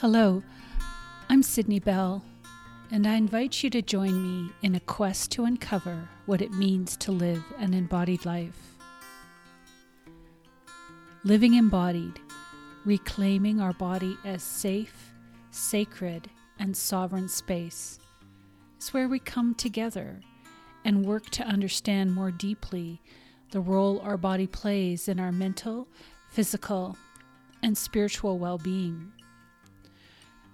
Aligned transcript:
Hello, 0.00 0.44
I'm 1.28 1.42
Sydney 1.42 1.80
Bell, 1.80 2.22
and 2.92 3.04
I 3.04 3.16
invite 3.16 3.64
you 3.64 3.70
to 3.70 3.82
join 3.82 4.22
me 4.22 4.52
in 4.62 4.76
a 4.76 4.80
quest 4.80 5.32
to 5.32 5.44
uncover 5.44 6.08
what 6.24 6.40
it 6.40 6.52
means 6.52 6.96
to 6.98 7.10
live 7.10 7.42
an 7.58 7.74
embodied 7.74 8.24
life. 8.24 8.76
Living 11.24 11.54
embodied, 11.54 12.20
reclaiming 12.84 13.60
our 13.60 13.72
body 13.72 14.16
as 14.24 14.40
safe, 14.40 15.12
sacred, 15.50 16.30
and 16.60 16.76
sovereign 16.76 17.28
space 17.28 17.98
is 18.80 18.94
where 18.94 19.08
we 19.08 19.18
come 19.18 19.52
together 19.52 20.20
and 20.84 21.04
work 21.04 21.28
to 21.30 21.42
understand 21.42 22.14
more 22.14 22.30
deeply 22.30 23.02
the 23.50 23.60
role 23.60 23.98
our 24.04 24.16
body 24.16 24.46
plays 24.46 25.08
in 25.08 25.18
our 25.18 25.32
mental, 25.32 25.88
physical, 26.30 26.96
and 27.64 27.76
spiritual 27.76 28.38
well 28.38 28.58
being. 28.58 29.10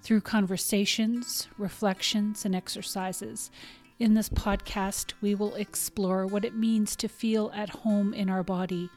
Through 0.05 0.21
conversations, 0.21 1.49
reflections, 1.57 2.45
and 2.45 2.55
exercises, 2.55 3.51
in 3.99 4.13
this 4.13 4.29
podcast, 4.29 5.15
we 5.23 5.35
will 5.35 5.55
explore 5.55 6.27
what 6.27 6.45
it 6.45 6.55
means 6.55 6.95
to 6.97 7.09
feel 7.09 7.51
at 7.55 7.71
home 7.71 8.13
in 8.13 8.29
our 8.29 8.43
body 8.43 8.91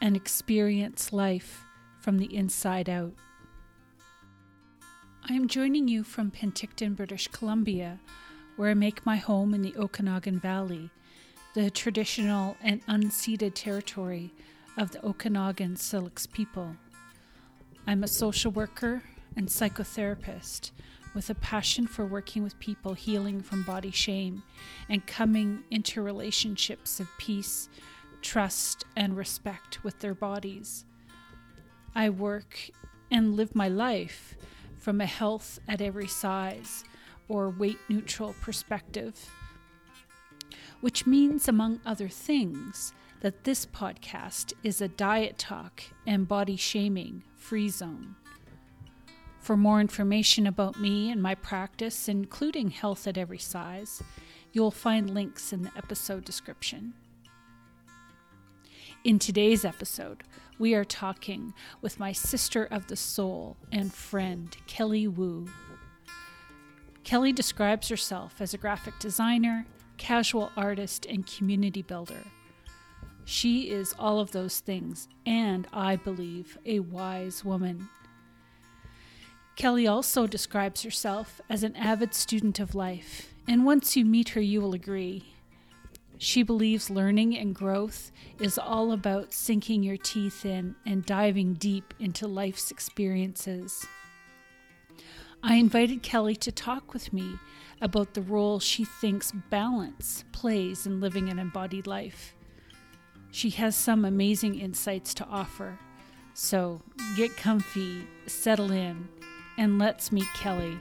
and 0.00 0.16
experience 0.16 1.12
life 1.12 1.62
from 2.00 2.18
the 2.18 2.34
inside 2.34 2.88
out. 2.88 3.12
I 5.30 5.34
am 5.34 5.46
joining 5.46 5.86
you 5.86 6.02
from 6.02 6.32
Penticton, 6.32 6.96
British 6.96 7.28
Columbia, 7.28 8.00
where 8.56 8.70
I 8.70 8.74
make 8.74 9.06
my 9.06 9.18
home 9.18 9.54
in 9.54 9.62
the 9.62 9.76
Okanagan 9.76 10.40
Valley, 10.40 10.90
the 11.54 11.70
traditional 11.70 12.56
and 12.60 12.84
unceded 12.86 13.54
territory 13.54 14.32
of 14.76 14.90
the 14.90 15.06
Okanagan 15.06 15.76
Syilx 15.76 16.26
people. 16.26 16.74
I'm 17.86 18.02
a 18.02 18.08
social 18.08 18.50
worker 18.50 19.04
and 19.36 19.48
psychotherapist 19.48 20.70
with 21.14 21.28
a 21.28 21.34
passion 21.34 21.86
for 21.86 22.06
working 22.06 22.42
with 22.42 22.58
people 22.58 22.94
healing 22.94 23.40
from 23.42 23.62
body 23.62 23.90
shame 23.90 24.42
and 24.88 25.06
coming 25.06 25.62
into 25.70 26.02
relationships 26.02 27.00
of 27.00 27.08
peace, 27.18 27.68
trust, 28.22 28.84
and 28.96 29.16
respect 29.16 29.84
with 29.84 29.98
their 30.00 30.14
bodies. 30.14 30.84
I 31.94 32.08
work 32.08 32.70
and 33.10 33.36
live 33.36 33.54
my 33.54 33.68
life 33.68 34.34
from 34.78 35.00
a 35.00 35.06
health 35.06 35.60
at 35.68 35.80
every 35.80 36.08
size 36.08 36.84
or 37.28 37.50
weight 37.50 37.78
neutral 37.88 38.34
perspective, 38.40 39.30
which 40.80 41.06
means, 41.06 41.46
among 41.46 41.80
other 41.84 42.08
things, 42.08 42.92
that 43.20 43.44
this 43.44 43.64
podcast 43.66 44.52
is 44.64 44.80
a 44.80 44.88
diet 44.88 45.38
talk 45.38 45.82
and 46.06 46.26
body 46.26 46.56
shaming 46.56 47.22
free 47.36 47.68
zone. 47.68 48.16
For 49.42 49.56
more 49.56 49.80
information 49.80 50.46
about 50.46 50.78
me 50.78 51.10
and 51.10 51.20
my 51.20 51.34
practice, 51.34 52.08
including 52.08 52.70
health 52.70 53.08
at 53.08 53.18
every 53.18 53.38
size, 53.38 54.00
you'll 54.52 54.70
find 54.70 55.12
links 55.12 55.52
in 55.52 55.62
the 55.62 55.72
episode 55.76 56.24
description. 56.24 56.94
In 59.02 59.18
today's 59.18 59.64
episode, 59.64 60.22
we 60.60 60.74
are 60.74 60.84
talking 60.84 61.54
with 61.80 61.98
my 61.98 62.12
sister 62.12 62.68
of 62.70 62.86
the 62.86 62.94
soul 62.94 63.56
and 63.72 63.92
friend, 63.92 64.56
Kelly 64.68 65.08
Woo. 65.08 65.48
Kelly 67.02 67.32
describes 67.32 67.88
herself 67.88 68.40
as 68.40 68.54
a 68.54 68.58
graphic 68.58 68.96
designer, 69.00 69.66
casual 69.96 70.52
artist, 70.56 71.04
and 71.04 71.26
community 71.26 71.82
builder. 71.82 72.22
She 73.24 73.70
is 73.70 73.92
all 73.98 74.20
of 74.20 74.30
those 74.30 74.60
things, 74.60 75.08
and 75.26 75.66
I 75.72 75.96
believe 75.96 76.58
a 76.64 76.78
wise 76.78 77.44
woman. 77.44 77.88
Kelly 79.56 79.86
also 79.86 80.26
describes 80.26 80.82
herself 80.82 81.40
as 81.48 81.62
an 81.62 81.76
avid 81.76 82.14
student 82.14 82.58
of 82.58 82.74
life, 82.74 83.34
and 83.46 83.64
once 83.64 83.96
you 83.96 84.04
meet 84.04 84.30
her, 84.30 84.40
you 84.40 84.60
will 84.60 84.72
agree. 84.74 85.24
She 86.18 86.42
believes 86.42 86.88
learning 86.88 87.36
and 87.36 87.54
growth 87.54 88.12
is 88.38 88.56
all 88.56 88.92
about 88.92 89.32
sinking 89.32 89.82
your 89.82 89.96
teeth 89.96 90.46
in 90.46 90.76
and 90.86 91.04
diving 91.04 91.54
deep 91.54 91.92
into 91.98 92.28
life's 92.28 92.70
experiences. 92.70 93.84
I 95.42 95.56
invited 95.56 96.04
Kelly 96.04 96.36
to 96.36 96.52
talk 96.52 96.94
with 96.94 97.12
me 97.12 97.38
about 97.80 98.14
the 98.14 98.22
role 98.22 98.60
she 98.60 98.84
thinks 98.84 99.32
balance 99.50 100.24
plays 100.30 100.86
in 100.86 101.00
living 101.00 101.28
an 101.28 101.40
embodied 101.40 101.88
life. 101.88 102.36
She 103.32 103.50
has 103.50 103.74
some 103.74 104.04
amazing 104.04 104.60
insights 104.60 105.14
to 105.14 105.26
offer. 105.26 105.80
So 106.34 106.82
get 107.16 107.36
comfy, 107.36 108.06
settle 108.28 108.70
in, 108.70 109.08
and 109.62 109.78
let's 109.78 110.10
meet 110.10 110.26
Kelly. 110.34 110.76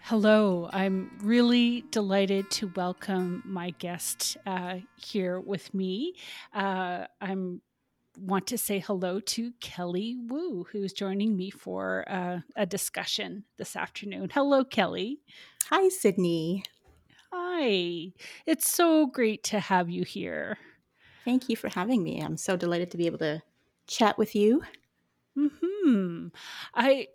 Hello, 0.00 0.68
I'm 0.70 1.10
really 1.22 1.86
delighted 1.90 2.50
to 2.50 2.70
welcome 2.76 3.42
my 3.46 3.70
guest 3.70 4.36
uh, 4.44 4.80
here 4.96 5.40
with 5.40 5.72
me. 5.72 6.12
Uh, 6.52 7.06
I'm 7.22 7.62
want 8.20 8.46
to 8.48 8.58
say 8.58 8.80
hello 8.80 9.20
to 9.20 9.52
Kelly 9.60 10.18
Woo, 10.26 10.66
who's 10.70 10.92
joining 10.92 11.38
me 11.38 11.48
for 11.48 12.04
uh, 12.06 12.40
a 12.54 12.66
discussion 12.66 13.44
this 13.56 13.76
afternoon. 13.76 14.28
Hello, 14.34 14.62
Kelly. 14.62 15.20
Hi, 15.70 15.88
Sydney. 15.88 16.64
Hi. 17.32 18.12
It's 18.44 18.70
so 18.70 19.06
great 19.06 19.42
to 19.44 19.60
have 19.60 19.88
you 19.88 20.04
here. 20.04 20.58
Thank 21.28 21.50
you 21.50 21.56
for 21.56 21.68
having 21.68 22.02
me. 22.02 22.22
I'm 22.22 22.38
so 22.38 22.56
delighted 22.56 22.90
to 22.92 22.96
be 22.96 23.04
able 23.04 23.18
to 23.18 23.42
chat 23.86 24.16
with 24.16 24.34
you. 24.34 24.62
Hmm. 25.38 26.28
I 26.74 27.08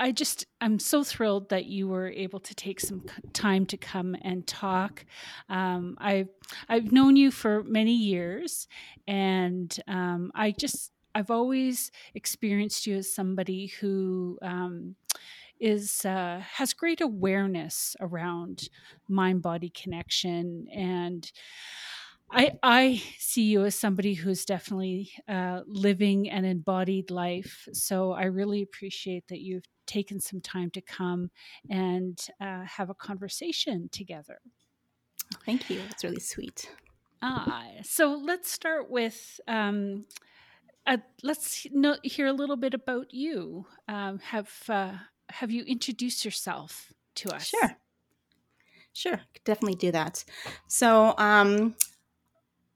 I 0.00 0.10
just 0.10 0.46
I'm 0.60 0.80
so 0.80 1.04
thrilled 1.04 1.50
that 1.50 1.66
you 1.66 1.86
were 1.86 2.08
able 2.08 2.40
to 2.40 2.54
take 2.56 2.80
some 2.80 3.04
time 3.34 3.64
to 3.66 3.76
come 3.76 4.16
and 4.22 4.44
talk. 4.48 5.06
Um, 5.48 5.96
I've 6.00 6.30
I've 6.68 6.90
known 6.90 7.14
you 7.14 7.30
for 7.30 7.62
many 7.62 7.94
years, 7.94 8.66
and 9.06 9.78
um, 9.86 10.32
I 10.34 10.50
just 10.50 10.90
I've 11.14 11.30
always 11.30 11.92
experienced 12.16 12.84
you 12.84 12.96
as 12.96 13.14
somebody 13.14 13.68
who 13.80 14.40
um, 14.42 14.96
is 15.60 16.04
uh, 16.04 16.42
has 16.54 16.72
great 16.72 17.00
awareness 17.00 17.94
around 18.00 18.68
mind 19.08 19.40
body 19.40 19.70
connection 19.70 20.66
and 20.74 21.30
I, 22.30 22.52
I 22.62 23.02
see 23.18 23.44
you 23.44 23.64
as 23.64 23.74
somebody 23.74 24.14
who's 24.14 24.44
definitely 24.44 25.12
uh, 25.28 25.62
living 25.66 26.28
an 26.28 26.44
embodied 26.44 27.10
life. 27.10 27.68
So 27.72 28.12
I 28.12 28.24
really 28.24 28.62
appreciate 28.62 29.28
that 29.28 29.40
you've 29.40 29.64
taken 29.86 30.20
some 30.20 30.40
time 30.40 30.70
to 30.72 30.80
come 30.80 31.30
and 31.70 32.18
uh, 32.40 32.64
have 32.64 32.90
a 32.90 32.94
conversation 32.94 33.88
together. 33.90 34.40
Thank 35.44 35.70
you. 35.70 35.80
That's 35.82 36.04
really 36.04 36.20
sweet. 36.20 36.70
Ah, 37.22 37.64
so 37.82 38.14
let's 38.14 38.50
start 38.50 38.90
with 38.90 39.40
um, 39.48 40.06
uh, 40.86 40.98
let's 41.22 41.66
know, 41.72 41.96
hear 42.02 42.26
a 42.26 42.32
little 42.32 42.56
bit 42.56 42.74
about 42.74 43.12
you. 43.12 43.66
Um, 43.88 44.18
have 44.20 44.52
uh, 44.68 44.94
have 45.30 45.50
you 45.50 45.64
introduced 45.64 46.24
yourself 46.24 46.92
to 47.16 47.34
us? 47.34 47.46
Sure. 47.46 47.76
Sure, 48.92 49.20
definitely 49.44 49.76
do 49.76 49.92
that. 49.92 50.24
So, 50.68 51.14
um, 51.18 51.76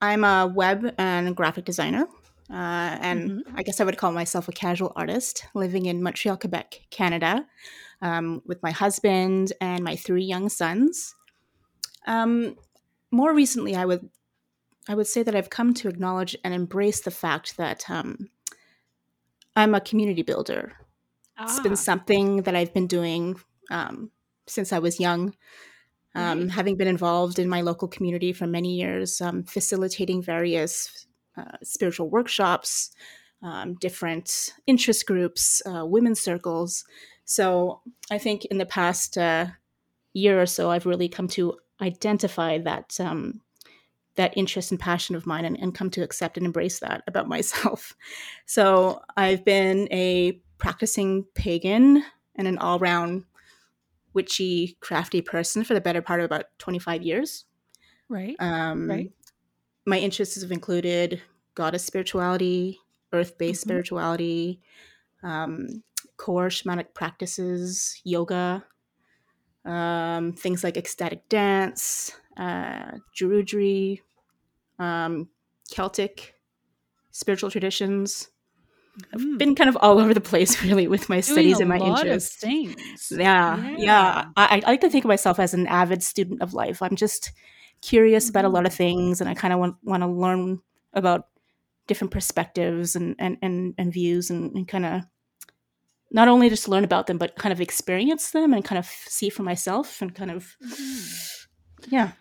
I'm 0.00 0.24
a 0.24 0.46
web 0.46 0.94
and 0.98 1.36
graphic 1.36 1.64
designer. 1.64 2.06
Uh, 2.50 2.98
and 3.00 3.30
mm-hmm. 3.30 3.56
I 3.56 3.62
guess 3.62 3.80
I 3.80 3.84
would 3.84 3.96
call 3.96 4.12
myself 4.12 4.48
a 4.48 4.52
casual 4.52 4.92
artist 4.96 5.44
living 5.54 5.86
in 5.86 6.02
Montreal, 6.02 6.36
Quebec, 6.36 6.80
Canada, 6.90 7.46
um, 8.02 8.42
with 8.44 8.60
my 8.62 8.72
husband 8.72 9.52
and 9.60 9.84
my 9.84 9.94
three 9.94 10.24
young 10.24 10.48
sons. 10.48 11.14
Um, 12.06 12.56
more 13.12 13.32
recently, 13.32 13.76
I 13.76 13.84
would 13.84 14.08
I 14.88 14.94
would 14.94 15.06
say 15.06 15.22
that 15.22 15.36
I've 15.36 15.50
come 15.50 15.74
to 15.74 15.88
acknowledge 15.88 16.36
and 16.42 16.52
embrace 16.52 17.00
the 17.00 17.10
fact 17.12 17.56
that 17.58 17.88
um, 17.88 18.30
I'm 19.54 19.74
a 19.74 19.80
community 19.80 20.22
builder. 20.22 20.72
Ah. 21.38 21.44
It's 21.44 21.60
been 21.60 21.72
ah. 21.72 21.76
something 21.76 22.42
that 22.42 22.56
I've 22.56 22.74
been 22.74 22.88
doing 22.88 23.38
um, 23.70 24.10
since 24.48 24.72
I 24.72 24.80
was 24.80 24.98
young 24.98 25.34
um, 26.14 26.48
having 26.48 26.76
been 26.76 26.88
involved 26.88 27.38
in 27.38 27.48
my 27.48 27.60
local 27.60 27.88
community 27.88 28.32
for 28.32 28.46
many 28.46 28.74
years, 28.74 29.20
um, 29.20 29.44
facilitating 29.44 30.22
various 30.22 31.06
uh, 31.36 31.56
spiritual 31.62 32.10
workshops, 32.10 32.90
um, 33.42 33.74
different 33.74 34.54
interest 34.66 35.06
groups, 35.06 35.62
uh, 35.66 35.86
women's 35.86 36.20
circles. 36.20 36.84
So 37.24 37.80
I 38.10 38.18
think 38.18 38.44
in 38.46 38.58
the 38.58 38.66
past 38.66 39.16
uh, 39.16 39.46
year 40.12 40.40
or 40.40 40.46
so, 40.46 40.70
I've 40.70 40.86
really 40.86 41.08
come 41.08 41.28
to 41.28 41.58
identify 41.80 42.58
that 42.58 42.98
um, 43.00 43.40
that 44.16 44.36
interest 44.36 44.70
and 44.70 44.80
passion 44.80 45.14
of 45.14 45.24
mine, 45.24 45.44
and, 45.44 45.56
and 45.58 45.74
come 45.74 45.88
to 45.90 46.02
accept 46.02 46.36
and 46.36 46.44
embrace 46.44 46.80
that 46.80 47.02
about 47.06 47.28
myself. 47.28 47.94
So 48.46 49.00
I've 49.16 49.44
been 49.44 49.86
a 49.92 50.40
practicing 50.58 51.24
pagan 51.34 52.02
and 52.34 52.48
an 52.48 52.58
all 52.58 52.80
round 52.80 53.24
witchy, 54.14 54.76
crafty 54.80 55.22
person 55.22 55.64
for 55.64 55.74
the 55.74 55.80
better 55.80 56.02
part 56.02 56.20
of 56.20 56.24
about 56.26 56.46
25 56.58 57.02
years. 57.02 57.46
Right. 58.08 58.40
Um, 58.40 58.86
right. 58.86 59.12
My 59.86 59.98
interests 59.98 60.40
have 60.42 60.52
included 60.52 61.22
goddess 61.54 61.84
spirituality, 61.84 62.78
earth 63.12 63.38
based 63.38 63.62
Mhm. 63.62 63.62
spirituality, 63.62 64.62
um, 65.22 65.84
core 66.18 66.48
shamanic 66.48 66.94
practices, 66.94 68.00
yoga, 68.04 68.66
um, 69.64 70.32
things 70.32 70.64
like 70.64 70.76
ecstatic 70.76 71.28
dance, 71.28 72.12
uh, 72.36 72.98
Druidry, 73.16 74.00
um, 74.78 75.30
Celtic 75.70 76.40
spiritual 77.12 77.50
traditions. 77.50 78.30
I've 79.14 79.20
Mhm. 79.20 79.38
been 79.38 79.54
kind 79.54 79.70
of 79.70 79.76
all 79.80 79.98
over 79.98 80.12
the 80.14 80.20
place, 80.20 80.62
really, 80.64 80.86
with 80.88 81.08
my 81.08 81.16
Doing 81.16 81.22
studies 81.22 81.60
and 81.60 81.68
my 81.68 81.78
interests. 81.78 82.36
things. 82.36 83.12
Yeah, 83.16 83.56
yeah. 83.56 83.76
Yeah. 83.78 84.24
I, 84.36 84.62
I 84.64 84.70
like 84.70 84.80
to 84.82 84.90
think 84.90 85.04
of 85.04 85.08
myself 85.08 85.38
as 85.38 85.54
an 85.54 85.66
avid 85.66 86.02
student 86.02 86.42
of 86.42 86.54
life. 86.54 86.82
I'm 86.82 86.96
just 86.96 87.32
curious 87.82 88.28
about 88.28 88.44
a 88.44 88.48
lot 88.48 88.66
of 88.66 88.72
Mhm. 88.72 88.76
things, 88.76 89.20
and 89.20 89.30
I 89.30 89.34
kind 89.34 89.52
of 89.54 89.60
want 89.60 89.76
want 89.82 90.02
to 90.02 90.06
learn 90.08 90.60
about 90.92 91.28
different 91.86 92.10
perspectives 92.12 92.94
and 92.96 93.16
and 93.18 93.38
and, 93.42 93.74
and 93.78 93.92
views, 93.92 94.30
and, 94.30 94.54
and 94.54 94.68
kind 94.68 94.84
of 94.86 95.02
not 96.12 96.28
only 96.28 96.48
just 96.50 96.68
learn 96.68 96.84
about 96.84 97.06
them, 97.06 97.18
but 97.18 97.36
kind 97.36 97.52
of 97.52 97.60
experience 97.60 98.32
them 98.32 98.52
and 98.52 98.64
kind 98.64 98.78
of 98.78 98.86
see 98.86 99.30
for 99.30 99.42
myself, 99.44 100.02
and 100.02 100.14
kind 100.14 100.30
of 100.30 100.56
Mhm. 100.62 101.46
yeah. 101.88 102.12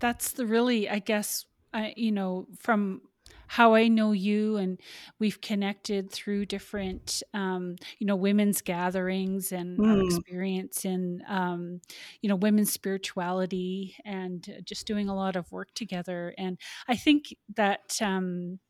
That's 0.00 0.32
the 0.32 0.46
really, 0.46 0.88
I 0.88 1.00
guess, 1.00 1.44
I 1.74 1.92
you 1.96 2.12
know, 2.12 2.46
from 2.58 3.02
how 3.48 3.74
I 3.74 3.88
know 3.88 4.12
you 4.12 4.56
and 4.56 4.80
we've 5.18 5.40
connected 5.40 6.10
through 6.10 6.46
different, 6.46 7.22
um, 7.34 7.76
you 7.98 8.06
know, 8.06 8.16
women's 8.16 8.62
gatherings 8.62 9.52
and 9.52 9.84
our 9.86 10.00
Mm, 10.00 10.20
experience 10.20 10.84
in, 10.84 11.22
um, 11.28 11.80
you 12.22 12.28
know, 12.28 12.36
women's 12.36 12.72
spirituality 12.72 13.96
and 14.04 14.62
just 14.64 14.86
doing 14.86 15.08
a 15.08 15.14
lot 15.16 15.36
of 15.36 15.50
work 15.52 15.74
together. 15.74 16.34
And 16.38 16.58
I 16.88 16.96
think 16.96 17.34
that, 17.56 18.00
um, 18.02 18.60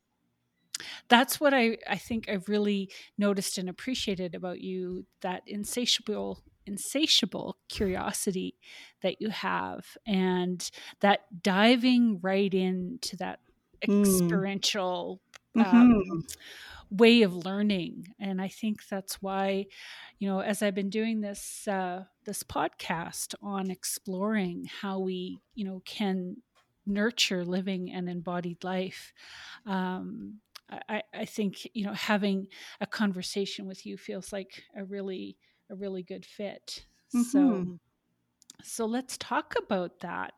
that's 1.07 1.39
what 1.39 1.53
I, 1.53 1.77
I 1.87 1.97
think 1.97 2.29
I've 2.29 2.49
really 2.49 2.91
noticed 3.17 3.57
and 3.57 3.69
appreciated 3.69 4.35
about 4.35 4.61
you 4.61 5.05
that 5.21 5.43
insatiable 5.45 6.43
insatiable 6.65 7.57
curiosity 7.67 8.59
that 9.01 9.19
you 9.19 9.29
have 9.29 9.97
and 10.05 10.69
that 10.99 11.41
diving 11.41 12.19
right 12.21 12.53
into 12.53 13.17
that 13.17 13.39
mm, 13.39 13.48
experiential 13.81 15.21
mhm, 15.55 15.91
um, 15.91 16.25
way 16.89 17.21
of 17.21 17.35
learning 17.45 18.07
and 18.19 18.41
i 18.41 18.47
think 18.47 18.87
that's 18.87 19.21
why 19.21 19.65
you 20.19 20.27
know 20.27 20.39
as 20.39 20.61
i've 20.61 20.75
been 20.75 20.89
doing 20.89 21.21
this 21.21 21.67
uh, 21.67 22.03
this 22.25 22.43
podcast 22.43 23.35
on 23.41 23.69
exploring 23.69 24.65
how 24.81 24.99
we 24.99 25.39
you 25.55 25.65
know 25.65 25.81
can 25.85 26.37
nurture 26.85 27.45
living 27.45 27.91
an 27.91 28.07
embodied 28.07 28.63
life 28.63 29.13
um, 29.65 30.39
I, 30.69 31.03
I 31.13 31.25
think 31.25 31.67
you 31.73 31.85
know 31.85 31.93
having 31.93 32.47
a 32.79 32.87
conversation 32.87 33.67
with 33.67 33.85
you 33.85 33.97
feels 33.97 34.31
like 34.31 34.63
a 34.75 34.83
really 34.83 35.37
a 35.69 35.75
really 35.75 36.03
good 36.03 36.25
fit. 36.25 36.85
So 37.09 37.67
mhm. 37.67 37.79
so 38.63 38.85
let's 38.85 39.17
talk 39.17 39.55
about 39.57 39.99
that 40.01 40.33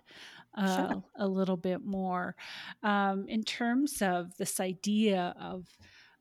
Sure. 0.57 0.65
uh, 0.67 0.95
a 1.15 1.27
little 1.27 1.57
bit 1.57 1.83
more 1.85 2.35
um, 2.83 3.25
in 3.27 3.43
terms 3.43 4.01
of 4.01 4.35
this 4.37 4.59
idea 4.59 5.33
of 5.39 5.65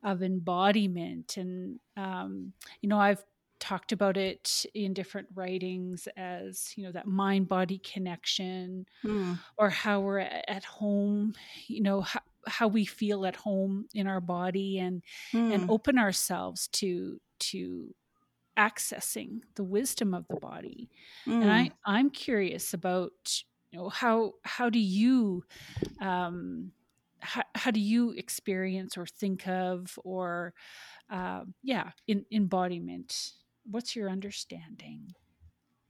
of 0.02 0.22
embodiment 0.22 1.36
and 1.36 1.80
um, 1.96 2.52
you 2.80 2.88
know 2.88 2.98
i've 2.98 3.24
talked 3.58 3.92
about 3.92 4.16
it 4.16 4.64
in 4.74 4.94
different 4.94 5.28
writings 5.34 6.08
as 6.16 6.72
you 6.76 6.84
know 6.84 6.92
that 6.92 7.06
mind 7.06 7.48
body 7.48 7.78
connection 7.78 8.86
Mm, 9.04 9.38
or 9.58 9.68
how 9.68 10.00
we're 10.00 10.18
at 10.20 10.64
home 10.64 11.34
you 11.66 11.82
know 11.82 12.00
how, 12.00 12.20
how 12.46 12.68
we 12.68 12.84
feel 12.86 13.26
at 13.26 13.36
home 13.36 13.86
in 13.94 14.06
our 14.06 14.20
body 14.20 14.78
and 14.78 15.02
and 15.32 15.64
mm, 15.64 15.70
open 15.70 15.98
ourselves 15.98 16.68
to 16.68 17.20
to 17.38 17.94
accessing 18.56 19.40
the 19.56 19.64
wisdom 19.64 20.14
of 20.14 20.26
the 20.28 20.36
body 20.36 20.88
and 21.26 21.44
mm. 21.44 21.50
i 21.50 21.70
i'm 21.84 22.10
curious 22.10 22.72
about 22.74 23.42
you 23.70 23.78
know 23.78 23.88
how 23.88 24.32
how 24.44 24.70
do 24.70 24.78
you 24.78 25.44
um 26.00 26.72
how, 27.20 27.42
how 27.54 27.70
do 27.70 27.80
you 27.80 28.12
experience 28.12 28.96
or 28.96 29.06
think 29.06 29.46
of 29.46 29.98
or 30.04 30.54
um 31.10 31.54
yeah 31.62 31.90
in 32.06 32.24
embodiment 32.32 33.32
what's 33.64 33.94
your 33.94 34.08
understanding 34.08 35.14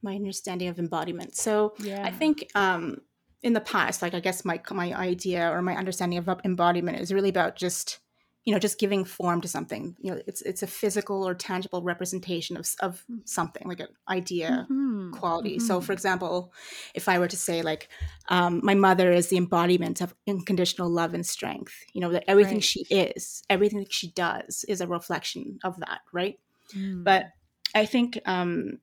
my 0.01 0.15
understanding 0.15 0.67
of 0.67 0.79
embodiment. 0.79 1.35
So 1.35 1.73
yeah. 1.79 2.03
I 2.03 2.11
think 2.11 2.49
um, 2.55 3.01
in 3.43 3.53
the 3.53 3.61
past, 3.61 4.01
like 4.01 4.13
I 4.13 4.19
guess 4.19 4.43
my 4.45 4.59
my 4.71 4.93
idea 4.93 5.49
or 5.49 5.61
my 5.61 5.75
understanding 5.75 6.19
of 6.19 6.29
embodiment 6.43 6.99
is 6.99 7.13
really 7.13 7.29
about 7.29 7.55
just 7.55 7.99
you 8.45 8.53
know 8.53 8.59
just 8.59 8.79
giving 8.79 9.05
form 9.05 9.41
to 9.41 9.47
something. 9.47 9.95
You 9.99 10.11
know, 10.11 10.21
it's 10.27 10.41
it's 10.41 10.63
a 10.63 10.67
physical 10.67 11.27
or 11.27 11.33
tangible 11.35 11.81
representation 11.81 12.57
of 12.57 12.67
of 12.79 13.03
something 13.25 13.67
like 13.67 13.79
an 13.79 13.87
idea 14.09 14.67
mm-hmm 14.69 14.91
quality. 15.11 15.59
So, 15.59 15.79
for 15.79 15.85
mm-hmm 15.85 15.91
example, 15.93 16.53
if 16.93 17.09
I 17.09 17.19
were 17.19 17.27
to 17.27 17.37
say 17.37 17.61
like 17.61 17.89
um, 18.29 18.61
my 18.63 18.75
mother 18.75 19.11
is 19.11 19.27
the 19.27 19.37
embodiment 19.37 20.01
of 20.01 20.15
unconditional 20.27 20.89
love 20.89 21.13
and 21.13 21.25
strength, 21.25 21.73
you 21.93 22.01
know 22.01 22.11
that 22.11 22.23
everything 22.27 22.55
right 22.55 22.63
she 22.63 22.85
is, 22.89 23.43
everything 23.49 23.79
that 23.79 23.93
she 23.93 24.11
does, 24.11 24.65
is 24.67 24.81
a 24.81 24.87
reflection 24.87 25.59
of 25.63 25.79
that, 25.79 26.01
right? 26.11 26.39
But 26.73 27.23
mm. 27.23 27.31
I 27.75 27.85
think 27.85 28.19
um, 28.25 28.79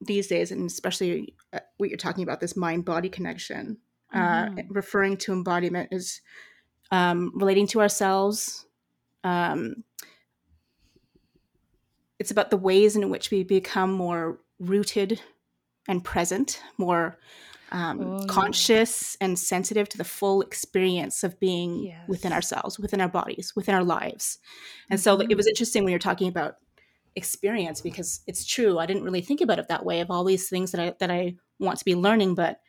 these 0.00 0.26
days, 0.26 0.50
and 0.50 0.68
especially 0.68 1.34
uh, 1.52 1.60
what 1.76 1.90
you're 1.90 1.98
talking 1.98 2.24
about, 2.24 2.40
this 2.40 2.56
mind 2.56 2.84
body 2.84 3.08
connection, 3.08 3.78
uh, 4.12 4.46
mm-hmm 4.46 4.60
referring 4.70 5.16
to 5.18 5.32
embodiment 5.32 5.88
is 5.92 6.20
um, 6.90 7.32
relating 7.34 7.66
to 7.68 7.80
ourselves. 7.80 8.66
Um, 9.24 9.84
it's 12.18 12.30
about 12.30 12.50
the 12.50 12.56
ways 12.56 12.96
in 12.96 13.10
which 13.10 13.30
we 13.30 13.42
become 13.42 13.92
more 13.92 14.38
rooted 14.60 15.20
and 15.88 16.04
present, 16.04 16.60
more 16.78 17.18
um, 17.72 18.00
oh 18.00 18.26
conscious 18.26 19.16
and 19.20 19.38
sensitive 19.38 19.88
to 19.88 19.98
the 19.98 20.04
full 20.04 20.42
experience 20.42 21.24
of 21.24 21.40
being 21.40 21.92
within 22.06 22.32
ourselves, 22.32 22.78
within 22.78 23.00
our 23.00 23.08
bodies, 23.08 23.54
within 23.56 23.74
our 23.74 23.82
lives. 23.82 24.38
And 24.90 25.00
so 25.00 25.18
it 25.20 25.36
was 25.36 25.46
mm-hmm 25.46 25.48
interesting 25.48 25.82
when 25.82 25.90
you're 25.90 25.98
talking 25.98 26.28
about 26.28 26.56
experience 27.16 27.80
because 27.80 28.20
it's 28.26 28.44
true. 28.44 28.78
I 28.78 28.86
didn't 28.86 29.04
really 29.04 29.20
think 29.20 29.40
about 29.40 29.58
it 29.58 29.68
that 29.68 29.84
way 29.84 30.00
of 30.00 30.10
all 30.10 30.24
these 30.24 30.48
things 30.48 30.70
that 30.72 30.80
I 30.80 30.94
that 31.00 31.10
I 31.10 31.36
want 31.58 31.78
to 31.78 31.84
be 31.84 31.94
learning, 31.94 32.34
but 32.34 32.60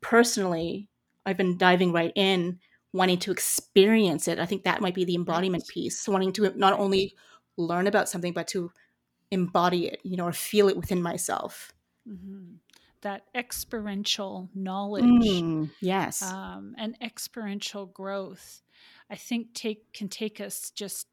personally, 0.00 0.88
I've 1.24 1.36
been 1.36 1.56
diving 1.56 1.92
right 1.92 2.12
in, 2.14 2.58
wanting 2.92 3.18
to 3.20 3.32
experience 3.32 4.28
it. 4.28 4.38
I 4.38 4.46
think 4.46 4.64
that 4.64 4.80
might 4.80 4.94
be 4.94 5.04
the 5.04 5.14
embodiment 5.14 5.66
piece, 5.68 6.06
wanting 6.08 6.32
to 6.34 6.52
not 6.56 6.78
only 6.78 7.14
learn 7.56 7.86
about 7.86 8.08
something 8.08 8.32
but 8.32 8.48
to 8.48 8.70
embody 9.30 9.88
it, 9.88 10.00
you 10.04 10.16
know, 10.16 10.26
or 10.26 10.32
feel 10.32 10.68
it 10.68 10.76
within 10.76 11.02
myself. 11.02 11.72
hmm 12.06 12.54
That 13.02 13.26
experiential 13.34 14.50
knowledge 14.54 15.44
Mm, 15.44 15.70
yes. 15.80 16.36
um, 16.36 16.74
and 16.78 16.96
experiential 17.02 17.86
growth, 17.86 18.62
I 19.10 19.16
think 19.16 19.54
take 19.54 19.92
can 19.92 20.08
take 20.08 20.40
us 20.40 20.70
just 20.70 21.08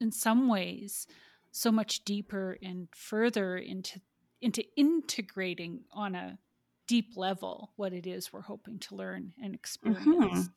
in 0.00 0.12
some 0.12 0.48
ways 0.48 1.06
so 1.52 1.72
much 1.72 2.04
deeper 2.04 2.58
and 2.62 2.88
further 2.94 3.56
into 3.58 4.00
into 4.40 4.64
integrating 4.76 5.84
on 5.92 6.14
a 6.14 6.38
deep 6.86 7.16
level 7.16 7.72
what 7.76 7.92
it 7.92 8.06
is 8.06 8.32
we're 8.32 8.42
hoping 8.42 8.78
to 8.80 8.96
learn 8.96 9.34
and 9.42 9.54
hmm 9.84 10.42
experience. 10.42 10.50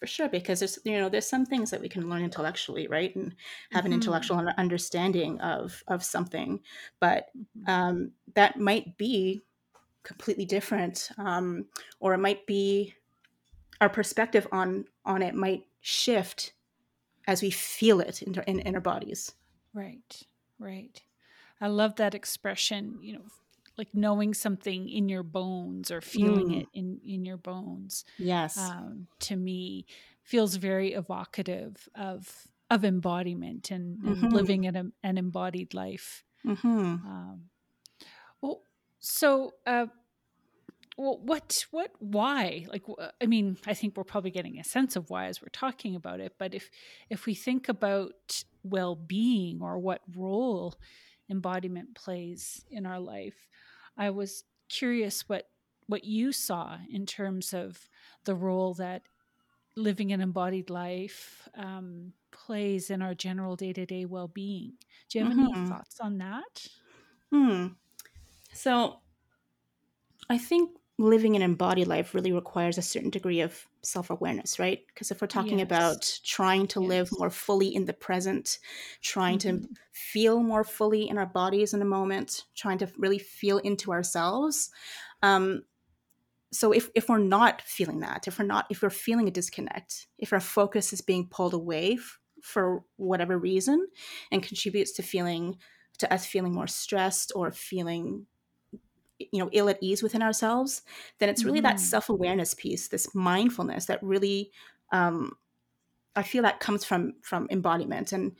For 0.00 0.06
sure, 0.06 0.28
because 0.28 0.58
there's 0.58 0.78
you 0.84 0.98
know 0.98 1.08
there's 1.08 1.26
some 1.28 1.46
things 1.46 1.70
that 1.70 1.80
we 1.80 1.88
can 1.88 2.10
learn 2.10 2.22
intellectually, 2.22 2.86
right, 2.88 3.14
and 3.16 3.34
have 3.70 3.86
an 3.86 3.92
hmm 3.92 3.92
intellectual 3.92 4.38
understanding 4.58 5.40
of 5.40 5.82
of 5.88 6.04
something, 6.04 6.60
but 7.00 7.30
hmm 7.54 7.66
um, 7.66 8.12
that 8.34 8.58
might 8.58 8.98
be 8.98 9.42
completely 10.04 10.46
different, 10.46 11.10
um, 11.18 11.68
or 12.00 12.14
it 12.14 12.18
might 12.18 12.46
be 12.46 12.94
our 13.80 13.90
perspective 13.90 14.48
on 14.52 14.86
on 15.04 15.22
it 15.22 15.34
might 15.34 15.66
shift 15.80 16.54
as 17.26 17.42
we 17.42 17.50
feel 17.50 18.00
it 18.00 18.22
in, 18.22 18.34
in, 18.46 18.60
in 18.60 18.74
our 18.76 18.80
bodies. 18.82 19.34
Right, 19.72 20.22
right. 20.58 21.02
I 21.60 21.68
love 21.68 21.96
that 21.96 22.14
expression, 22.14 22.98
you 23.02 23.14
know, 23.14 23.26
like 23.76 23.88
knowing 23.94 24.34
something 24.34 24.88
in 24.88 25.08
your 25.08 25.22
bones 25.22 25.90
or 25.90 26.00
feeling 26.00 26.50
Mm, 26.50 26.60
it 26.62 26.68
in, 26.72 27.00
in 27.04 27.24
your 27.24 27.36
bones, 27.36 28.04
yes. 28.18 28.56
um, 28.58 29.08
to 29.20 29.36
me 29.36 29.86
feels 30.22 30.56
very 30.56 30.92
evocative 30.94 31.88
of 31.94 32.48
of 32.70 32.84
embodiment 32.84 33.70
and, 33.70 33.98
and 34.04 34.16
Mm-hmm. 34.16 34.32
living 34.32 34.66
an, 34.66 34.92
an 35.02 35.18
embodied 35.18 35.74
life. 35.74 36.24
Mm-hmm. 36.46 36.68
Um, 37.06 37.50
well, 38.40 38.62
so 39.00 39.52
uh, 39.66 39.86
well, 40.96 41.18
what, 41.22 41.66
what, 41.72 41.90
why? 41.98 42.66
Like, 42.70 42.84
I 43.20 43.26
mean, 43.26 43.58
I 43.66 43.74
think 43.74 43.96
we're 43.96 44.04
probably 44.04 44.30
getting 44.30 44.58
a 44.60 44.64
sense 44.64 44.94
of 44.94 45.10
why 45.10 45.26
as 45.26 45.42
we're 45.42 45.48
talking 45.48 45.96
about 45.96 46.20
it. 46.20 46.34
But 46.38 46.54
if, 46.54 46.70
if 47.10 47.26
we 47.26 47.34
think 47.34 47.68
about 47.68 48.12
well-being 48.62 49.60
or 49.60 49.78
what 49.78 50.02
role 50.16 50.76
embodiment 51.30 51.94
plays 51.94 52.64
in 52.70 52.86
our 52.86 53.00
life, 53.00 53.48
I 53.96 54.10
was 54.10 54.44
curious 54.68 55.28
what, 55.28 55.48
what 55.86 56.04
you 56.04 56.32
saw 56.32 56.78
in 56.90 57.06
terms 57.06 57.52
of 57.52 57.88
the 58.24 58.34
role 58.34 58.74
that 58.74 59.02
living 59.76 60.12
an 60.12 60.20
embodied 60.20 60.70
life 60.70 61.48
um, 61.56 62.12
plays 62.30 62.90
in 62.90 63.02
our 63.02 63.14
general 63.14 63.56
day 63.56 63.72
to 63.72 63.86
day 63.86 64.04
well 64.04 64.28
being. 64.28 64.74
Do 65.08 65.18
you 65.18 65.24
have 65.24 65.34
mm-hmm. 65.34 65.54
any 65.54 65.68
thoughts 65.68 66.00
on 66.00 66.18
that? 66.18 66.66
Hmm. 67.32 67.66
So, 68.52 69.00
I 70.28 70.38
think 70.38 70.70
living 70.98 71.34
an 71.34 71.42
embodied 71.42 71.88
life 71.88 72.14
really 72.14 72.32
requires 72.32 72.78
a 72.78 72.82
certain 72.82 73.10
degree 73.10 73.40
of 73.40 73.66
self 73.82 74.10
awareness, 74.10 74.58
right? 74.58 74.80
Because 74.86 75.10
if 75.10 75.20
we're 75.20 75.26
talking 75.26 75.58
yes. 75.58 75.66
about 75.66 76.18
trying 76.24 76.66
to 76.68 76.80
yes. 76.80 76.88
live 76.88 77.10
more 77.18 77.30
fully 77.30 77.74
in 77.74 77.84
the 77.84 77.92
present, 77.92 78.58
trying 79.02 79.38
mm-hmm. 79.38 79.64
to 79.64 79.68
feel 79.92 80.40
more 80.40 80.64
fully 80.64 81.08
in 81.08 81.18
our 81.18 81.26
bodies 81.26 81.72
in 81.72 81.80
the 81.80 81.84
moment, 81.84 82.44
trying 82.54 82.78
to 82.78 82.88
really 82.96 83.18
feel 83.18 83.58
into 83.58 83.92
ourselves. 83.92 84.70
Um, 85.22 85.64
so 86.52 86.70
if, 86.70 86.88
if 86.94 87.08
we're 87.08 87.18
not 87.18 87.62
feeling 87.62 88.00
that, 88.00 88.28
if 88.28 88.38
we're 88.38 88.44
not, 88.44 88.66
if 88.70 88.80
we're 88.82 88.90
feeling 88.90 89.26
a 89.26 89.32
disconnect, 89.32 90.06
if 90.18 90.32
our 90.32 90.40
focus 90.40 90.92
is 90.92 91.00
being 91.00 91.26
pulled 91.26 91.54
away 91.54 91.94
f- 91.94 92.20
for 92.42 92.84
whatever 92.96 93.36
reason 93.36 93.88
and 94.30 94.42
contributes 94.42 94.92
to 94.92 95.02
feeling, 95.02 95.56
to 95.98 96.12
us 96.12 96.24
feeling 96.24 96.54
more 96.54 96.68
stressed 96.68 97.32
or 97.34 97.50
feeling 97.50 98.26
you 99.18 99.38
know 99.38 99.48
ill 99.52 99.68
at 99.68 99.78
ease 99.80 100.02
within 100.02 100.22
ourselves 100.22 100.82
then 101.18 101.28
it's 101.28 101.44
really 101.44 101.58
mm-hmm. 101.58 101.68
that 101.68 101.80
self-awareness 101.80 102.54
piece 102.54 102.88
this 102.88 103.14
mindfulness 103.14 103.86
that 103.86 104.02
really 104.02 104.50
um, 104.92 105.32
i 106.16 106.22
feel 106.22 106.42
that 106.42 106.60
comes 106.60 106.84
from 106.84 107.14
from 107.22 107.46
embodiment 107.50 108.12
and 108.12 108.32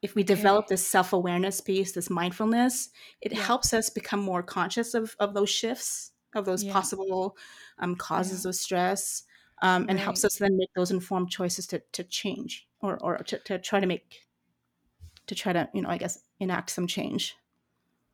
if 0.00 0.16
we 0.16 0.22
okay. 0.22 0.34
develop 0.34 0.66
this 0.66 0.86
self-awareness 0.86 1.60
piece 1.60 1.92
this 1.92 2.10
mindfulness 2.10 2.90
it 3.20 3.32
yeah. 3.32 3.40
helps 3.40 3.72
us 3.72 3.90
become 3.90 4.20
more 4.20 4.42
conscious 4.42 4.94
of 4.94 5.16
of 5.18 5.34
those 5.34 5.50
shifts 5.50 6.12
of 6.34 6.44
those 6.44 6.64
yeah. 6.64 6.72
possible 6.72 7.36
um, 7.78 7.94
causes 7.94 8.44
yeah. 8.44 8.48
of 8.48 8.54
stress 8.54 9.24
um, 9.62 9.82
and 9.82 9.90
right. 9.90 10.00
helps 10.00 10.24
us 10.24 10.36
then 10.36 10.56
make 10.56 10.72
those 10.74 10.90
informed 10.90 11.30
choices 11.30 11.66
to, 11.68 11.80
to 11.92 12.02
change 12.04 12.66
or, 12.80 12.98
or 13.02 13.18
to, 13.18 13.38
to 13.38 13.58
try 13.58 13.78
to 13.78 13.86
make 13.86 14.22
to 15.26 15.34
try 15.34 15.52
to 15.52 15.68
you 15.72 15.82
know 15.82 15.88
i 15.88 15.96
guess 15.96 16.18
enact 16.40 16.70
some 16.70 16.86
change 16.86 17.36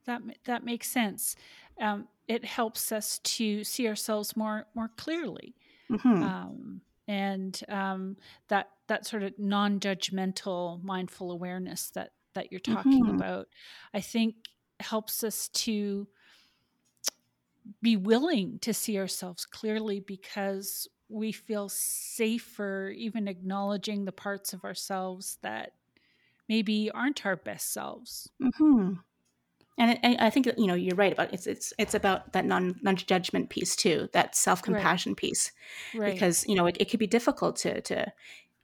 that 0.05 0.21
that 0.45 0.65
makes 0.65 0.88
sense 0.88 1.37
um, 1.81 2.09
it 2.27 2.45
helps 2.45 2.93
us 2.93 3.19
to 3.21 3.65
see 3.65 3.89
ourselves 3.89 4.37
more 4.37 4.67
more 4.75 4.91
clearly. 4.97 5.55
Mm-hmm. 5.91 6.23
Um, 6.23 6.81
and 7.09 7.59
um, 7.69 8.17
that 8.49 8.69
that 8.89 9.07
sort 9.07 9.23
of 9.23 9.33
non-judgmental 9.39 10.83
mindful 10.83 11.33
awareness 11.33 11.91
that 11.91 12.11
that 12.35 12.53
you're 12.53 12.61
talking 12.61 13.05
mm-hmm. 13.05 13.17
about 13.17 13.49
i 13.95 14.01
think 14.01 14.35
helps 14.81 15.25
us 15.25 15.49
to 15.49 16.07
be 17.83 17.97
willing 17.97 18.59
to 18.61 18.73
see 18.73 18.99
ourselves 18.99 19.45
clearly 19.45 20.01
because 20.01 20.89
we 21.09 21.33
feel 21.33 21.69
safer 21.69 22.93
even 22.97 23.27
acknowledging 23.27 24.05
the 24.05 24.13
parts 24.13 24.53
of 24.53 24.65
ourselves 24.65 25.39
that 25.43 25.73
maybe 26.49 26.91
aren't 26.93 27.27
our 27.27 27.37
best 27.37 27.73
selves 27.73 28.31
mm-hmm 28.41 28.95
and 29.79 29.99
I, 30.03 30.27
I 30.27 30.31
think 30.31 30.47
you 30.57 30.67
know 30.67 30.75
you're 30.75 30.97
right 30.97 31.13
about 31.13 31.29
it. 31.29 31.35
it's 31.35 31.47
it's 31.47 31.73
it's 31.79 31.95
about 31.95 32.33
that 32.33 32.45
non 32.45 32.75
non 32.83 32.97
judgment 32.97 33.49
piece 33.49 33.77
too, 33.77 34.09
that 34.13 34.35
self 34.35 34.61
compassion 34.61 35.13
right. 35.13 35.17
piece, 35.17 35.53
right. 35.95 36.13
because 36.13 36.47
you 36.47 36.57
know 36.57 36.67
it, 36.67 36.77
it 36.81 36.91
could 36.91 37.01
be 37.01 37.07
difficult 37.07 37.57
to 37.57 37.81
to 37.83 38.13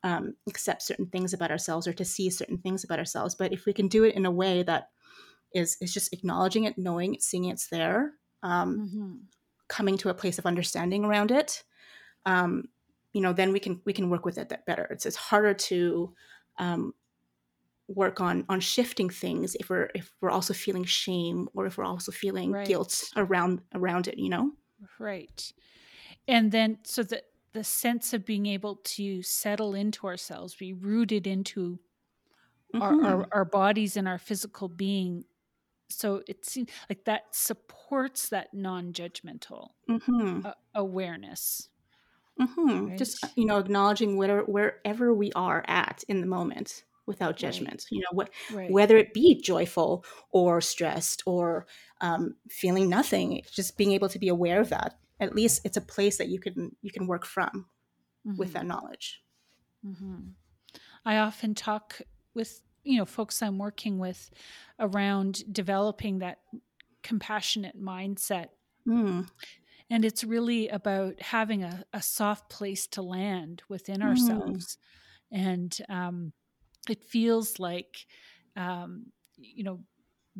um, 0.02 0.34
accept 0.48 0.82
certain 0.82 1.06
things 1.06 1.32
about 1.32 1.50
ourselves 1.50 1.86
or 1.86 1.92
to 1.94 2.04
see 2.04 2.30
certain 2.30 2.58
things 2.58 2.84
about 2.84 2.98
ourselves. 2.98 3.34
But 3.34 3.52
if 3.52 3.64
we 3.64 3.72
can 3.72 3.88
do 3.88 4.04
it 4.04 4.14
in 4.14 4.26
a 4.26 4.30
way 4.30 4.62
that 4.64 4.90
is 5.54 5.76
is 5.80 5.94
just 5.94 6.12
acknowledging 6.12 6.64
it, 6.64 6.76
knowing 6.76 7.14
it, 7.14 7.22
seeing 7.22 7.44
it's 7.44 7.68
there, 7.68 8.14
um, 8.42 8.78
mm-hmm. 8.78 9.14
coming 9.68 9.96
to 9.98 10.08
a 10.08 10.14
place 10.14 10.38
of 10.38 10.46
understanding 10.46 11.04
around 11.04 11.30
it, 11.30 11.62
um, 12.26 12.64
you 13.12 13.20
know, 13.20 13.32
then 13.32 13.52
we 13.52 13.60
can 13.60 13.80
we 13.84 13.92
can 13.92 14.10
work 14.10 14.24
with 14.24 14.36
it 14.36 14.48
that 14.48 14.66
better. 14.66 14.88
It's 14.90 15.06
it's 15.06 15.16
harder 15.16 15.54
to 15.54 16.12
um, 16.58 16.92
work 17.88 18.20
on 18.20 18.44
on 18.48 18.60
shifting 18.60 19.10
things 19.10 19.54
if 19.60 19.68
we're 19.68 19.90
if 19.94 20.10
we're 20.20 20.30
also 20.30 20.54
feeling 20.54 20.84
shame 20.84 21.48
or 21.54 21.66
if 21.66 21.76
we're 21.76 21.84
also 21.84 22.10
feeling 22.10 22.52
right. 22.52 22.66
guilt 22.66 23.04
around 23.16 23.60
around 23.74 24.08
it 24.08 24.18
you 24.18 24.28
know 24.30 24.50
right 24.98 25.52
and 26.26 26.50
then 26.50 26.78
so 26.82 27.02
the 27.02 27.22
the 27.52 27.64
sense 27.64 28.12
of 28.12 28.24
being 28.24 28.46
able 28.46 28.76
to 28.84 29.22
settle 29.22 29.74
into 29.74 30.06
ourselves 30.06 30.54
be 30.54 30.72
rooted 30.72 31.26
into 31.26 31.78
mm-hmm. 32.74 32.82
our, 32.82 33.04
our, 33.04 33.28
our 33.32 33.44
bodies 33.44 33.96
and 33.96 34.08
our 34.08 34.18
physical 34.18 34.68
being 34.68 35.24
so 35.90 36.22
it 36.26 36.44
seems 36.46 36.70
like 36.88 37.04
that 37.04 37.24
supports 37.32 38.30
that 38.30 38.52
non-judgmental 38.54 39.68
mm-hmm. 39.88 40.40
uh, 40.46 40.52
awareness 40.74 41.68
mm-hmm. 42.40 42.86
right? 42.86 42.98
just 42.98 43.24
you 43.36 43.44
know 43.44 43.58
acknowledging 43.58 44.16
where, 44.16 44.40
wherever 44.40 45.12
we 45.12 45.30
are 45.32 45.62
at 45.68 46.02
in 46.08 46.22
the 46.22 46.26
moment 46.26 46.84
without 47.06 47.36
judgment 47.36 47.74
right. 47.74 47.86
you 47.90 48.00
know 48.00 48.12
what 48.12 48.30
right. 48.52 48.70
whether 48.70 48.96
it 48.96 49.12
be 49.12 49.40
joyful 49.40 50.04
or 50.30 50.60
stressed 50.60 51.22
or 51.26 51.66
um, 52.00 52.34
feeling 52.50 52.88
nothing 52.88 53.42
just 53.52 53.76
being 53.76 53.92
able 53.92 54.08
to 54.08 54.18
be 54.18 54.28
aware 54.28 54.60
of 54.60 54.70
that 54.70 54.98
at 55.20 55.34
least 55.34 55.60
it's 55.64 55.76
a 55.76 55.82
place 55.82 56.18
that 56.18 56.28
you 56.28 56.38
can 56.38 56.74
you 56.82 56.90
can 56.90 57.06
work 57.06 57.24
from 57.26 57.66
mm-hmm. 58.26 58.36
with 58.36 58.52
that 58.52 58.66
knowledge 58.66 59.22
mm-hmm. 59.86 60.16
i 61.04 61.16
often 61.18 61.54
talk 61.54 62.00
with 62.34 62.62
you 62.82 62.98
know 62.98 63.04
folks 63.04 63.42
i'm 63.42 63.58
working 63.58 63.98
with 63.98 64.30
around 64.78 65.42
developing 65.52 66.18
that 66.18 66.38
compassionate 67.02 67.80
mindset 67.80 68.48
mm. 68.88 69.26
and 69.90 70.04
it's 70.04 70.24
really 70.24 70.68
about 70.68 71.20
having 71.20 71.62
a, 71.62 71.84
a 71.92 72.00
soft 72.00 72.48
place 72.48 72.86
to 72.86 73.02
land 73.02 73.62
within 73.68 74.00
mm. 74.00 74.04
ourselves 74.04 74.78
and 75.30 75.78
um, 75.88 76.32
it 76.90 77.04
feels 77.04 77.58
like 77.58 78.06
um, 78.56 79.06
you 79.36 79.64
know 79.64 79.80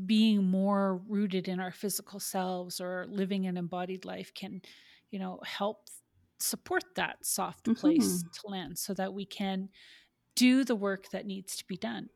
being 0.07 0.45
more 0.45 1.01
rooted 1.09 1.47
in 1.49 1.61
our 1.61 1.71
physical 1.71 2.19
selves 2.19 2.81
or 2.81 3.07
living 3.09 3.47
an 3.47 3.57
embodied 3.57 4.05
life 4.05 4.33
can 4.35 4.61
you 5.11 5.19
know 5.19 5.39
help 5.45 5.89
support 6.39 6.83
that 6.97 7.17
soft 7.25 7.65
place 7.77 8.19
mm-hmm. 8.19 8.29
to 8.33 8.49
land 8.49 8.77
so 8.79 8.93
that 8.93 9.15
we 9.15 9.25
can 9.25 9.69
do 10.35 10.65
the 10.65 10.75
work 10.75 11.09
that 11.11 11.27
needs 11.27 11.57
to 11.57 11.65
be 11.67 11.77
done 11.77 12.09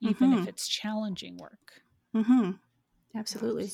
even 0.00 0.30
mm-hmm. 0.30 0.42
if 0.42 0.48
it's 0.48 0.66
challenging 0.66 1.36
work 1.36 1.82
mm-hmm. 2.14 2.52
absolutely 3.14 3.70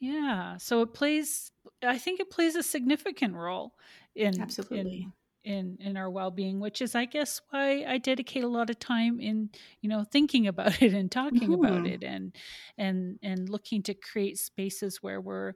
yeah 0.00 0.56
so 0.56 0.82
it 0.82 0.92
plays 0.92 1.52
i 1.84 1.96
think 1.96 2.18
it 2.18 2.30
plays 2.30 2.56
a 2.56 2.62
significant 2.62 3.34
role 3.34 3.74
in 4.16 4.40
absolutely 4.40 5.02
in 5.02 5.12
in 5.44 5.76
in 5.80 5.96
our 5.96 6.10
well-being 6.10 6.58
which 6.58 6.80
is 6.80 6.94
i 6.94 7.04
guess 7.04 7.40
why 7.50 7.84
i 7.86 7.98
dedicate 7.98 8.42
a 8.42 8.48
lot 8.48 8.70
of 8.70 8.78
time 8.78 9.20
in 9.20 9.50
you 9.80 9.88
know 9.88 10.04
thinking 10.04 10.46
about 10.46 10.82
it 10.82 10.94
and 10.94 11.10
talking 11.12 11.50
mm-hmm. 11.50 11.64
about 11.64 11.86
it 11.86 12.02
and 12.02 12.32
and 12.78 13.18
and 13.22 13.48
looking 13.48 13.82
to 13.82 13.94
create 13.94 14.38
spaces 14.38 15.02
where 15.02 15.20
we're 15.20 15.52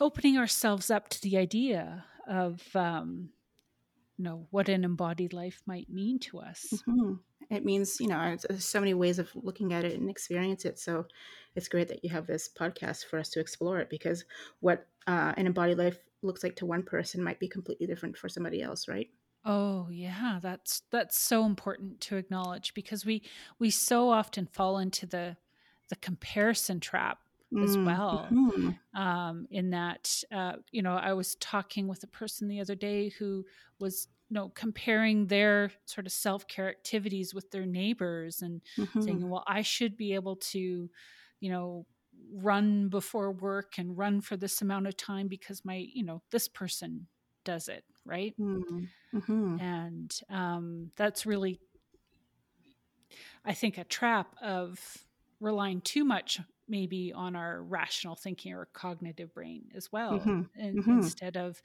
opening 0.00 0.36
ourselves 0.38 0.90
up 0.90 1.08
to 1.08 1.20
the 1.22 1.36
idea 1.36 2.04
of 2.28 2.62
um 2.74 3.28
you 4.16 4.24
know 4.24 4.46
what 4.50 4.68
an 4.68 4.84
embodied 4.84 5.32
life 5.32 5.60
might 5.66 5.88
mean 5.90 6.18
to 6.18 6.38
us 6.38 6.82
mm-hmm. 6.88 7.14
it 7.50 7.64
means 7.64 8.00
you 8.00 8.08
know 8.08 8.36
there's 8.48 8.64
so 8.64 8.80
many 8.80 8.94
ways 8.94 9.18
of 9.18 9.28
looking 9.34 9.72
at 9.72 9.84
it 9.84 9.98
and 9.98 10.08
experience 10.08 10.64
it 10.64 10.78
so 10.78 11.04
it's 11.54 11.68
great 11.68 11.88
that 11.88 12.04
you 12.04 12.10
have 12.10 12.26
this 12.26 12.48
podcast 12.48 13.06
for 13.06 13.18
us 13.18 13.30
to 13.30 13.40
explore 13.40 13.78
it 13.78 13.90
because 13.90 14.24
what 14.60 14.86
uh, 15.06 15.32
an 15.36 15.46
embodied 15.46 15.78
life 15.78 15.98
looks 16.22 16.42
like 16.42 16.56
to 16.56 16.66
one 16.66 16.82
person 16.82 17.22
might 17.22 17.40
be 17.40 17.48
completely 17.48 17.86
different 17.86 18.16
for 18.16 18.28
somebody 18.28 18.62
else, 18.62 18.88
right? 18.88 19.08
Oh 19.44 19.88
yeah, 19.90 20.40
that's 20.42 20.82
that's 20.90 21.18
so 21.18 21.44
important 21.44 22.00
to 22.02 22.16
acknowledge 22.16 22.74
because 22.74 23.06
we 23.06 23.22
we 23.58 23.70
so 23.70 24.10
often 24.10 24.46
fall 24.46 24.78
into 24.78 25.06
the 25.06 25.36
the 25.88 25.96
comparison 25.96 26.80
trap 26.80 27.18
as 27.62 27.76
mm, 27.76 27.86
well. 27.86 28.26
Mm-hmm. 28.30 29.00
Um, 29.00 29.46
in 29.52 29.70
that, 29.70 30.22
uh, 30.32 30.54
you 30.72 30.82
know, 30.82 30.96
I 30.96 31.12
was 31.12 31.36
talking 31.36 31.86
with 31.86 32.02
a 32.02 32.08
person 32.08 32.48
the 32.48 32.60
other 32.60 32.74
day 32.74 33.10
who 33.10 33.44
was 33.78 34.08
you 34.28 34.34
know 34.34 34.48
comparing 34.54 35.26
their 35.26 35.70
sort 35.84 36.06
of 36.06 36.12
self-care 36.12 36.68
activities 36.68 37.34
with 37.34 37.50
their 37.50 37.66
neighbors 37.66 38.42
and 38.42 38.60
mm-hmm. 38.76 39.00
saying 39.00 39.28
well 39.28 39.44
i 39.46 39.62
should 39.62 39.96
be 39.96 40.14
able 40.14 40.36
to 40.36 40.90
you 41.40 41.50
know 41.50 41.86
run 42.32 42.88
before 42.88 43.32
work 43.32 43.74
and 43.78 43.96
run 43.96 44.20
for 44.20 44.36
this 44.36 44.62
amount 44.62 44.86
of 44.86 44.96
time 44.96 45.28
because 45.28 45.64
my 45.64 45.86
you 45.92 46.04
know 46.04 46.22
this 46.30 46.48
person 46.48 47.06
does 47.44 47.68
it 47.68 47.84
right 48.04 48.34
mm-hmm. 48.38 48.84
mm-hmm. 49.14 49.60
and 49.60 50.20
um, 50.30 50.90
that's 50.96 51.24
really 51.24 51.60
i 53.44 53.54
think 53.54 53.78
a 53.78 53.84
trap 53.84 54.34
of 54.42 54.78
relying 55.40 55.80
too 55.80 56.04
much 56.04 56.40
maybe 56.68 57.12
on 57.12 57.36
our 57.36 57.62
rational 57.62 58.16
thinking 58.16 58.52
or 58.52 58.68
cognitive 58.72 59.32
brain 59.32 59.64
as 59.74 59.90
well 59.92 60.18
mm-hmm. 60.18 60.42
And, 60.56 60.78
mm-hmm. 60.78 60.90
instead 60.98 61.36
of 61.36 61.62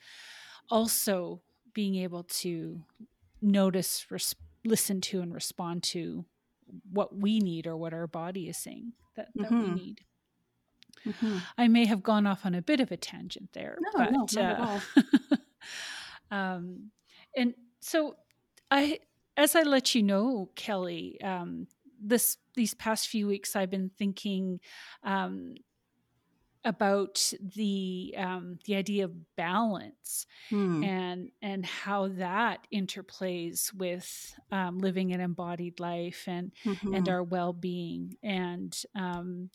also 0.70 1.42
being 1.74 1.96
able 1.96 2.24
to 2.24 2.84
notice 3.42 4.06
res- 4.12 4.36
listen 4.64 5.02
to 5.02 5.22
and 5.22 5.34
respond 5.34 5.82
to 5.82 6.26
what 6.92 7.16
we 7.16 7.40
need 7.40 7.66
or 7.66 7.76
what 7.76 7.94
our 7.94 8.08
body 8.08 8.48
is 8.48 8.58
saying 8.58 8.94
that, 9.16 9.30
that 9.36 9.52
we 9.52 9.58
mm-hmm. 9.58 9.76
need 9.76 10.02
Mm-hmm. 11.08 11.38
I 11.58 11.68
may 11.68 11.86
have 11.86 12.04
gone 12.04 12.28
off 12.28 12.46
on 12.46 12.56
a 12.56 12.62
bit 12.62 12.80
of 12.80 12.92
a 12.92 12.98
tangent 12.98 13.54
there. 13.54 13.78
No, 13.80 13.90
but, 13.98 14.12
no, 14.12 14.20
not 14.20 14.38
uh, 14.38 14.40
at 14.42 14.60
all. 14.60 14.82
um, 16.32 16.92
And 17.36 17.54
so 17.80 18.16
I 18.70 19.00
as 19.38 19.56
I 19.56 19.64
let 19.64 19.96
you 19.96 20.04
know, 20.04 20.50
Kelly, 20.56 21.20
um, 21.22 21.68
this 22.02 22.38
these 22.56 22.74
past 22.74 23.08
few 23.08 23.28
weeks 23.28 23.56
I've 23.56 23.70
been 23.70 23.90
thinking 23.98 24.60
um, 25.04 25.56
about 26.64 27.34
the 27.56 28.14
um, 28.18 28.60
the 28.66 28.76
idea 28.76 29.06
of 29.06 29.36
balance 29.36 30.28
Hmm. 30.50 30.84
and 30.84 31.32
and 31.42 31.66
how 31.66 32.10
that 32.10 32.68
interplays 32.74 33.74
with 33.74 34.36
um, 34.52 34.78
living 34.78 35.12
an 35.14 35.22
embodied 35.22 35.80
life 35.80 36.24
and 36.28 36.52
Mhm. 36.66 36.96
and 36.98 37.10
our 37.10 37.24
well 37.24 37.54
being 37.54 38.16
and 38.22 38.78
um, 38.96 39.50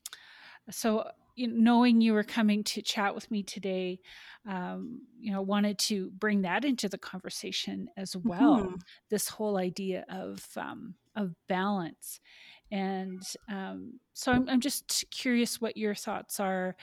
so 0.71 1.09
you 1.37 1.49
know, 1.49 1.55
knowing 1.57 2.00
you 2.00 2.14
were 2.14 2.25
coming 2.25 2.64
to 2.64 2.83
chat 2.83 3.14
with 3.14 3.31
me 3.31 3.43
today 3.43 4.00
um, 4.47 5.07
you 5.19 5.33
know 5.33 5.43
wanted 5.43 5.78
to 5.78 6.11
bring 6.12 6.43
that 6.43 6.64
into 6.64 6.88
the 6.88 6.99
conversation 6.99 7.88
as 7.97 8.16
well 8.16 8.75
Mhm. 8.75 8.85
this 9.11 9.28
whole 9.28 9.57
idea 9.59 10.05
of 10.09 10.47
um, 10.57 10.97
of 11.14 11.35
balance 11.49 12.21
and 12.71 13.23
um, 13.49 14.00
so 14.12 14.33
I'm, 14.33 14.49
I'm 14.49 14.61
just 14.61 15.05
curious 15.11 15.61
what 15.61 15.76
your 15.76 15.95
thoughts 15.95 16.40
are 16.40 16.76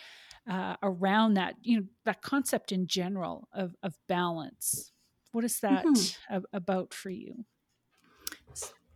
uh, 0.50 0.76
around 0.84 1.36
that 1.36 1.56
you 1.62 1.82
know 1.82 1.88
that 2.06 2.22
concept 2.22 2.72
in 2.72 2.88
general 2.88 3.48
of, 3.54 3.76
of 3.84 3.98
balance 4.08 4.92
what 5.32 5.44
is 5.44 5.60
that 5.62 5.90
Mhm. 5.90 6.14
a- 6.30 6.44
about 6.54 6.94
for 6.94 7.10
you 7.10 7.46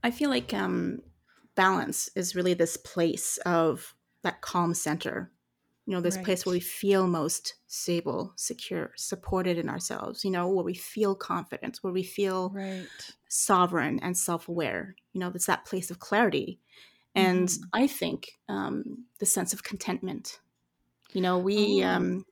I 0.03 0.11
feel 0.11 0.29
like 0.29 0.53
um, 0.53 1.01
balance 1.55 2.09
is 2.15 2.35
really 2.35 2.53
this 2.53 2.77
place 2.77 3.37
of 3.39 3.95
that 4.23 4.41
calm 4.41 4.73
center. 4.73 5.31
You 5.87 5.93
know, 5.93 6.01
this 6.01 6.17
place 6.19 6.45
where 6.45 6.53
we 6.53 6.61
feel 6.61 7.07
most 7.07 7.55
stable, 7.67 8.33
secure, 8.37 8.93
supported 8.97 9.57
in 9.59 9.69
ourselves. 9.69 10.25
You 10.25 10.31
know, 10.31 10.49
where 10.49 10.65
we 10.65 10.75
feel 10.75 11.15
confident, 11.15 11.79
where 11.83 11.93
we 11.93 12.03
feel 12.03 12.55
right 12.55 13.17
sovereign 13.29 13.99
and 13.99 14.17
self-aware. 14.17 14.95
You 15.13 15.19
know, 15.21 15.31
it's 15.35 15.47
that 15.47 15.65
place 15.65 15.91
of 15.91 15.99
clarity, 15.99 16.61
and 17.15 17.49
hmm 17.49 17.69
I 17.73 17.87
think 17.87 18.39
um, 18.49 19.05
the 19.19 19.25
sense 19.27 19.53
of 19.53 19.63
contentment. 19.63 20.41
You 21.13 21.21
know, 21.21 21.39
we 21.39 21.81
oh 21.81 21.83
um, 21.83 22.25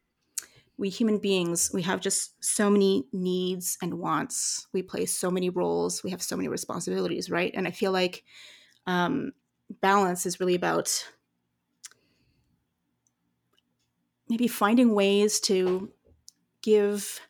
we 0.78 0.90
human 0.90 1.20
beings 1.20 1.72
we 1.74 1.82
have 1.84 2.02
just 2.02 2.44
so 2.44 2.70
many 2.70 3.08
needs 3.14 3.78
and 3.82 4.00
wants. 4.00 4.68
We 4.74 4.84
play 4.84 5.06
so 5.06 5.32
many 5.32 5.50
roles. 5.50 6.04
We 6.04 6.12
have 6.12 6.22
so 6.22 6.36
many 6.36 6.50
responsibilities, 6.50 7.30
right? 7.30 7.54
And 7.56 7.68
I 7.68 7.72
feel 7.72 7.92
like 7.92 8.24
um, 8.88 9.34
balance 9.82 10.26
is 10.26 10.40
really 10.40 10.56
about 10.56 11.08
maybe 14.30 14.48
finding 14.48 14.94
ways 14.94 15.40
to 15.40 15.92
give 16.62 17.22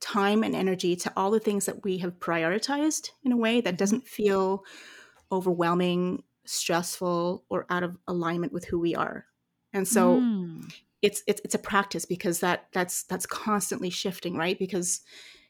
time 0.00 0.42
and 0.42 0.54
energy 0.54 0.96
to 0.96 1.12
all 1.16 1.30
the 1.30 1.40
things 1.40 1.66
that 1.66 1.84
we 1.84 1.98
have 1.98 2.18
prioritized 2.18 3.10
in 3.24 3.32
a 3.32 3.36
way 3.36 3.60
that 3.60 3.76
doesn't 3.76 4.06
feel 4.06 4.64
overwhelming, 5.30 6.22
stressful, 6.44 7.44
or 7.48 7.66
out 7.68 7.82
of 7.82 7.96
alignment 8.06 8.52
with 8.52 8.64
who 8.66 8.78
we 8.78 8.94
are. 8.94 9.26
And 9.72 9.86
so 9.86 10.20
mm. 10.20 10.72
it's 11.02 11.22
it's 11.26 11.40
it's 11.44 11.54
a 11.54 11.58
practice 11.58 12.04
because 12.04 12.40
that 12.40 12.68
that's 12.72 13.02
that's 13.04 13.26
constantly 13.26 13.90
shifting, 13.90 14.36
right? 14.36 14.58
Because 14.58 15.00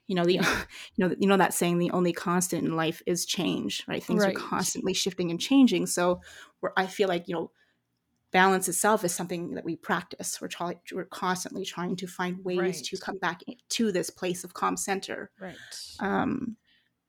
you 0.06 0.14
know 0.14 0.24
the 0.24 0.34
you 0.96 1.06
know 1.06 1.14
you 1.18 1.28
know 1.28 1.36
that 1.36 1.54
saying 1.54 1.78
the 1.78 1.90
only 1.92 2.12
constant 2.12 2.64
in 2.64 2.76
life 2.76 3.02
is 3.06 3.26
change, 3.26 3.84
right? 3.86 4.02
Things 4.02 4.24
are 4.24 4.32
constantly 4.32 4.94
shifting 4.94 5.30
and 5.30 5.40
changing. 5.40 5.86
So 5.86 6.20
where 6.60 6.72
I 6.76 6.86
feel 6.86 7.08
like 7.08 7.28
you 7.28 7.34
know 7.34 7.50
balance 8.30 8.68
itself 8.68 9.04
is 9.04 9.14
something 9.14 9.54
that 9.54 9.64
we 9.64 9.76
practice. 9.76 10.40
We're 10.40 10.48
trying 10.48 10.80
we're 10.92 11.04
constantly 11.04 11.64
trying 11.64 11.96
to 11.96 12.06
find 12.06 12.44
ways 12.44 12.82
to 12.88 12.96
come 12.98 13.18
back 13.18 13.42
to 13.70 13.92
this 13.92 14.10
place 14.10 14.44
of 14.44 14.54
calm 14.54 14.76
center. 14.76 15.30
right. 15.40 15.56
Um, 16.00 16.56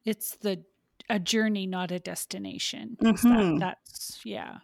it's 0.06 0.36
the 0.38 0.64
a 1.10 1.20
journey 1.20 1.68
not 1.68 1.92
a 1.92 2.00
destination. 2.00 2.98
Is 3.02 3.22
that 3.24 3.58
that's 3.60 4.22
yeah 4.24 4.58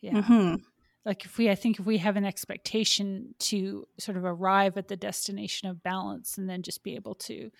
yeah. 0.00 0.22
Hmm 0.22 0.56
like 1.04 1.24
if 1.24 1.38
we 1.38 1.50
i 1.50 1.54
think 1.54 1.78
if 1.78 1.86
we 1.86 1.98
have 1.98 2.16
an 2.16 2.24
expectation 2.24 3.34
to 3.38 3.86
sort 3.98 4.16
of 4.16 4.24
arrive 4.24 4.76
at 4.76 4.88
the 4.88 4.96
destination 4.96 5.68
of 5.68 5.82
balance 5.82 6.38
and 6.38 6.48
then 6.48 6.62
just 6.62 6.82
be 6.82 6.94
able 6.94 7.14
to 7.14 7.50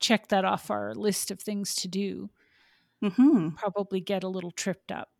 check 0.00 0.28
that 0.28 0.44
off 0.44 0.70
our 0.70 0.94
list 0.94 1.30
of 1.30 1.40
things 1.40 1.74
to 1.74 1.88
do 1.88 2.30
hmm 3.02 3.50
probably 3.50 4.00
get 4.00 4.24
a 4.24 4.28
little 4.28 4.50
tripped 4.50 4.90
up 4.92 5.10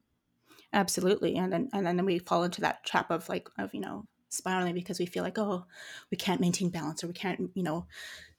Absolutely, 0.74 1.36
and 1.36 1.52
then 1.52 1.70
and 1.72 1.86
then 1.86 2.04
we 2.04 2.18
fall 2.18 2.42
into 2.42 2.60
that 2.62 2.84
trap 2.84 3.10
of 3.10 3.28
like 3.28 3.48
of 3.58 3.72
you 3.72 3.80
know 3.80 4.06
spiraling 4.28 4.74
because 4.74 4.98
we 4.98 5.06
feel 5.06 5.22
like 5.22 5.38
oh 5.38 5.64
we 6.10 6.16
can't 6.16 6.40
maintain 6.40 6.68
balance 6.68 7.04
or 7.04 7.06
we 7.06 7.12
can't 7.12 7.50
you 7.54 7.62
know 7.62 7.86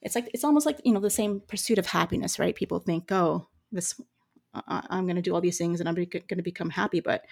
it's 0.02 0.14
like 0.14 0.30
it's 0.34 0.44
almost 0.44 0.66
like 0.66 0.80
you 0.84 0.92
know 0.92 1.00
the 1.00 1.10
same 1.10 1.42
pursuit 1.48 1.78
of 1.78 1.86
happiness 1.86 2.38
right? 2.38 2.56
People 2.56 2.80
think 2.80 3.12
oh 3.12 3.48
this 3.72 4.00
i'm 4.68 5.06
going 5.06 5.18
to 5.18 5.22
do 5.22 5.34
all 5.34 5.42
these 5.42 5.58
things 5.58 5.82
and 5.82 5.90
i'm 5.90 5.96
going 5.96 6.08
to 6.10 6.42
become 6.42 6.70
happy 6.70 7.02
but 7.02 7.26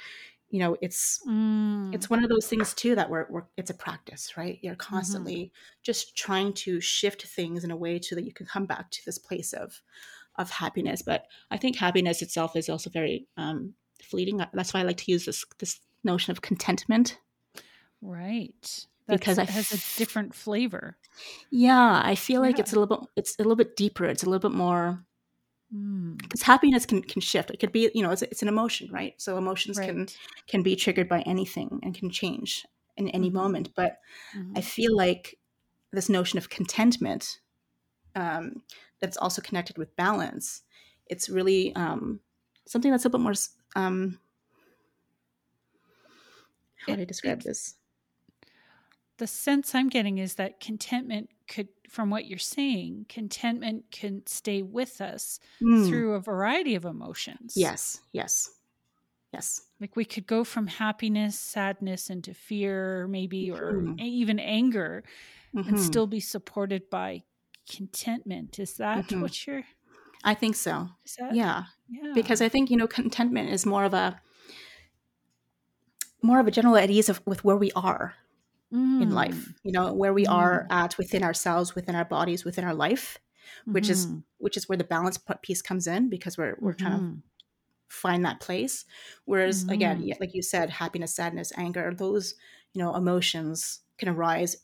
you 0.50 0.60
know 0.60 0.78
it's 0.82 1.22
mm. 1.28 1.94
it's 1.94 2.10
one 2.10 2.24
of 2.24 2.30
those 2.30 2.48
things 2.48 2.74
too 2.74 2.96
that 2.96 3.10
we're, 3.10 3.26
we're 3.30 3.44
it's 3.58 3.70
a 3.72 3.74
practice 3.74 4.38
right? 4.38 4.60
You're 4.62 4.76
hmm 4.76 4.80
constantly 4.80 5.52
just 5.82 6.16
trying 6.16 6.54
to 6.54 6.80
shift 6.80 7.24
things 7.24 7.64
in 7.64 7.72
a 7.72 7.76
way 7.76 8.00
so 8.02 8.16
that 8.16 8.26
you 8.26 8.34
can 8.34 8.46
come 8.46 8.66
back 8.66 8.92
to 8.92 9.06
this 9.06 9.18
place 9.18 9.54
of 9.54 9.82
of 10.38 10.50
happiness 10.50 11.02
but 11.02 11.26
i 11.52 11.58
think 11.58 11.76
happiness 11.78 12.22
itself 12.22 12.56
is 12.56 12.70
also 12.70 12.90
very 12.90 13.28
um 13.38 13.74
fleeting. 14.04 14.42
That's 14.54 14.74
why 14.74 14.82
i 14.82 14.84
like 14.84 14.98
to 14.98 15.12
use 15.12 15.26
this 15.26 15.46
this 15.60 15.80
notion 16.04 16.32
of 16.32 16.42
contentment. 16.42 17.20
Right. 18.02 18.86
Because 19.08 19.38
it 19.38 19.50
has 19.50 19.72
a 19.72 19.98
different 19.98 20.34
flavor. 20.34 20.98
Yeah 21.52 22.02
i 22.04 22.16
feel 22.16 22.42
like 22.42 22.58
yeah 22.58 22.62
it's 22.62 22.74
a 22.74 22.80
little 22.80 22.98
bit 22.98 23.10
it's 23.16 23.36
a 23.38 23.44
little 23.44 23.56
bit 23.56 23.76
deeper. 23.76 24.06
It's 24.06 24.24
a 24.24 24.30
little 24.30 24.50
bit 24.50 24.56
more 24.56 25.04
mm. 25.74 26.18
because 26.18 26.42
happiness 26.42 26.86
can 26.86 27.02
can 27.02 27.22
shift. 27.22 27.52
It 27.52 27.60
could 27.60 27.72
be 27.72 27.92
you 27.94 28.02
know 28.02 28.12
it's, 28.12 28.22
it's 28.22 28.42
an 28.42 28.48
emotion 28.48 28.90
right? 28.92 29.14
So 29.18 29.38
emotions 29.38 29.78
can 29.78 30.00
right. 30.00 30.18
can 30.48 30.64
be 30.64 30.76
triggered 30.76 31.10
by 31.10 31.22
anything 31.22 31.80
and 31.84 31.94
can 31.94 32.10
change 32.10 32.66
in 32.98 33.10
any 33.10 33.30
hmm 33.30 33.36
moment. 33.36 33.70
But 33.76 34.00
hmm 34.34 34.54
i 34.56 34.62
feel 34.62 34.96
like 34.96 35.38
this 35.92 36.10
notion 36.10 36.38
of 36.40 36.50
contentment 36.50 37.40
um, 38.16 38.64
that's 39.00 39.18
also 39.18 39.42
connected 39.42 39.78
with 39.78 39.96
balance. 39.96 40.64
It's 41.08 41.30
really 41.30 41.74
um, 41.76 42.20
something 42.66 42.92
that's 42.92 43.06
a 43.06 43.10
bit 43.10 43.22
more. 43.22 43.34
Um, 43.76 44.20
how 46.76 46.92
would 46.92 47.00
I 47.00 47.06
describe 47.06 47.40
it 47.40 47.44
this? 47.44 47.76
the 49.18 49.28
sense 49.28 49.76
i'm 49.76 49.90
getting 49.90 50.18
is 50.18 50.36
that 50.36 50.60
contentment 50.60 51.30
could 51.48 51.68
from 51.90 52.10
what 52.10 52.26
you're 52.26 52.40
saying 52.40 53.06
contentment 53.10 53.86
can 53.92 54.26
stay 54.26 54.62
with 54.62 55.02
us 55.02 55.40
Mm, 55.62 55.86
through 55.86 56.14
a 56.14 56.20
variety 56.20 56.76
of 56.76 56.86
emotions. 56.86 57.56
Yes, 57.56 58.02
yes, 58.12 58.60
yes. 59.34 59.62
like 59.80 59.96
we 59.96 60.06
could 60.06 60.28
go 60.28 60.44
from 60.44 60.68
happiness 60.68 61.38
sadness 61.40 62.10
into 62.10 62.34
fear 62.34 63.08
maybe 63.08 63.52
or 63.52 63.84
a- 63.98 64.04
even 64.04 64.40
anger 64.40 65.04
and 65.66 65.78
hmm 65.78 65.80
still 65.80 66.08
be 66.08 66.20
supported 66.20 66.90
by 66.90 67.24
contentment. 67.70 68.60
Is 68.60 68.76
that 68.76 69.12
hmm 69.12 69.22
what 69.22 69.48
you're 69.48 69.64
I 70.24 70.34
think 70.34 70.56
so. 70.56 70.90
that 71.20 71.36
Yeah, 71.36 71.66
because 72.14 72.42
I 72.42 72.50
think 72.50 72.70
you 72.70 72.78
know 72.78 72.88
contentment 72.88 73.50
is 73.50 73.66
more 73.66 73.84
of 73.86 73.94
a 73.94 74.22
more 76.22 76.40
of 76.40 76.48
a 76.48 76.52
general 76.52 76.78
at 76.78 76.90
ease 76.90 77.10
of 77.10 77.22
with 77.26 77.44
where 77.44 77.58
we 77.58 77.72
are 77.74 78.16
in 79.00 79.12
life. 79.12 79.52
mm, 79.52 79.56
You 79.64 79.72
know 79.72 79.94
where 79.94 80.14
we 80.14 80.26
are 80.28 80.66
mm, 80.66 80.70
at 80.70 80.98
within 80.98 81.24
ourselves, 81.24 81.76
within 81.76 81.96
our 81.96 82.06
bodies, 82.06 82.46
within 82.46 82.66
our 82.66 82.74
life, 82.74 83.20
which 83.72 83.90
is 83.90 84.08
mm-hmm, 84.08 84.20
which 84.40 84.58
is 84.58 84.70
where 84.70 84.78
the 84.78 84.84
balance 84.84 85.20
piece 85.42 85.62
comes 85.62 85.88
in 85.88 86.10
because 86.10 86.38
we're 86.38 86.58
we're 86.60 86.74
trying 86.74 87.00
to 87.02 87.06
mm-hmm, 87.06 87.16
find 87.90 88.26
that 88.26 88.40
place. 88.42 88.86
Whereas 89.26 89.66
again 89.70 89.98
mm-hmm, 89.98 90.08
yeah, 90.08 90.16
like 90.20 90.34
you 90.34 90.42
said 90.44 90.70
happiness 90.70 91.16
sadness 91.16 91.52
anger 91.58 91.94
those 91.94 92.36
you 92.74 92.82
know 92.84 92.96
emotions 92.96 93.82
can 93.98 94.10
arise 94.10 94.58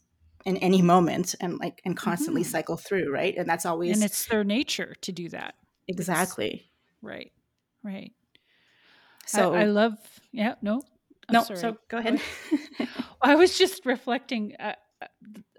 in 0.45 0.57
any 0.57 0.81
moment 0.81 1.35
and 1.41 1.59
like 1.59 1.81
and 1.85 1.97
constantly 1.97 2.41
mm-hmm. 2.41 2.51
cycle 2.51 2.77
through 2.77 3.11
right 3.11 3.35
and 3.37 3.47
that's 3.47 3.65
always 3.65 3.95
and 3.95 4.03
it's 4.03 4.25
their 4.27 4.43
nature 4.43 4.95
to 5.01 5.11
do 5.11 5.29
that 5.29 5.55
it's 5.87 5.99
exactly 5.99 6.71
right 7.01 7.31
right 7.83 8.13
I, 9.33 9.41
I 9.41 9.63
love 9.65 9.93
yeah 10.31 10.55
no 10.61 10.81
i'm 11.27 11.33
no 11.33 11.43
sorry 11.43 11.59
so 11.59 11.77
go 11.89 11.97
ahead 11.97 12.21
I 13.21 13.35
was 13.35 13.57
just 13.57 13.85
reflecting. 13.85 14.55
Uh, 14.59 14.73
uh, 15.01 15.07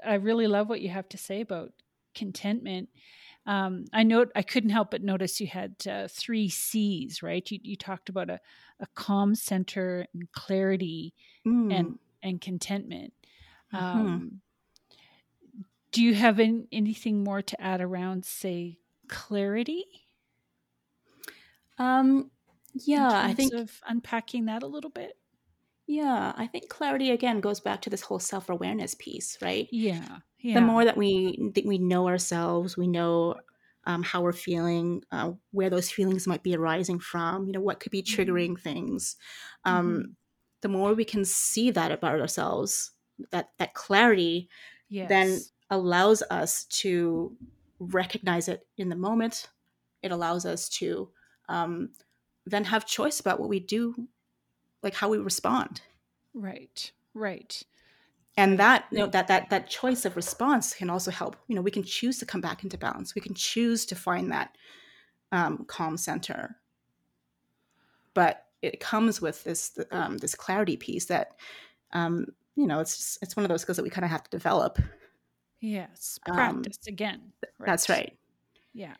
I 0.04 0.14
really 0.14 0.46
love 0.46 0.68
what 0.68 0.80
you 0.80 0.88
have 0.88 1.08
to 1.10 1.18
say 1.18 1.40
about 1.40 1.72
contentment. 2.14 2.88
Um, 3.46 3.86
I 3.92 4.02
know 4.02 4.26
I 4.36 4.42
couldn't 4.42 4.70
help 4.70 4.90
but 4.90 5.02
notice 5.02 5.40
you 5.40 5.46
had 5.46 5.74
uh, 5.88 6.08
three 6.08 6.48
C's, 6.48 7.22
right? 7.22 7.48
You, 7.50 7.58
you 7.62 7.76
talked 7.76 8.08
about 8.08 8.30
a, 8.30 8.40
a 8.80 8.86
calm 8.94 9.34
center 9.34 10.06
and 10.12 10.30
clarity 10.32 11.14
and 11.44 11.70
mm, 11.70 11.98
and 12.22 12.40
contentment. 12.40 13.12
hmm 13.70 13.78
Um, 13.78 14.40
do 15.92 16.02
you 16.02 16.14
have 16.14 16.38
an, 16.38 16.68
anything 16.72 17.22
more 17.24 17.42
to 17.42 17.60
add 17.60 17.80
around, 17.80 18.24
say, 18.24 18.78
clarity 19.08 19.84
um 21.78 22.30
in 22.94 23.06
yeah 23.14 23.22
i 23.24 23.32
think 23.32 23.52
of 23.52 23.80
unpacking 23.86 24.46
that 24.46 24.62
a 24.62 24.66
little 24.66 24.90
bit? 24.90 25.16
yeah 25.86 26.32
i 26.36 26.46
think 26.46 26.68
clarity 26.68 27.10
again 27.10 27.40
goes 27.40 27.60
back 27.60 27.82
to 27.82 27.90
this 27.90 28.02
whole 28.02 28.18
self-awareness 28.18 28.94
piece 28.94 29.40
right 29.42 29.68
Yeah, 29.70 30.18
the 30.52 30.60
more 30.60 30.84
that 30.84 30.96
we 30.96 31.38
that 31.54 31.66
we 31.66 31.78
know 31.78 32.08
ourselves 32.08 32.76
we 32.76 32.86
know 32.88 33.36
um, 33.86 34.02
how 34.02 34.22
we're 34.22 34.32
feeling, 34.32 35.02
uh, 35.12 35.32
where 35.52 35.70
those 35.70 35.90
feelings 35.90 36.26
might 36.26 36.42
be 36.42 36.54
arising 36.54 37.00
from, 37.00 37.46
you 37.46 37.52
know, 37.52 37.60
what 37.62 37.80
could 37.80 37.92
be 37.92 38.02
Mm-hmm. 38.08 38.40
triggering 38.40 38.60
things. 38.60 39.16
Um, 39.64 40.02
Mhm. 40.02 40.16
The 40.62 40.68
more 40.68 40.94
we 40.94 41.04
can 41.04 41.24
see 41.24 41.70
that 41.72 41.92
about 41.92 42.20
ourselves, 42.20 42.92
that 43.32 43.50
that 43.58 43.74
clarity 43.74 44.50
Yes. 44.90 45.08
then 45.08 45.46
allows 45.70 46.22
us 46.30 46.64
to 46.64 47.36
recognize 47.78 48.48
it 48.48 48.66
in 48.76 48.88
the 48.88 48.96
moment. 48.96 49.48
It 50.02 50.12
allows 50.12 50.44
us 50.44 50.68
to 50.70 51.08
um, 51.48 51.90
then 52.46 52.64
have 52.64 52.86
choice 52.86 53.20
about 53.20 53.40
what 53.40 53.48
we 53.48 53.60
do, 53.60 54.08
like 54.82 54.94
how 54.94 55.08
we 55.08 55.18
respond. 55.18 55.80
right. 56.34 56.92
Right. 57.12 57.60
and 58.36 58.58
that 58.60 58.84
you 58.92 58.98
know 58.98 59.08
that 59.08 59.26
that 59.26 59.50
that 59.50 59.68
choice 59.68 60.04
of 60.04 60.14
response 60.14 60.72
can 60.74 60.88
also 60.88 61.10
help 61.10 61.34
you 61.48 61.56
know 61.56 61.60
we 61.60 61.72
can 61.72 61.82
choose 61.82 62.18
to 62.18 62.26
come 62.26 62.40
back 62.40 62.62
into 62.62 62.78
balance 62.78 63.16
we 63.16 63.20
can 63.20 63.34
choose 63.34 63.84
to 63.86 63.96
find 63.96 64.30
that 64.30 64.56
um, 65.32 65.64
calm 65.66 65.96
center 65.96 66.56
but 68.14 68.46
it 68.62 68.78
comes 68.78 69.20
with 69.20 69.42
this 69.42 69.76
um, 69.90 70.18
this 70.18 70.36
clarity 70.36 70.76
piece 70.76 71.06
that 71.06 71.32
um, 71.92 72.26
you 72.54 72.66
know 72.66 72.78
it's 72.78 72.96
just, 72.96 73.18
it's 73.22 73.36
one 73.36 73.44
of 73.44 73.48
those 73.48 73.62
skills 73.62 73.76
that 73.76 73.82
we 73.82 73.90
kind 73.90 74.04
of 74.04 74.10
have 74.10 74.22
to 74.22 74.30
develop 74.30 74.78
Yes. 75.60 76.18
Um, 76.28 76.34
Practice 76.36 76.86
again. 76.86 77.32
that's 77.58 77.88
right 77.88 78.16
Yeah. 78.72 78.94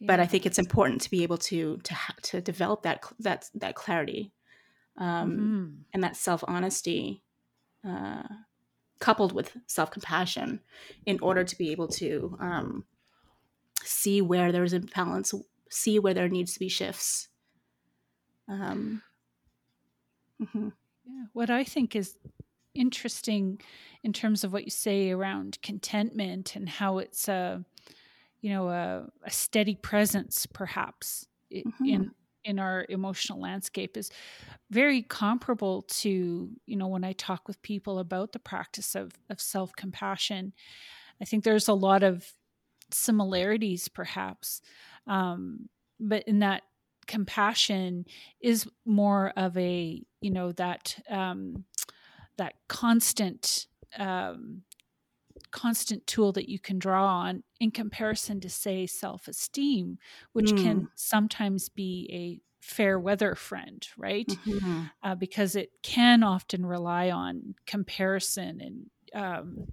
but 0.00 0.18
i 0.20 0.26
think 0.26 0.44
it's 0.46 0.58
important 0.58 1.00
to 1.02 1.10
be 1.10 1.22
able 1.22 1.38
to 1.38 1.78
to 1.84 1.94
to 2.22 2.40
develop 2.40 2.82
that 2.82 3.04
that 3.20 3.48
that 3.54 3.74
clarity 3.74 4.32
um, 4.96 5.30
Mhm. 5.38 5.84
and 5.94 6.02
that 6.04 6.16
self 6.16 6.42
honesty 6.48 7.22
uh, 7.84 8.24
coupled 8.98 9.32
with 9.32 9.56
self 9.66 9.90
compassion 9.92 10.60
in 11.06 11.18
order 11.20 11.44
to 11.44 11.56
be 11.56 11.70
able 11.70 11.86
to 11.86 12.36
um, 12.40 12.84
see 13.84 14.20
where 14.20 14.50
there's 14.50 14.72
imbalance, 14.72 15.32
see 15.70 16.00
where 16.00 16.14
there 16.14 16.28
needs 16.28 16.52
to 16.54 16.58
be 16.58 16.68
shifts. 16.68 17.28
Um, 18.48 19.02
mm-hmm. 20.42 20.70
Yeah. 21.06 21.24
What 21.32 21.48
I 21.50 21.62
think 21.62 21.94
is 21.94 22.16
interesting 22.78 23.60
in 24.02 24.12
terms 24.12 24.44
of 24.44 24.52
what 24.52 24.64
you 24.64 24.70
say 24.70 25.10
around 25.10 25.58
contentment 25.62 26.56
and 26.56 26.68
how 26.68 26.98
it's 26.98 27.28
a, 27.28 27.64
you 28.40 28.50
know, 28.50 28.68
a, 28.68 29.06
a 29.24 29.30
steady 29.30 29.74
presence, 29.74 30.46
perhaps 30.46 31.26
Mhm. 31.52 31.72
in 31.86 32.10
in 32.44 32.58
our 32.58 32.86
emotional 32.88 33.40
landscape 33.40 33.96
is 33.96 34.10
very 34.70 35.02
comparable 35.02 35.82
to 35.82 36.50
you 36.66 36.76
know 36.76 36.86
when 36.86 37.04
i 37.04 37.12
talk 37.12 37.48
with 37.48 37.60
people 37.62 37.98
about 37.98 38.32
the 38.32 38.38
practice 38.38 38.94
of, 38.94 39.12
of 39.30 39.40
self-compassion 39.40 40.52
i 41.20 41.24
think 41.24 41.42
there's 41.44 41.68
a 41.68 41.74
lot 41.74 42.02
of 42.02 42.32
similarities 42.90 43.88
perhaps 43.88 44.60
um, 45.06 45.68
but 45.98 46.22
in 46.28 46.38
that 46.40 46.62
compassion 47.06 48.04
is 48.40 48.68
more 48.84 49.32
of 49.36 49.56
a 49.56 50.02
you 50.20 50.30
know 50.30 50.52
that 50.52 50.98
um, 51.10 51.64
that 52.38 52.54
constant 52.68 53.68
um, 53.98 54.64
constant 55.50 56.06
tool 56.06 56.32
that 56.32 56.48
you 56.48 56.58
can 56.58 56.78
draw 56.78 57.06
on 57.06 57.42
in 57.60 57.70
comparison 57.70 58.40
to 58.40 58.50
say 58.50 58.86
self-esteem 58.86 59.98
which 60.32 60.54
can 60.56 60.88
sometimes 60.94 61.68
be 61.68 62.08
a 62.12 62.40
fair 62.64 62.98
weather 63.00 63.34
friend 63.34 63.88
right 63.96 64.38
Mhm. 64.46 64.90
uh, 65.02 65.14
because 65.14 65.56
it 65.56 65.70
can 65.82 66.22
often 66.22 66.66
rely 66.66 67.10
on 67.10 67.54
comparison 67.66 68.60
and 68.60 68.90
um, 69.14 69.66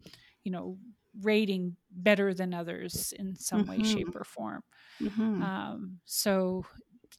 you 0.43 0.51
know 0.51 0.77
rating 1.21 1.75
better 1.91 2.33
than 2.33 2.53
others 2.53 3.13
in 3.17 3.35
some 3.35 3.65
way 3.65 3.81
Mhm. 3.81 3.81
shape 3.81 4.15
or 4.15 4.23
form 4.23 4.63
Mhm. 4.99 5.45
um, 5.45 5.99
so 6.05 6.65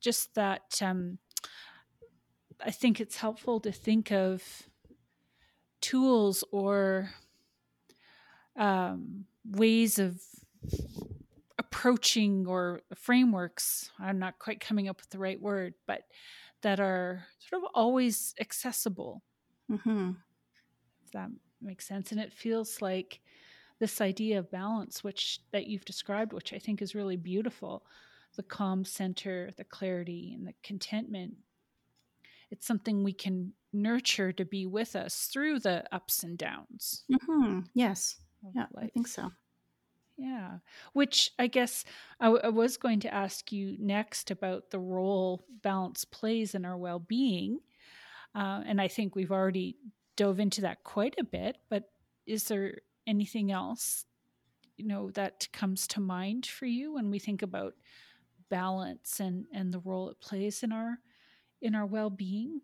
just 0.01 0.35
that 0.35 0.81
um, 0.83 1.19
i 2.61 2.71
think 2.71 3.01
it's 3.01 3.17
helpful 3.17 3.61
to 3.61 3.73
think 3.73 4.11
of 4.13 4.69
tools 5.91 6.43
or 6.51 7.11
um, 8.57 9.25
ways 9.45 9.99
of 9.99 10.21
approaching 11.59 12.47
or 12.47 12.81
frameworks. 12.95 13.91
I'm 13.99 14.19
not 14.19 14.39
quite 14.39 14.61
coming 14.61 14.89
up 14.89 15.01
with 15.01 15.11
the 15.11 15.19
right 15.19 15.41
word 15.41 15.75
but 15.87 16.03
that 16.63 16.81
are 16.81 17.25
sort 17.39 17.63
of 17.63 17.69
always 17.75 18.35
accessible. 18.41 19.23
Mhm. 19.71 20.17
if 21.05 21.11
that 21.13 21.31
makes 21.61 21.87
sense? 21.87 22.13
And 22.13 22.21
it 22.21 22.33
feels 22.33 22.81
like 22.83 23.21
this 23.79 24.01
idea 24.01 24.39
of 24.39 24.51
balance 24.51 25.05
which 25.05 25.41
that 25.53 25.67
you've 25.67 25.85
described 25.85 26.33
which 26.33 26.53
i 26.55 26.59
think 26.59 26.81
is 26.81 26.95
really 26.95 27.17
beautiful 27.17 27.85
the 28.37 28.43
calm 28.43 28.85
center 28.85 29.51
the 29.59 29.65
clarity 29.65 30.33
and 30.35 30.47
the 30.47 30.55
contentment 30.63 31.35
it's 32.51 32.67
something 32.67 33.03
we 33.03 33.13
can 33.13 33.53
nurture 33.73 34.33
to 34.33 34.45
be 34.45 34.67
with 34.67 34.97
us 34.97 35.27
through 35.27 35.59
the 35.61 35.85
ups 35.95 36.23
and 36.23 36.39
downs 36.39 37.05
Mhm. 37.11 37.69
Yes. 37.75 38.17
Yeah, 38.55 38.67
I 38.77 38.87
think 38.89 39.09
so. 39.09 39.31
Yeah, 40.17 40.59
which 40.95 41.33
I 41.39 41.47
guess 41.47 41.85
I, 42.21 42.27
w- 42.27 42.41
I 42.43 42.49
was 42.49 42.79
going 42.79 43.01
to 43.01 43.13
ask 43.13 43.53
you 43.53 43.77
next 43.79 44.31
about 44.31 44.71
the 44.71 44.79
role 44.79 45.45
balance 45.63 46.05
plays 46.07 46.55
in 46.55 46.65
our 46.65 46.77
well 46.77 46.99
being. 46.99 47.61
Uh, 48.35 48.63
and 48.67 48.81
I 48.81 48.89
think 48.89 49.15
we've 49.15 49.33
already 49.33 49.77
dove 50.17 50.41
into 50.41 50.63
that 50.63 50.85
quite 50.85 51.15
a 51.19 51.25
bit, 51.25 51.59
but 51.69 51.91
is 52.27 52.45
there 52.49 52.79
anything 53.07 53.53
else, 53.53 54.07
you 54.77 54.87
know, 54.87 55.11
that 55.13 55.49
comes 55.53 55.87
to 55.89 56.01
mind 56.01 56.47
for 56.47 56.67
you 56.67 56.95
when 56.95 57.11
we 57.11 57.19
think 57.19 57.43
about 57.43 57.75
balance 58.49 59.21
and, 59.21 59.47
and 59.53 59.73
the 59.73 59.81
role 59.81 60.11
it 60.11 60.21
plays 60.21 60.63
in 60.63 60.73
our 60.73 60.99
in 61.61 61.75
our 61.75 61.87
well 61.87 62.11
being? 62.11 62.63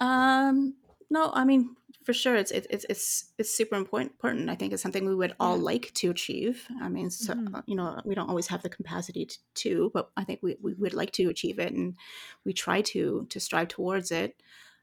Um, 0.00 0.76
no, 1.10 1.30
I 1.32 1.44
mean, 1.44 1.76
for 2.04 2.12
sure, 2.12 2.34
it's 2.36 2.50
it, 2.50 2.66
it's 2.68 2.84
it's 2.88 3.32
it's 3.38 3.50
super 3.54 3.76
important. 3.76 4.12
Important. 4.12 4.50
I 4.50 4.54
think 4.54 4.72
it's 4.72 4.82
something 4.82 5.06
we 5.06 5.14
would 5.14 5.34
all 5.40 5.58
like 5.58 5.92
to 5.94 6.10
achieve. 6.10 6.66
I 6.80 6.88
mean, 6.88 7.10
so, 7.10 7.34
Mhm. 7.34 7.54
uh, 7.54 7.62
you 7.66 7.76
know, 7.76 8.00
we 8.04 8.14
don't 8.14 8.28
always 8.28 8.48
have 8.48 8.62
the 8.62 8.68
capacity 8.68 9.24
to, 9.26 9.38
to, 9.54 9.90
but 9.94 10.10
I 10.16 10.24
think 10.24 10.40
we, 10.42 10.56
we 10.60 10.74
would 10.74 10.94
like 10.94 11.12
to 11.12 11.28
achieve 11.28 11.58
it, 11.58 11.72
and 11.72 11.96
we 12.44 12.52
try 12.52 12.82
to 12.82 13.26
to 13.30 13.40
strive 13.40 13.68
towards 13.68 14.10
it. 14.10 14.42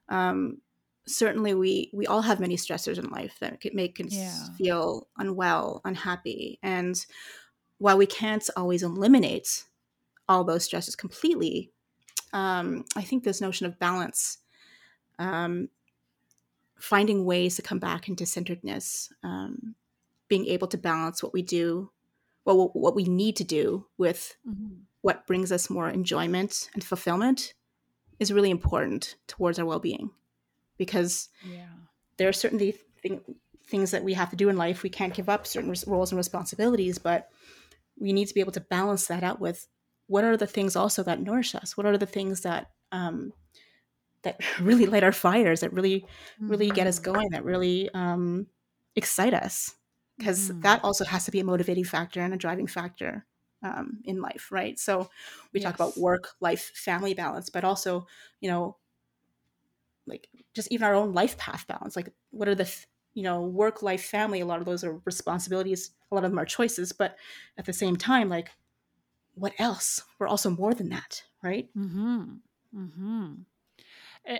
Um, 0.10 0.62
certainly, 1.08 1.54
we 1.54 1.91
we 1.93 2.08
all 2.08 2.22
have 2.22 2.39
many 2.39 2.56
stressors 2.56 2.98
in 2.98 3.10
life 3.10 3.38
that 3.39 3.60
could 3.62 3.74
make 3.74 4.00
us 4.00 4.50
Yeah. 4.50 4.58
feel 4.58 5.10
unwell, 5.17 5.82
unhappy, 5.86 6.60
and 6.63 7.06
while 7.78 7.98
we 7.98 8.06
can't 8.06 8.50
always 8.56 8.84
eliminate 8.84 9.65
all 10.30 10.46
those 10.46 10.65
stresses 10.65 10.96
completely, 10.98 11.73
um, 12.34 12.86
I 12.96 13.02
think 13.04 13.24
this 13.24 13.39
notion 13.41 13.65
of 13.65 13.80
balance 13.80 14.39
um, 15.19 15.69
finding 16.78 17.26
ways 17.26 17.56
to 17.56 17.62
come 17.62 17.80
back 17.80 18.10
into 18.10 18.26
centeredness, 18.26 19.12
um, 19.24 19.76
being 20.28 20.46
able 20.48 20.67
to 20.67 20.78
balance 20.78 21.22
what 21.24 21.34
we 21.34 21.41
do, 21.41 21.91
well, 22.46 22.69
what 22.74 22.96
we 22.96 23.04
need 23.06 23.36
to 23.38 23.43
do 23.43 23.88
with 23.98 24.36
Mhm. 24.46 24.82
what 25.02 25.28
brings 25.28 25.52
us 25.52 25.69
more 25.69 25.89
enjoyment 25.89 26.69
and 26.74 26.84
fulfillment 26.84 27.54
is 28.19 28.32
really 28.34 28.50
important 28.50 29.15
towards 29.28 29.60
our 29.60 29.65
well-being 29.65 30.12
because 30.78 31.30
Yeah. 31.46 31.69
there 32.17 32.30
are 32.30 32.34
certainly 32.34 32.72
thing, 33.02 33.22
things 33.65 33.91
that 33.91 34.04
we 34.04 34.13
have 34.13 34.30
to 34.30 34.36
do 34.36 34.50
in 34.50 34.58
life 34.58 34.82
we 34.84 34.89
can't 34.89 35.13
give 35.13 35.30
up 35.30 35.46
certain 35.46 35.74
roles 35.88 36.12
and 36.12 36.17
responsibilities 36.17 36.98
but 36.98 37.30
we 37.98 38.13
need 38.13 38.28
to 38.28 38.34
be 38.34 38.39
able 38.39 38.52
to 38.54 38.62
balance 38.62 39.08
that 39.08 39.24
out 39.24 39.39
with 39.41 39.67
what 40.13 40.23
are 40.23 40.38
the 40.38 40.47
things 40.47 40.76
also 40.76 41.04
that 41.04 41.19
nourish 41.21 41.56
us 41.56 41.76
what 41.78 41.86
are 41.88 41.97
the 41.97 42.06
things 42.17 42.41
that 42.41 42.71
um, 42.91 43.34
that 44.23 44.39
really 44.60 44.86
light 44.86 45.04
our 45.04 45.12
fires 45.12 45.62
that 45.62 45.73
really 45.73 46.06
really 46.47 46.71
get 46.71 46.88
us 46.88 46.99
Mhm. 46.99 47.04
going 47.04 47.30
that 47.32 47.43
really 47.45 47.89
um, 47.93 48.47
excite 48.95 49.34
us 49.34 49.76
because 50.17 50.49
Mhm. 50.49 50.62
that 50.62 50.84
also 50.84 51.06
has 51.06 51.26
to 51.26 51.32
be 51.32 51.39
a 51.39 51.43
motivating 51.43 51.84
factor 51.86 52.21
and 52.21 52.34
a 52.34 52.38
driving 52.38 52.67
factor 52.67 53.26
um, 53.63 54.02
in 54.06 54.21
life 54.21 54.52
right 54.52 54.80
so 54.80 55.10
we 55.54 55.60
talk 55.60 55.76
about 55.76 55.97
work 55.97 56.30
life 56.41 56.71
family 56.76 57.13
balance 57.13 57.49
but 57.49 57.63
also 57.63 58.06
you 58.41 58.49
know 58.49 58.78
like 60.06 60.30
just 60.54 60.71
even 60.71 60.86
our 60.86 60.93
own 60.95 61.13
life 61.13 61.38
path 61.38 61.65
balance 61.67 61.95
like 61.95 62.13
what 62.32 62.47
are 62.47 62.56
the 62.56 62.65
th- 62.65 62.88
you 63.13 63.23
know 63.23 63.41
work 63.43 63.82
life 63.82 64.04
family 64.04 64.41
a 64.41 64.45
lot 64.45 64.60
of 64.60 64.65
those 64.65 64.84
are 64.84 65.02
responsibilities 65.06 65.91
a 66.12 66.15
lot 66.15 66.23
of 66.26 66.32
them 66.32 66.39
are 66.39 66.45
choices 66.45 66.91
but 66.91 67.17
at 67.58 67.65
the 67.65 67.73
same 67.73 67.95
time 67.95 68.30
like 68.30 68.49
what 69.36 69.54
else 69.60 70.02
we're 70.19 70.28
also 70.28 70.50
more 70.50 70.74
than 70.74 70.89
that 70.89 71.24
right 71.43 71.69
Hmm. 71.74 72.24
Hmm. 72.76 73.34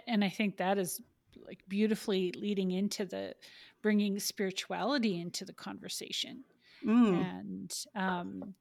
And 0.08 0.24
I 0.24 0.30
think 0.30 0.58
that 0.58 0.78
is 0.78 1.02
like 1.46 1.60
beautifully 1.68 2.32
leading 2.32 2.72
into 2.72 3.06
the 3.06 3.36
bringing 3.82 4.20
spirituality 4.20 5.20
into 5.20 5.46
the 5.46 5.54
conversation, 5.54 6.44
mm. 6.86 7.22
and 7.22 7.74
um, 7.96 8.54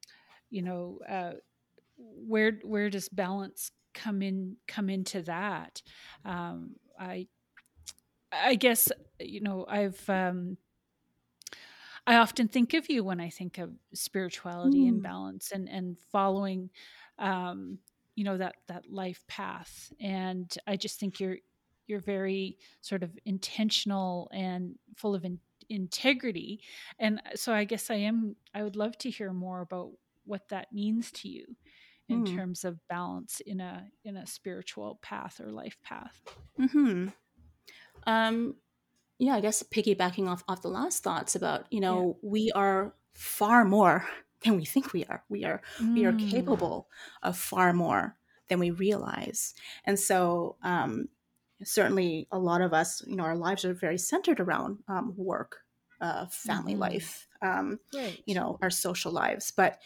you 0.51 0.63
know, 0.63 0.99
uh, 1.09 1.33
where 1.97 2.59
where 2.65 2.91
does 2.91 3.09
balance 3.09 3.71
come 3.95 4.23
in 4.23 4.57
come 4.67 4.91
into 4.91 5.23
that? 5.23 5.81
Um, 6.25 6.73
I 6.99 7.29
I 8.33 8.57
guess 8.57 8.91
you 9.21 9.41
know 9.41 9.65
I've 9.69 10.09
um, 10.11 10.57
I 12.07 12.17
often 12.17 12.49
think 12.49 12.75
of 12.75 12.89
you 12.91 13.05
when 13.05 13.21
I 13.21 13.31
think 13.31 13.59
of 13.59 13.71
spirituality 13.95 14.83
mm. 14.85 14.89
and 14.89 15.03
balance 15.03 15.53
and 15.53 15.69
and 15.69 15.97
following 16.11 16.71
um, 17.19 17.79
you 18.15 18.25
know 18.25 18.37
that 18.37 18.57
that 18.69 18.91
life 18.91 19.25
path 19.29 19.93
and 20.01 20.53
I 20.67 20.77
just 20.77 20.99
think 20.99 21.21
you're 21.21 21.37
you're 21.87 22.01
very 22.01 22.59
sort 22.81 23.03
of 23.03 23.17
intentional 23.25 24.31
and 24.33 24.77
full 24.97 25.15
of 25.15 25.25
in, 25.25 25.39
integrity 25.69 26.61
and 26.99 27.21
so 27.35 27.53
I 27.53 27.65
guess 27.65 27.91
I 27.91 27.97
am 27.97 28.37
I 28.55 28.63
would 28.63 28.77
love 28.77 28.99
to 28.99 29.11
hear 29.11 29.33
more 29.33 29.61
about 29.61 29.91
what 30.25 30.49
that 30.49 30.73
means 30.73 31.11
to 31.13 31.29
you 31.29 31.45
in 32.09 32.25
mm. 32.25 32.37
terms 32.37 32.65
of 32.65 32.79
balance 32.89 33.41
in 33.47 33.61
a 33.61 33.87
in 34.05 34.17
a 34.17 34.27
spiritual 34.27 34.99
path 35.03 35.41
or 35.41 35.51
life 35.51 35.79
path. 35.83 36.21
Hmm. 36.59 37.09
Um. 38.07 38.57
Yeah, 39.23 39.37
I 39.37 39.41
guess 39.41 39.63
piggybacking 39.63 40.27
off 40.27 40.43
off 40.49 40.63
the 40.63 40.69
last 40.69 41.05
thoughts 41.05 41.37
about 41.37 41.67
you 41.71 41.81
know 41.81 42.19
yeah. 42.21 42.29
we 42.29 42.53
are 42.57 42.93
far 43.15 43.65
more 43.65 44.05
than 44.43 44.57
we 44.57 44.65
think 44.65 44.93
we 44.93 45.05
are. 45.05 45.23
We 45.29 45.45
are 45.45 45.63
mm. 45.79 45.95
we 45.95 46.05
are 46.05 46.13
mm. 46.13 46.29
capable 46.29 46.89
of 47.23 47.39
far 47.39 47.73
more 47.73 48.17
than 48.49 48.59
we 48.59 48.73
realize, 48.73 49.55
and 49.85 49.97
so 49.97 50.57
um, 50.65 51.09
certainly 51.63 52.27
a 52.33 52.39
lot 52.39 52.63
of 52.63 52.75
us, 52.75 53.01
you 53.07 53.15
know, 53.15 53.23
our 53.23 53.37
lives 53.37 53.65
are 53.65 53.75
very 53.75 53.97
centered 53.97 54.41
around 54.41 54.79
um, 54.89 55.15
work, 55.17 55.59
uh, 56.01 56.27
family 56.27 56.73
mm-hmm. 56.73 56.83
life, 56.83 57.29
um, 57.43 57.79
right. 57.95 58.21
you 58.27 58.35
know, 58.35 58.59
our 58.61 58.71
social 58.71 59.13
lives. 59.13 59.53
But 59.53 59.79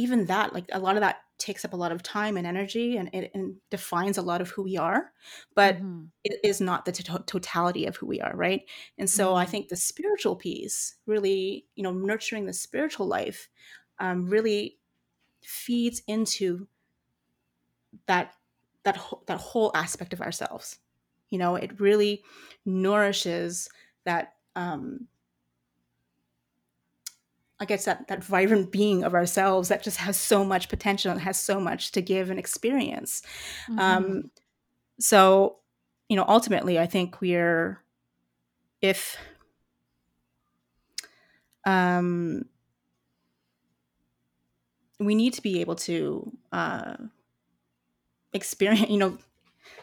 even 0.00 0.24
that, 0.26 0.54
like 0.54 0.64
a 0.72 0.78
lot 0.78 0.96
of 0.96 1.02
that 1.02 1.18
takes 1.36 1.64
up 1.64 1.72
a 1.72 1.76
lot 1.76 1.92
of 1.92 2.02
time 2.02 2.36
and 2.36 2.46
energy 2.46 2.96
and 2.96 3.10
it 3.12 3.30
and 3.34 3.56
defines 3.70 4.18
a 4.18 4.22
lot 4.22 4.40
of 4.40 4.48
who 4.50 4.62
we 4.62 4.76
are, 4.76 5.12
but 5.54 5.76
mm-hmm. 5.76 6.04
it 6.24 6.40
is 6.42 6.60
not 6.60 6.84
the 6.84 6.92
to- 6.92 7.24
totality 7.26 7.86
of 7.86 7.96
who 7.96 8.06
we 8.06 8.20
are, 8.20 8.34
right? 8.34 8.62
And 8.98 9.08
so 9.08 9.28
mm-hmm. 9.28 9.36
I 9.36 9.46
think 9.46 9.68
the 9.68 9.76
spiritual 9.76 10.36
piece, 10.36 10.96
really, 11.06 11.66
you 11.74 11.82
know, 11.82 11.92
nurturing 11.92 12.46
the 12.46 12.52
spiritual 12.52 13.06
life, 13.06 13.48
um, 13.98 14.26
really 14.26 14.78
feeds 15.42 16.02
into 16.06 16.66
that 18.06 18.34
that 18.84 18.96
ho- 18.96 19.22
that 19.26 19.38
whole 19.38 19.70
aspect 19.74 20.12
of 20.12 20.22
ourselves. 20.22 20.78
You 21.30 21.38
know, 21.38 21.56
it 21.56 21.78
really 21.78 22.22
nourishes 22.64 23.68
that 24.04 24.34
um, 24.56 25.08
I 27.60 27.66
guess 27.66 27.84
that 27.84 28.08
that 28.08 28.24
vibrant 28.24 28.72
being 28.72 29.04
of 29.04 29.14
ourselves 29.14 29.68
that 29.68 29.82
just 29.82 29.98
has 29.98 30.16
so 30.16 30.44
much 30.44 30.70
potential 30.70 31.12
and 31.12 31.20
has 31.20 31.38
so 31.38 31.60
much 31.60 31.92
to 31.92 32.00
give 32.00 32.30
and 32.30 32.38
experience. 32.38 33.22
Mm-hmm. 33.68 33.78
Um, 33.78 34.30
so, 34.98 35.58
you 36.08 36.16
know, 36.16 36.24
ultimately, 36.26 36.78
I 36.78 36.86
think 36.86 37.20
we're 37.20 37.82
if 38.80 39.18
um, 41.66 42.46
we 44.98 45.14
need 45.14 45.34
to 45.34 45.42
be 45.42 45.60
able 45.60 45.76
to 45.76 46.32
uh, 46.52 46.96
experience, 48.32 48.88
you 48.88 48.98
know, 48.98 49.18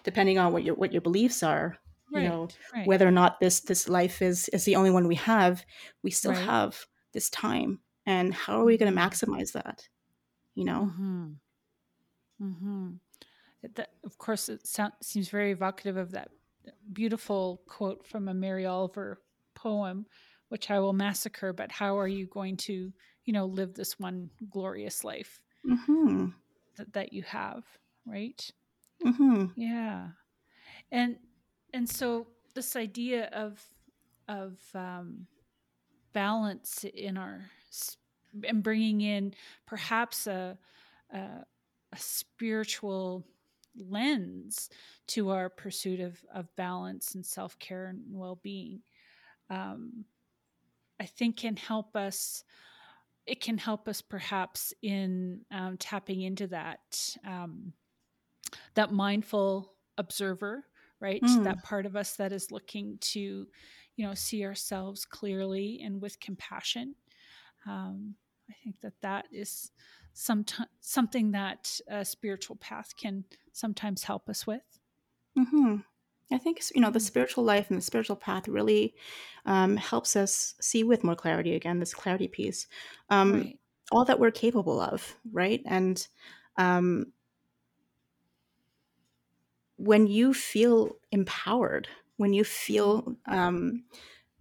depending 0.03 0.39
on 0.39 0.51
what 0.51 0.63
your 0.63 0.73
what 0.73 0.91
your 0.91 1.01
beliefs 1.01 1.43
are, 1.43 1.77
right, 2.11 2.23
you 2.23 2.29
know, 2.29 2.47
right. 2.73 2.87
whether 2.87 3.07
or 3.07 3.11
not 3.11 3.39
this 3.39 3.59
this 3.59 3.87
life 3.87 4.23
is 4.23 4.49
is 4.49 4.65
the 4.65 4.75
only 4.75 4.89
one 4.89 5.07
we 5.07 5.15
have, 5.15 5.63
we 6.01 6.09
still 6.09 6.31
right. 6.31 6.43
have 6.45 6.87
this 7.17 7.31
time 7.31 7.79
and 8.05 8.31
how 8.31 8.61
are 8.61 8.63
we 8.63 8.77
going 8.77 8.93
to 8.93 8.95
mm-hmm. 8.95 9.09
maximize 9.09 9.53
that 9.53 9.89
you 10.53 10.63
know 10.63 10.91
mm-hmm. 10.93 11.29
Mm-hmm. 12.39 12.89
That, 13.73 13.89
of 14.03 14.19
course 14.19 14.49
it 14.49 14.67
sounds, 14.67 14.93
seems 15.01 15.29
very 15.29 15.51
evocative 15.51 15.97
of 15.97 16.11
that 16.11 16.29
beautiful 16.93 17.63
quote 17.67 18.05
from 18.05 18.27
a 18.27 18.35
mary 18.35 18.67
oliver 18.67 19.19
poem 19.55 20.05
which 20.49 20.69
i 20.69 20.79
will 20.79 20.93
massacre 20.93 21.53
but 21.53 21.71
how 21.71 21.97
are 21.97 22.07
you 22.07 22.27
going 22.27 22.55
to 22.55 22.93
you 23.25 23.33
know 23.33 23.47
live 23.47 23.73
this 23.73 23.97
one 23.99 24.29
glorious 24.51 25.03
life 25.03 25.41
mm-hmm. 25.67 26.27
that, 26.77 26.93
that 26.93 27.13
you 27.13 27.23
have 27.23 27.63
right 28.05 28.51
mm-hmm. 29.03 29.45
yeah 29.55 30.09
and 30.91 31.15
and 31.73 31.89
so 31.89 32.27
this 32.53 32.75
idea 32.75 33.27
of 33.33 33.59
of 34.27 34.59
um, 34.75 35.25
balance 36.13 36.85
in 36.93 37.17
our 37.17 37.49
and 38.47 38.63
bringing 38.63 39.01
in 39.01 39.33
perhaps 39.65 40.27
a, 40.27 40.57
a, 41.13 41.17
a 41.17 41.97
spiritual 41.97 43.25
lens 43.75 44.69
to 45.07 45.29
our 45.29 45.49
pursuit 45.49 45.99
of, 45.99 46.19
of 46.33 46.53
balance 46.55 47.15
and 47.15 47.25
self-care 47.25 47.87
and 47.87 48.01
well-being 48.09 48.81
um, 49.49 50.05
i 50.99 51.05
think 51.05 51.37
can 51.37 51.55
help 51.55 51.95
us 51.95 52.43
it 53.25 53.41
can 53.41 53.57
help 53.57 53.87
us 53.87 54.01
perhaps 54.01 54.73
in 54.81 55.41
um, 55.51 55.77
tapping 55.77 56.21
into 56.21 56.47
that 56.47 57.15
um, 57.25 57.73
that 58.73 58.91
mindful 58.91 59.73
observer 59.97 60.65
right 60.99 61.21
mm. 61.21 61.43
that 61.43 61.63
part 61.63 61.85
of 61.85 61.95
us 61.95 62.15
that 62.15 62.31
is 62.31 62.51
looking 62.51 62.97
to 62.99 63.45
you 63.97 64.05
know 64.05 64.13
see 64.13 64.45
ourselves 64.45 65.03
clearly 65.03 65.81
and 65.83 66.01
with 66.01 66.19
compassion 66.21 66.95
um, 67.67 68.15
i 68.49 68.53
think 68.63 68.79
that 68.81 68.93
that 69.01 69.25
is 69.33 69.71
some 70.13 70.45
something 70.79 71.31
that 71.31 71.79
a 71.89 72.05
spiritual 72.05 72.55
path 72.55 72.95
can 72.95 73.25
sometimes 73.51 74.03
help 74.03 74.29
us 74.29 74.47
with 74.47 74.79
mm-hmm. 75.37 75.77
i 76.31 76.37
think 76.37 76.61
you 76.73 76.79
know 76.79 76.91
the 76.91 76.99
mm. 76.99 77.03
spiritual 77.03 77.43
life 77.43 77.69
and 77.69 77.77
the 77.77 77.83
spiritual 77.83 78.15
path 78.15 78.47
really 78.47 78.95
um, 79.45 79.75
helps 79.75 80.15
us 80.15 80.55
see 80.61 80.83
with 80.83 81.03
more 81.03 81.15
clarity 81.15 81.55
again 81.55 81.79
this 81.79 81.93
clarity 81.93 82.27
piece 82.27 82.67
um, 83.09 83.33
right. 83.33 83.59
all 83.91 84.05
that 84.05 84.19
we're 84.19 84.31
capable 84.31 84.79
of 84.79 85.15
right 85.33 85.61
and 85.65 86.07
um, 86.57 87.11
when 89.77 90.07
you 90.07 90.33
feel 90.33 90.97
empowered 91.11 91.87
when 92.17 92.33
you 92.33 92.43
feel 92.43 93.15
um, 93.27 93.83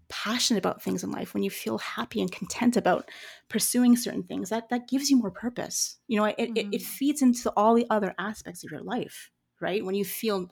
passionate 0.08 0.58
about 0.58 0.82
things 0.82 1.04
in 1.04 1.10
life, 1.10 1.34
when 1.34 1.42
you 1.42 1.50
feel 1.50 1.78
happy 1.78 2.20
and 2.20 2.30
content 2.30 2.76
about 2.76 3.08
pursuing 3.48 3.96
certain 3.96 4.22
things, 4.22 4.50
that 4.50 4.68
that 4.70 4.88
gives 4.88 5.10
you 5.10 5.16
more 5.16 5.30
purpose. 5.30 5.98
You 6.08 6.18
know, 6.18 6.24
it, 6.24 6.36
mm-hmm. 6.36 6.56
it, 6.56 6.58
it 6.58 6.66
mm-hmm. 6.66 6.78
feeds 6.78 7.22
into 7.22 7.50
all 7.56 7.74
the 7.74 7.86
other 7.90 8.14
aspects 8.18 8.64
of 8.64 8.70
your 8.70 8.82
life, 8.82 9.30
right? 9.60 9.84
When 9.84 9.94
you 9.94 10.04
feel 10.04 10.50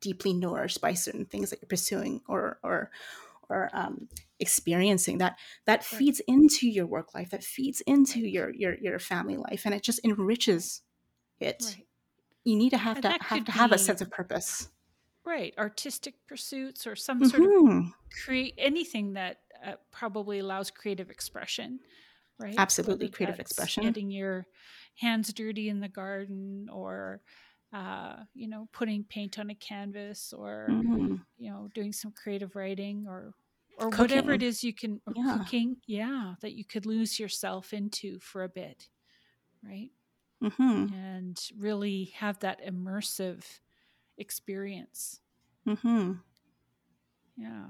deeply 0.00 0.32
nourished 0.32 0.80
by 0.80 0.94
certain 0.94 1.24
things 1.24 1.50
that 1.50 1.60
you're 1.60 1.68
pursuing 1.68 2.20
or 2.28 2.58
or 2.62 2.90
or 3.48 3.70
um, 3.72 4.08
experiencing 4.40 5.18
that 5.18 5.38
that 5.66 5.84
feeds 5.84 6.20
into 6.26 6.68
your 6.68 6.86
work 6.86 7.14
life 7.14 7.30
that 7.30 7.44
feeds 7.44 7.80
into 7.82 8.20
your 8.20 8.52
your 8.54 8.76
your 8.78 8.98
family 8.98 9.36
life 9.36 9.62
and 9.64 9.74
it 9.74 9.82
just 9.82 10.00
enriches 10.04 10.82
it 11.40 11.62
right. 11.64 11.86
you 12.44 12.56
need 12.56 12.70
to 12.70 12.76
have 12.76 12.96
and 12.96 13.02
to 13.04 13.24
have 13.24 13.44
to 13.44 13.52
have 13.52 13.72
a 13.72 13.78
sense 13.78 14.00
of 14.00 14.10
purpose 14.10 14.68
right 15.26 15.52
artistic 15.58 16.14
pursuits 16.26 16.86
or 16.86 16.96
some 16.96 17.20
mm-hmm. 17.20 17.28
sort 17.28 17.42
of 17.42 17.48
mm-hmm. 17.48 17.88
create 18.24 18.54
anything 18.56 19.14
that 19.14 19.38
uh, 19.66 19.72
probably 19.90 20.38
allows 20.38 20.70
creative 20.70 21.10
expression 21.10 21.80
right 22.38 22.54
absolutely 22.56 23.06
Whether 23.06 23.16
creative 23.16 23.40
expression 23.40 23.82
getting 23.82 24.10
your 24.10 24.46
hands 24.94 25.32
dirty 25.32 25.68
in 25.68 25.80
the 25.80 25.88
garden 25.88 26.68
or 26.72 27.20
uh, 27.72 28.16
you 28.34 28.48
know 28.48 28.68
putting 28.72 29.04
paint 29.04 29.38
on 29.38 29.50
a 29.50 29.54
canvas 29.54 30.32
or 30.36 30.68
mm-hmm. 30.70 31.16
you 31.36 31.50
know 31.50 31.68
doing 31.74 31.92
some 31.92 32.12
creative 32.12 32.54
writing 32.56 33.06
or 33.08 33.34
or 33.78 33.90
cooking. 33.90 34.16
whatever 34.16 34.32
it 34.32 34.42
is 34.42 34.64
you 34.64 34.72
can 34.72 35.00
yeah. 35.14 35.36
cooking 35.38 35.76
yeah 35.86 36.34
that 36.40 36.54
you 36.54 36.64
could 36.64 36.86
lose 36.86 37.18
yourself 37.18 37.72
into 37.72 38.18
for 38.20 38.44
a 38.44 38.48
bit 38.48 38.88
right 39.62 39.90
mm-hmm. 40.42 40.94
and 40.94 41.38
really 41.58 42.14
have 42.16 42.38
that 42.38 42.64
immersive 42.66 43.42
experience. 44.18 45.20
Mm-hmm. 45.66 46.12
Yeah. 47.36 47.66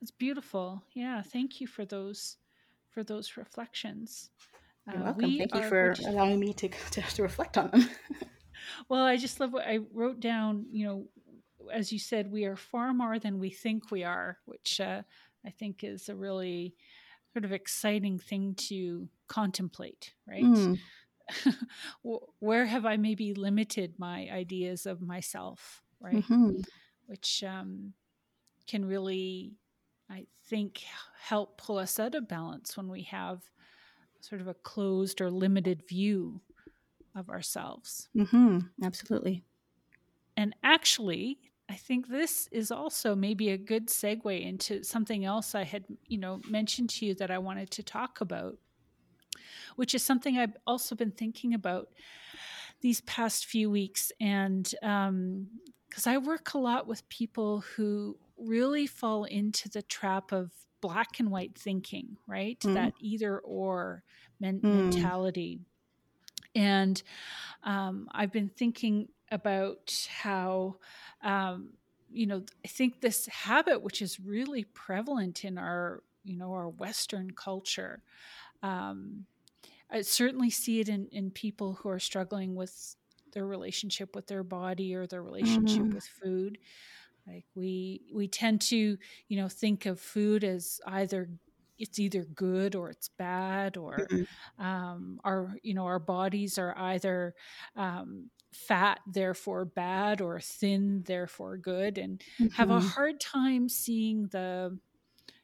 That's 0.00 0.10
beautiful. 0.10 0.82
Yeah. 0.94 1.22
Thank 1.22 1.60
you 1.60 1.66
for 1.66 1.84
those 1.84 2.36
for 2.90 3.02
those 3.02 3.36
reflections. 3.36 4.30
You're 4.86 5.00
uh, 5.00 5.04
welcome. 5.04 5.38
Thank 5.38 5.54
you 5.54 5.62
for 5.62 5.94
allowing 6.06 6.40
me 6.40 6.52
to, 6.54 6.68
to, 6.90 7.02
to 7.02 7.22
reflect 7.22 7.56
on 7.56 7.70
them. 7.70 7.88
well, 8.88 9.04
I 9.04 9.16
just 9.16 9.40
love 9.40 9.52
what 9.52 9.66
I 9.66 9.78
wrote 9.92 10.20
down, 10.20 10.66
you 10.70 10.86
know, 10.86 11.06
as 11.72 11.92
you 11.92 11.98
said, 11.98 12.30
we 12.30 12.44
are 12.44 12.56
far 12.56 12.92
more 12.92 13.18
than 13.18 13.38
we 13.38 13.50
think 13.50 13.90
we 13.90 14.04
are, 14.04 14.38
which 14.44 14.80
uh, 14.80 15.02
I 15.46 15.50
think 15.50 15.84
is 15.84 16.08
a 16.08 16.14
really 16.14 16.74
sort 17.32 17.44
of 17.44 17.52
exciting 17.52 18.18
thing 18.18 18.54
to 18.56 19.08
contemplate, 19.28 20.12
right? 20.28 20.44
Mm. 20.44 20.78
where 22.38 22.66
have 22.66 22.86
I 22.86 22.96
maybe 22.96 23.34
limited 23.34 23.94
my 23.98 24.28
ideas 24.32 24.86
of 24.86 25.00
myself, 25.00 25.82
right? 26.00 26.16
Mm-hmm. 26.16 26.60
Which 27.06 27.44
um, 27.44 27.92
can 28.66 28.84
really, 28.84 29.52
I 30.10 30.26
think, 30.46 30.82
help 31.20 31.58
pull 31.58 31.78
us 31.78 31.98
out 31.98 32.14
of 32.14 32.28
balance 32.28 32.76
when 32.76 32.88
we 32.88 33.02
have 33.02 33.42
sort 34.20 34.40
of 34.40 34.48
a 34.48 34.54
closed 34.54 35.20
or 35.20 35.30
limited 35.30 35.82
view 35.88 36.40
of 37.14 37.28
ourselves. 37.28 38.08
Mm-hmm. 38.16 38.60
Absolutely. 38.82 39.42
And 40.36 40.54
actually, 40.62 41.38
I 41.68 41.74
think 41.74 42.08
this 42.08 42.48
is 42.52 42.70
also 42.70 43.14
maybe 43.14 43.50
a 43.50 43.56
good 43.56 43.88
segue 43.88 44.46
into 44.46 44.82
something 44.82 45.24
else 45.24 45.54
I 45.54 45.64
had, 45.64 45.84
you 46.06 46.18
know, 46.18 46.40
mentioned 46.48 46.90
to 46.90 47.06
you 47.06 47.14
that 47.16 47.30
I 47.30 47.38
wanted 47.38 47.70
to 47.72 47.82
talk 47.82 48.20
about, 48.20 48.56
which 49.76 49.94
is 49.94 50.02
something 50.02 50.38
I've 50.38 50.56
also 50.66 50.94
been 50.94 51.10
thinking 51.10 51.54
about 51.54 51.88
these 52.80 53.00
past 53.02 53.46
few 53.46 53.70
weeks. 53.70 54.12
And 54.20 54.64
because 54.64 56.06
um, 56.06 56.12
I 56.12 56.18
work 56.18 56.54
a 56.54 56.58
lot 56.58 56.86
with 56.86 57.08
people 57.08 57.60
who 57.76 58.16
really 58.36 58.86
fall 58.86 59.24
into 59.24 59.68
the 59.68 59.82
trap 59.82 60.32
of 60.32 60.50
black 60.80 61.20
and 61.20 61.30
white 61.30 61.56
thinking, 61.56 62.16
right? 62.26 62.58
Mm. 62.60 62.74
That 62.74 62.94
either 63.00 63.38
or 63.38 64.02
men- 64.40 64.60
mm. 64.60 64.90
mentality. 64.90 65.60
And 66.54 67.02
um, 67.62 68.08
I've 68.12 68.32
been 68.32 68.50
thinking 68.50 69.08
about 69.30 70.08
how, 70.10 70.76
um, 71.22 71.70
you 72.10 72.26
know, 72.26 72.42
I 72.64 72.68
think 72.68 73.00
this 73.00 73.26
habit, 73.26 73.82
which 73.82 74.02
is 74.02 74.20
really 74.20 74.64
prevalent 74.64 75.44
in 75.44 75.56
our, 75.56 76.02
you 76.24 76.36
know, 76.36 76.52
our 76.52 76.68
Western 76.68 77.30
culture, 77.30 78.02
um, 78.62 79.24
I 79.92 80.02
certainly 80.02 80.50
see 80.50 80.80
it 80.80 80.88
in, 80.88 81.08
in 81.12 81.30
people 81.30 81.74
who 81.74 81.88
are 81.88 81.98
struggling 81.98 82.54
with 82.54 82.96
their 83.32 83.46
relationship 83.46 84.14
with 84.14 84.26
their 84.26 84.42
body 84.42 84.94
or 84.94 85.06
their 85.06 85.22
relationship 85.22 85.82
mm-hmm. 85.82 85.94
with 85.94 86.06
food. 86.06 86.58
Like 87.26 87.44
we 87.54 88.02
we 88.12 88.26
tend 88.26 88.62
to, 88.62 88.96
you 89.28 89.36
know, 89.36 89.48
think 89.48 89.86
of 89.86 90.00
food 90.00 90.44
as 90.44 90.80
either 90.86 91.28
it's 91.78 91.98
either 91.98 92.24
good 92.24 92.74
or 92.74 92.90
it's 92.90 93.08
bad 93.08 93.76
or 93.76 94.06
um, 94.58 95.20
our 95.24 95.54
you 95.62 95.74
know 95.74 95.84
our 95.84 95.98
bodies 95.98 96.58
are 96.58 96.76
either 96.76 97.34
um, 97.76 98.30
fat 98.52 99.00
therefore 99.06 99.64
bad 99.64 100.20
or 100.20 100.38
thin 100.40 101.02
therefore 101.06 101.56
good 101.56 101.98
and 101.98 102.22
mm-hmm. 102.40 102.48
have 102.54 102.70
a 102.70 102.78
mm-hmm. 102.78 102.86
hard 102.88 103.20
time 103.20 103.68
seeing 103.68 104.26
the 104.28 104.76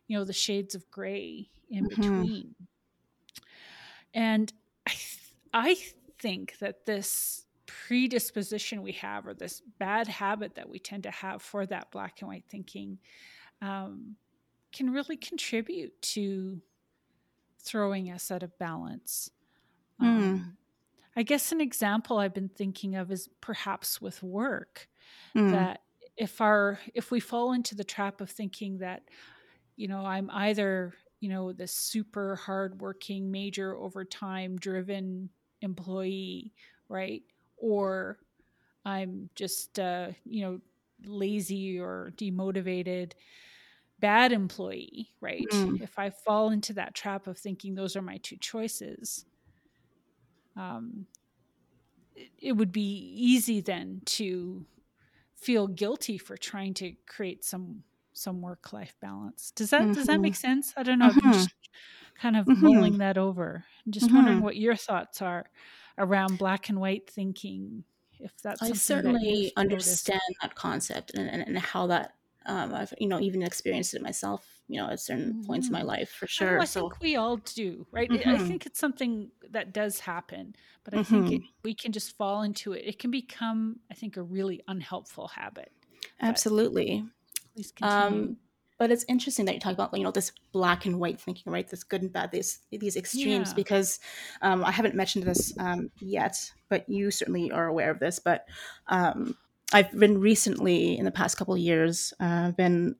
you 0.07 0.17
know 0.17 0.25
the 0.25 0.33
shades 0.33 0.75
of 0.75 0.89
gray 0.91 1.49
in 1.71 1.87
mm-hmm. 1.87 2.01
between 2.01 2.55
and 4.15 4.53
I, 4.87 4.91
th- 4.91 5.19
I 5.53 5.77
think 6.19 6.59
that 6.59 6.87
this 6.87 7.47
predisposition 7.67 8.83
we 8.83 8.93
have 8.93 9.27
or 9.27 9.35
this 9.35 9.63
bad 9.79 10.09
habit 10.09 10.55
that 10.55 10.69
we 10.69 10.79
tend 10.79 11.03
to 11.05 11.11
have 11.11 11.43
for 11.43 11.67
that 11.67 11.91
black 11.91 12.21
and 12.21 12.29
white 12.29 12.45
thinking 12.49 12.99
um, 13.61 14.17
can 14.73 14.91
really 14.91 15.17
contribute 15.17 16.01
to 16.01 16.61
throwing 17.59 18.11
us 18.11 18.31
out 18.31 18.43
of 18.43 18.59
balance. 18.59 19.31
Mm. 20.01 20.07
Um, 20.07 20.57
I 21.17 21.23
guess 21.23 21.53
an 21.53 21.61
example 21.61 22.19
I've 22.19 22.35
been 22.35 22.49
thinking 22.49 22.95
of 22.95 23.11
is 23.11 23.29
perhaps 23.41 24.01
with 24.01 24.23
work 24.23 24.89
mm. 25.37 25.51
that 25.51 25.83
if 26.17 26.41
our 26.41 26.79
if 26.95 27.11
we 27.11 27.21
fall 27.21 27.53
into 27.53 27.75
the 27.75 27.85
trap 27.85 28.21
of 28.21 28.31
thinking 28.31 28.79
that 28.79 29.03
you 29.77 29.89
know 29.89 30.05
I'm 30.05 30.31
either 30.31 30.95
you 31.21 31.29
know 31.29 31.53
the 31.53 31.67
super 31.67 32.37
hardworking 32.37 33.31
major 33.31 33.77
overtime 33.77 34.57
driven 34.57 35.29
employee 35.63 36.53
right 36.89 37.23
or 37.57 38.19
I'm 38.85 39.29
just 39.35 39.79
uh, 39.79 40.09
you 40.25 40.43
know 40.43 40.61
lazy 41.05 41.79
or 41.79 42.13
demotivated 42.17 43.13
bad 44.01 44.33
employee, 44.33 45.11
right? 45.21 45.47
Mm. 45.53 45.83
If 45.83 45.99
I 45.99 46.11
fall 46.11 46.51
into 46.51 46.73
that 46.75 46.95
trap 46.95 47.27
of 47.27 47.37
thinking 47.39 47.75
those 47.75 47.97
are 47.97 48.03
my 48.03 48.19
two 48.19 48.37
choices, 48.37 49.25
um, 50.57 51.07
it, 52.15 52.31
it 52.39 52.53
would 52.53 52.73
be 52.73 53.13
easy 53.17 53.61
then 53.61 54.03
to 54.07 54.65
feel 55.35 55.67
guilty 55.67 56.19
for 56.19 56.37
trying 56.37 56.75
to 56.75 56.93
create 57.07 57.45
some 57.45 57.83
some 58.19 58.41
work 58.41 58.73
life 58.73 58.95
balance. 59.01 59.53
Does 59.55 59.71
that 59.71 59.83
mm-hmm. 59.83 59.93
does 59.93 60.07
that 60.07 60.21
make 60.21 60.35
mm-hmm. 60.35 60.49
sense? 60.49 60.75
I 60.77 60.83
don't 60.83 60.99
know. 60.99 61.11
Mm-hmm. 61.11 61.27
I'm 61.27 61.33
just 61.33 61.55
kind 62.21 62.37
of 62.37 62.47
mm-hmm. 62.47 62.65
mulling 62.65 62.99
that 62.99 63.17
over. 63.17 63.65
I'm 63.87 63.93
just 63.93 64.13
wondering 64.13 64.37
mm-hmm. 64.37 64.45
what 64.45 64.57
your 64.57 64.77
thoughts 64.77 65.23
are 65.23 65.47
around 65.97 66.39
black 66.39 66.69
and 66.69 66.81
white 66.81 67.09
thinking. 67.09 67.85
If 68.21 68.33
that's 68.43 68.63
I 68.63 68.73
certainly 68.73 69.53
that 69.55 69.61
understand 69.61 70.21
that 70.43 70.55
concept 70.55 71.15
and, 71.15 71.29
and, 71.31 71.43
and 71.43 71.59
how 71.59 71.87
that 71.87 72.15
um, 72.47 72.75
I've 72.75 72.93
you 72.99 73.07
know 73.07 73.21
even 73.21 73.43
experienced 73.43 73.95
it 73.95 74.03
myself 74.03 74.45
you 74.67 74.81
know 74.81 74.89
at 74.89 75.01
certain 75.01 75.45
points 75.45 75.69
in 75.69 75.73
my 75.73 75.81
mm-hmm. 75.81 75.89
life 75.89 76.11
for 76.11 76.27
sure. 76.27 76.61
I 76.61 76.65
so. 76.65 76.81
think 76.81 77.01
we 77.01 77.17
all 77.17 77.37
do, 77.37 77.87
right? 77.93 78.11
I 78.27 78.39
think 78.39 78.67
it's 78.67 78.81
something 78.81 79.31
that 79.51 79.73
does 79.73 80.01
happen, 80.01 80.57
but 80.85 80.95
I 80.95 81.03
think 81.03 81.33
it, 81.33 81.43
we 81.63 81.75
can 81.75 81.93
just 81.93 82.17
fall 82.17 82.43
into 82.43 82.73
it. 82.73 82.85
It 82.85 82.99
can 82.99 83.11
become, 83.11 83.81
I 83.91 83.95
think, 83.95 84.17
a 84.17 84.23
really 84.23 84.63
unhelpful 84.67 85.29
habit. 85.29 85.73
Absolutely. 86.21 87.05
Please 87.59 87.73
continue. 87.73 88.07
Um, 88.07 88.37
but 88.79 88.93
it's 88.93 89.05
interesting 89.09 89.45
that 89.47 89.55
you 89.55 89.61
talk 89.61 89.73
about 89.73 89.97
you 89.97 90.05
know 90.05 90.13
this 90.13 90.31
black 90.53 90.87
and 90.87 91.01
white 91.01 91.19
thinking 91.19 91.53
right 91.53 91.69
this 91.69 91.83
good 91.83 92.01
and 92.03 92.13
bad 92.13 92.31
these 92.31 92.61
these 92.71 92.95
extremes 92.95 93.49
yeah. 93.49 93.55
because 93.55 93.99
um, 94.41 94.65
i 94.65 94.71
haven't 94.71 94.95
mentioned 94.95 95.25
this 95.25 95.53
um, 95.59 95.91
yet 95.99 96.53
but 96.69 96.89
you 96.89 97.11
certainly 97.11 97.51
are 97.51 97.67
aware 97.67 97.91
of 97.91 97.99
this 97.99 98.21
but 98.21 98.47
um, 98.87 99.37
I've 99.73 99.91
been 99.91 100.21
recently 100.21 100.97
in 100.97 101.05
the 101.05 101.11
past 101.11 101.37
couple 101.37 101.55
of 101.55 101.61
years 101.61 102.15
uh, 102.21 102.53
been 102.53 102.95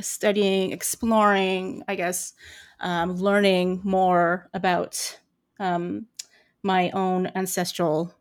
studying, 0.00 0.72
exploring, 0.72 1.82
I 1.88 1.94
guess, 1.94 2.34
um, 2.80 3.16
learning 3.16 3.80
more 3.84 4.48
about 4.52 5.20
um, 5.58 6.06
my 6.62 6.90
own 6.90 7.30
ancestral, 7.34 8.14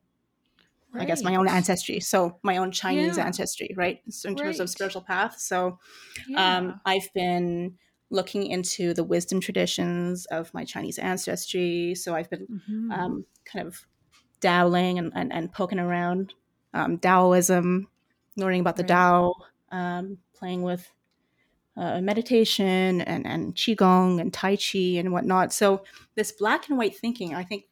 right. 0.96 1.04
I 1.04 1.06
guess, 1.06 1.24
my 1.24 1.36
own 1.36 1.48
ancestry. 1.48 2.00
So 2.00 2.40
my 2.44 2.58
own 2.58 2.72
Chinese 2.72 3.18
yeah. 3.18 3.26
ancestry, 3.26 3.74
right? 3.76 4.00
So 4.10 4.30
in 4.30 4.36
terms 4.36 4.60
right. 4.60 4.64
of 4.64 4.70
spiritual 4.70 5.02
path. 5.02 5.40
So 5.40 5.68
um, 5.68 5.78
yeah. 6.28 6.58
um, 6.58 6.82
I've 6.86 7.10
been 7.14 7.76
looking 8.10 8.48
into 8.48 8.94
the 8.94 9.04
wisdom 9.04 9.40
traditions 9.40 10.26
of 10.28 10.54
my 10.54 10.64
Chinese 10.64 10.98
ancestry. 10.98 11.96
So 11.96 12.16
I've 12.16 12.30
been 12.30 12.48
mm-hmm. 12.48 12.92
um, 12.92 13.26
kind 13.46 13.68
of 13.68 13.86
dabbling 14.40 15.00
and, 15.00 15.12
and, 15.16 15.34
and 15.34 15.52
poking 15.52 15.80
around 15.80 16.34
um, 16.74 16.98
Taoism, 16.98 17.88
learning 18.38 18.62
about 18.62 18.76
the 18.76 18.84
right. 18.84 18.90
Tao, 18.90 19.34
um, 19.72 20.18
playing 20.34 20.62
with 20.62 20.92
uh, 21.78 22.00
meditation 22.02 23.02
and, 23.02 23.26
and 23.26 23.56
Qigong 23.56 24.22
and 24.22 24.34
Tai 24.34 24.56
Chi 24.58 24.98
and 24.98 25.12
whatnot. 25.12 25.52
So, 25.54 25.84
this 26.16 26.32
black 26.32 26.70
and 26.70 26.78
white 26.78 26.96
thinking, 26.96 27.34
I 27.34 27.44
think, 27.44 27.66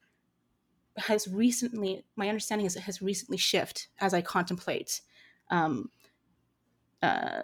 has 0.97 1.27
recently, 1.27 2.03
my 2.15 2.29
understanding 2.29 2.65
is 2.65 2.75
it 2.75 2.81
has 2.81 3.01
recently 3.01 3.37
shifted 3.37 3.87
as 3.99 4.13
I 4.13 4.21
contemplate 4.21 5.01
um, 5.49 5.89
uh, 7.01 7.43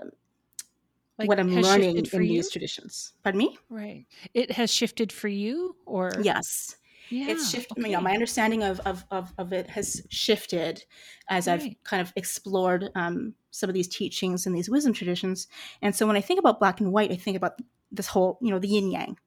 like 1.18 1.28
what 1.28 1.40
I'm 1.40 1.54
learning 1.54 1.98
in 1.98 2.06
you? 2.06 2.20
these 2.20 2.50
traditions. 2.50 3.14
Pardon 3.24 3.40
me? 3.40 3.58
Right. 3.70 4.06
It 4.34 4.52
has 4.52 4.74
shifted 4.74 5.12
for 5.12 5.28
you, 5.28 5.76
or 5.86 6.14
yes, 6.22 6.78
yeah, 7.10 7.30
it's 7.30 7.50
shifted 7.50 7.78
okay. 7.78 7.90
you 7.90 7.96
know 7.96 8.02
my 8.02 8.14
understanding 8.14 8.64
of, 8.64 8.80
of, 8.82 9.04
of, 9.12 9.34
of, 9.38 9.52
it 9.54 9.68
has 9.70 10.06
shifted 10.10 10.84
as 11.28 11.48
right. 11.48 11.62
i've 11.62 11.84
kind 11.84 12.02
of 12.02 12.14
explored 12.16 12.90
um, 12.96 13.34
some 13.52 13.70
of 13.70 13.74
these 13.74 13.88
teachings 13.88 14.46
and 14.46 14.56
these 14.56 14.70
wisdom 14.70 14.94
traditions 14.94 15.48
and 15.82 15.96
so 15.96 16.06
when 16.06 16.16
i 16.16 16.22
think 16.22 16.40
about 16.40 16.60
black 16.60 16.80
and 16.80 16.92
white 16.92 17.12
i 17.12 17.16
think 17.16 17.36
about 17.36 17.60
this 17.92 18.08
whole 18.08 18.38
you 18.42 18.52
know 18.52 18.60
the 18.60 18.68
yin 18.68 18.92
yang 18.92 19.18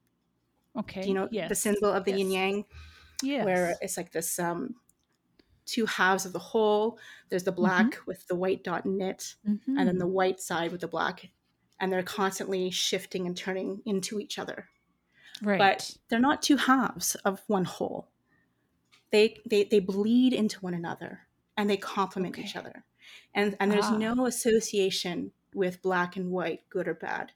okay 0.78 1.04
you 1.04 1.14
know 1.14 1.28
yes. 1.30 1.48
the 1.48 1.54
symbol 1.54 1.90
of 1.90 2.04
the 2.04 2.12
yes. 2.12 2.18
yin 2.18 2.30
yang 2.30 2.64
yes. 3.22 3.44
where 3.44 3.74
it's 3.80 3.96
like 3.96 4.12
this 4.12 4.38
um, 4.38 4.74
two 5.66 5.86
halves 5.86 6.26
of 6.26 6.32
the 6.32 6.38
whole 6.38 6.98
there's 7.28 7.44
the 7.44 7.52
black 7.52 7.86
mm-hmm. 7.86 8.04
with 8.06 8.26
the 8.26 8.34
white 8.34 8.64
dot 8.64 8.84
in 8.84 9.00
it 9.00 9.34
mm-hmm. 9.48 9.78
and 9.78 9.88
then 9.88 9.98
the 9.98 10.04
mm-hmm. 10.04 10.14
white 10.14 10.40
side 10.40 10.72
with 10.72 10.80
the 10.80 10.88
black 10.88 11.30
and 11.80 11.92
they're 11.92 12.02
constantly 12.02 12.70
shifting 12.70 13.26
and 13.26 13.36
turning 13.36 13.80
into 13.86 14.20
each 14.20 14.38
other 14.38 14.66
Right. 15.42 15.58
But 15.58 15.96
they're 16.08 16.20
not 16.20 16.42
two 16.42 16.56
halves 16.56 17.16
of 17.24 17.42
one 17.48 17.64
whole. 17.64 18.08
They 19.10 19.40
they 19.48 19.64
they 19.64 19.80
bleed 19.80 20.32
into 20.32 20.60
one 20.60 20.74
another 20.74 21.20
and 21.56 21.68
they 21.68 21.76
complement 21.76 22.34
okay. 22.34 22.44
each 22.44 22.56
other. 22.56 22.84
And 23.34 23.56
and 23.60 23.70
there's 23.70 23.86
ah. 23.86 23.96
no 23.96 24.26
association 24.26 25.32
with 25.54 25.82
black 25.82 26.16
and 26.16 26.30
white, 26.30 26.68
good 26.70 26.88
or 26.88 26.94
bad. 26.94 27.32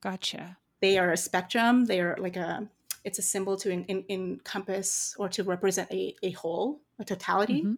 Gotcha. 0.00 0.58
They 0.80 0.98
are 0.98 1.10
a 1.10 1.16
spectrum. 1.16 1.86
They 1.86 2.00
are 2.00 2.16
like 2.18 2.36
a 2.36 2.68
it's 3.04 3.18
a 3.18 3.22
symbol 3.22 3.56
to 3.58 3.70
in, 3.70 3.84
in, 3.84 4.04
encompass 4.08 5.14
or 5.18 5.28
to 5.30 5.44
represent 5.44 5.90
a, 5.90 6.14
a 6.22 6.30
whole, 6.32 6.80
a 6.98 7.04
totality, 7.04 7.62
mm-hmm. 7.62 7.74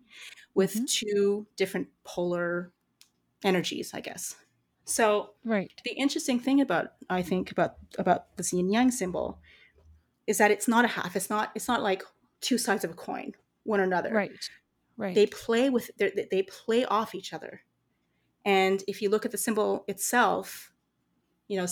with 0.55 0.75
mm-hmm. 0.75 0.85
two 0.87 1.47
different 1.57 1.89
polar 2.05 2.73
energies, 3.45 3.93
I 3.95 4.01
guess. 4.01 4.37
So 4.85 5.31
right. 5.45 5.71
the 5.85 5.93
interesting 5.93 6.41
thing 6.41 6.61
about 6.61 6.93
I 7.09 7.23
think 7.23 7.53
about 7.53 7.77
about 7.99 8.37
this 8.37 8.53
yin 8.53 8.71
yang 8.73 8.91
symbol 8.91 9.39
is 10.27 10.39
that 10.39 10.51
it's 10.51 10.67
not 10.67 10.85
a 10.85 10.89
half. 10.89 11.15
It's 11.15 11.31
not 11.31 11.53
it's 11.55 11.69
not 11.69 11.83
like 11.83 12.03
two 12.41 12.59
sides 12.59 12.85
of 12.85 12.91
a 12.91 12.95
coin, 12.95 13.33
one 13.63 13.81
or 13.81 13.85
another. 13.85 14.13
Right. 14.13 14.33
Right. 14.97 15.15
They 15.15 15.27
play 15.27 15.71
with 15.71 15.91
they 15.97 16.43
play 16.43 16.85
off 16.85 17.15
each 17.15 17.33
other. 17.33 17.63
And 18.45 18.83
if 18.89 19.01
you 19.01 19.11
look 19.11 19.25
at 19.25 19.31
the 19.31 19.39
symbol 19.39 19.85
itself, 19.87 20.73
you 21.49 21.59
know, 21.59 21.67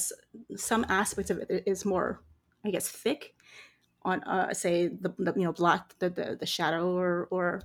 some 0.57 0.87
aspects 0.89 1.31
of 1.31 1.39
it 1.39 1.65
is 1.67 1.85
more, 1.85 2.23
I 2.65 2.71
guess, 2.71 2.89
thick 2.89 3.35
on, 4.09 4.23
uh, 4.25 4.53
say 4.55 4.89
the, 4.89 5.15
the 5.19 5.33
you 5.37 5.45
know 5.45 5.53
black 5.53 5.99
the, 5.99 6.11
the 6.11 6.37
the 6.39 6.47
shadow 6.47 6.97
or 6.97 7.29
or 7.31 7.63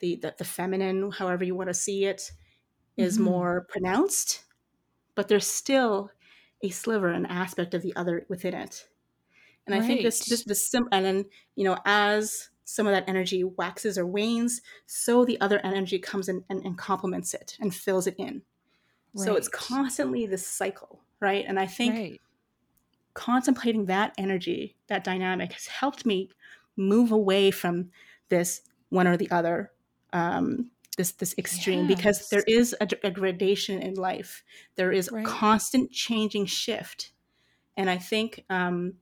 the 0.00 0.16
the, 0.16 0.34
the 0.38 0.44
feminine, 0.44 1.10
however 1.10 1.44
you 1.44 1.54
want 1.54 1.68
to 1.68 1.74
see 1.74 2.04
it, 2.04 2.30
is 2.96 3.14
mm-hmm. 3.14 3.24
more 3.24 3.66
pronounced, 3.68 4.44
but 5.14 5.28
there's 5.28 5.46
still 5.46 6.10
a 6.62 6.70
sliver, 6.70 7.08
an 7.08 7.26
aspect 7.26 7.74
of 7.74 7.82
the 7.82 7.94
other 7.96 8.26
within 8.28 8.54
it. 8.54 8.86
And 9.66 9.74
right. 9.74 9.82
I 9.82 9.86
think 9.86 10.02
this 10.02 10.24
this 10.26 10.44
the 10.44 10.54
sim 10.54 10.88
and 10.92 11.04
then 11.04 11.24
you 11.56 11.64
know 11.64 11.76
as 11.84 12.50
some 12.64 12.86
of 12.86 12.92
that 12.92 13.08
energy 13.08 13.42
waxes 13.42 13.98
or 13.98 14.06
wanes, 14.06 14.60
so 14.86 15.24
the 15.24 15.40
other 15.40 15.60
energy 15.64 15.98
comes 15.98 16.28
in 16.28 16.44
and, 16.48 16.64
and 16.64 16.78
complements 16.78 17.34
it 17.34 17.56
and 17.60 17.74
fills 17.74 18.06
it 18.06 18.14
in. 18.18 18.42
Right. 19.14 19.24
So 19.24 19.34
it's 19.34 19.48
constantly 19.48 20.26
this 20.26 20.46
cycle, 20.46 21.02
right? 21.20 21.44
And 21.48 21.58
I 21.58 21.66
think 21.66 21.94
right. 21.94 22.20
Contemplating 23.20 23.84
that 23.84 24.14
energy, 24.16 24.76
that 24.86 25.04
dynamic, 25.04 25.52
has 25.52 25.66
helped 25.66 26.06
me 26.06 26.30
move 26.74 27.12
away 27.12 27.50
from 27.50 27.90
this 28.30 28.62
one 28.88 29.06
or 29.06 29.18
the 29.18 29.30
other 29.30 29.70
um, 30.14 30.70
this 30.96 31.12
this 31.12 31.34
extreme 31.36 31.86
yes. 31.86 31.96
because 31.96 32.28
there 32.30 32.44
is 32.48 32.74
a, 32.80 32.88
a, 33.04 33.10
gradation 33.10 33.80
in 33.80 33.94
life 33.94 34.42
there 34.76 34.90
is 34.90 35.10
right. 35.12 35.24
a 35.24 35.28
constant 35.28 35.92
changing 35.92 36.46
shift 36.46 37.12
and 37.76 37.88
i 37.88 37.96
think 37.96 38.44
um, 38.50 38.94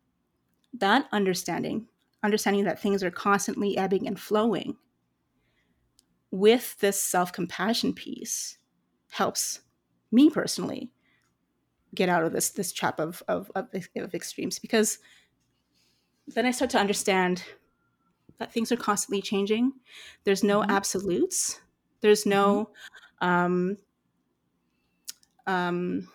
that 0.74 1.08
understanding 1.12 1.86
understanding 2.22 2.64
that 2.64 2.80
things 2.80 3.02
are 3.02 3.10
constantly 3.10 3.78
ebbing 3.78 4.06
and 4.06 4.20
flowing 4.20 4.76
with 6.30 6.78
this 6.80 7.00
self-compassion 7.00 7.94
piece 7.94 8.58
helps 9.12 9.60
me 10.12 10.28
personally 10.28 10.90
get 11.94 12.08
out 12.08 12.24
of 12.24 12.32
this 12.32 12.50
this 12.50 12.72
trap 12.72 13.00
of 13.00 13.22
of, 13.28 13.50
of, 13.54 13.68
of 13.96 14.14
extremes 14.14 14.58
because 14.58 14.98
then 16.26 16.44
i 16.44 16.50
start 16.50 16.70
to 16.70 16.78
understand 16.78 17.44
that 18.38 18.52
things 18.52 18.72
are 18.72 18.76
constantly 18.76 19.20
changing. 19.20 19.72
There's 20.24 20.42
no 20.42 20.60
mm-hmm. 20.60 20.70
absolutes. 20.70 21.60
There's 22.00 22.24
no 22.24 22.70
mm-hmm. 23.22 23.28
um, 23.28 23.76
um, 25.46 26.08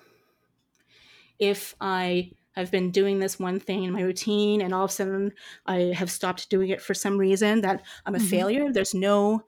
if 1.39 1.76
I 1.82 2.32
have 2.55 2.71
been 2.71 2.91
doing 2.91 3.19
this 3.19 3.39
one 3.39 3.59
thing 3.59 3.84
in 3.84 3.91
my 3.91 4.01
routine 4.01 4.61
and 4.61 4.74
all 4.74 4.86
of 4.86 4.91
a 4.91 4.93
sudden 4.93 5.34
I 5.65 5.91
have 5.95 6.11
stopped 6.11 6.49
doing 6.49 6.69
it 6.69 6.82
for 6.82 6.93
some 6.93 7.17
reason 7.17 7.61
that 7.61 7.82
I'm 8.05 8.15
a 8.15 8.19
mm-hmm. 8.19 8.28
failure. 8.28 8.71
There's 8.71 8.93
no, 8.93 9.43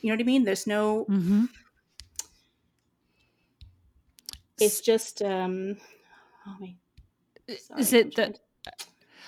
you 0.00 0.10
know 0.10 0.14
what 0.14 0.20
I 0.20 0.24
mean? 0.24 0.44
There's 0.44 0.66
no, 0.66 1.06
mm-hmm. 1.08 1.44
It's 4.60 4.80
just, 4.80 5.22
um, 5.22 5.76
oh 6.46 6.56
my, 6.60 6.74
sorry, 7.58 7.80
is 7.80 7.92
it 7.92 8.16
that 8.16 8.38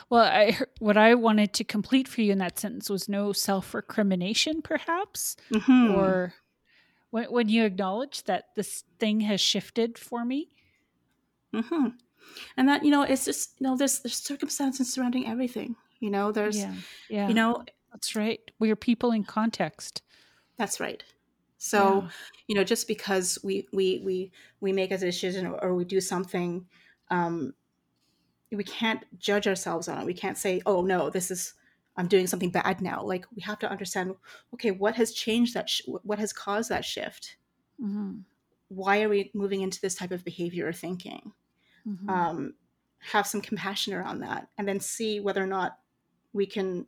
well, 0.08 0.24
I 0.24 0.56
what 0.78 0.96
I 0.96 1.14
wanted 1.14 1.52
to 1.54 1.64
complete 1.64 2.06
for 2.06 2.20
you 2.20 2.32
in 2.32 2.38
that 2.38 2.58
sentence 2.58 2.88
was 2.88 3.08
no 3.08 3.32
self 3.32 3.74
recrimination, 3.74 4.62
perhaps, 4.62 5.36
mm-hmm. 5.52 5.94
or 5.94 6.34
when, 7.10 7.24
when 7.24 7.48
you 7.48 7.64
acknowledge 7.64 8.24
that 8.24 8.46
this 8.54 8.84
thing 8.98 9.20
has 9.20 9.40
shifted 9.40 9.98
for 9.98 10.24
me. 10.24 10.50
Mm-hmm. 11.54 11.88
And 12.56 12.68
that 12.68 12.84
you 12.84 12.90
know, 12.90 13.02
it's 13.02 13.24
just 13.24 13.54
you 13.58 13.66
know, 13.66 13.76
there's 13.76 13.98
there's 14.00 14.16
circumstances 14.16 14.92
surrounding 14.92 15.26
everything. 15.26 15.74
You 15.98 16.10
know, 16.10 16.30
there's 16.30 16.58
yeah, 16.58 16.74
yeah. 17.08 17.28
you 17.28 17.34
know, 17.34 17.64
that's 17.92 18.14
right. 18.14 18.40
We 18.58 18.70
are 18.70 18.76
people 18.76 19.10
in 19.10 19.24
context. 19.24 20.02
That's 20.56 20.78
right. 20.78 21.02
So, 21.58 22.02
yeah. 22.02 22.08
you 22.48 22.54
know, 22.54 22.64
just 22.64 22.86
because 22.86 23.38
we 23.42 23.66
we 23.72 24.00
we 24.04 24.32
we 24.60 24.72
make 24.72 24.90
a 24.90 24.98
decision 24.98 25.46
or, 25.46 25.62
or 25.62 25.74
we 25.74 25.84
do 25.84 26.00
something 26.00 26.66
um, 27.10 27.54
we 28.52 28.64
can't 28.64 29.04
judge 29.18 29.46
ourselves 29.46 29.88
on 29.88 29.98
it. 29.98 30.06
We 30.06 30.14
can't 30.14 30.38
say, 30.38 30.60
"Oh 30.66 30.82
no, 30.82 31.10
this 31.10 31.30
is 31.30 31.54
I'm 31.96 32.08
doing 32.08 32.26
something 32.26 32.50
bad 32.50 32.80
now." 32.80 33.02
Like 33.02 33.26
we 33.34 33.42
have 33.42 33.58
to 33.60 33.70
understand, 33.70 34.14
okay, 34.54 34.70
what 34.70 34.94
has 34.96 35.12
changed 35.12 35.54
that? 35.54 35.68
Sh- 35.68 35.82
what 35.86 36.18
has 36.18 36.32
caused 36.32 36.68
that 36.70 36.84
shift? 36.84 37.36
Mm-hmm. 37.82 38.18
Why 38.68 39.02
are 39.02 39.08
we 39.08 39.30
moving 39.34 39.62
into 39.62 39.80
this 39.80 39.94
type 39.94 40.12
of 40.12 40.24
behavior 40.24 40.68
or 40.68 40.72
thinking? 40.72 41.32
Mm-hmm. 41.86 42.10
Um, 42.10 42.54
have 42.98 43.26
some 43.26 43.40
compassion 43.40 43.94
around 43.94 44.20
that, 44.20 44.48
and 44.58 44.66
then 44.66 44.80
see 44.80 45.20
whether 45.20 45.42
or 45.42 45.48
not 45.48 45.78
we 46.32 46.46
can 46.46 46.86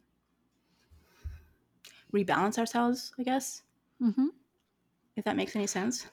rebalance 2.12 2.59
ourselves. 2.59 3.12
I 3.19 3.25
guess, 3.25 3.62
mm-hmm. 4.01 4.27
If 5.19 5.25
that 5.25 5.37
makes 5.37 5.55
any 5.55 5.66
sense. 5.66 6.07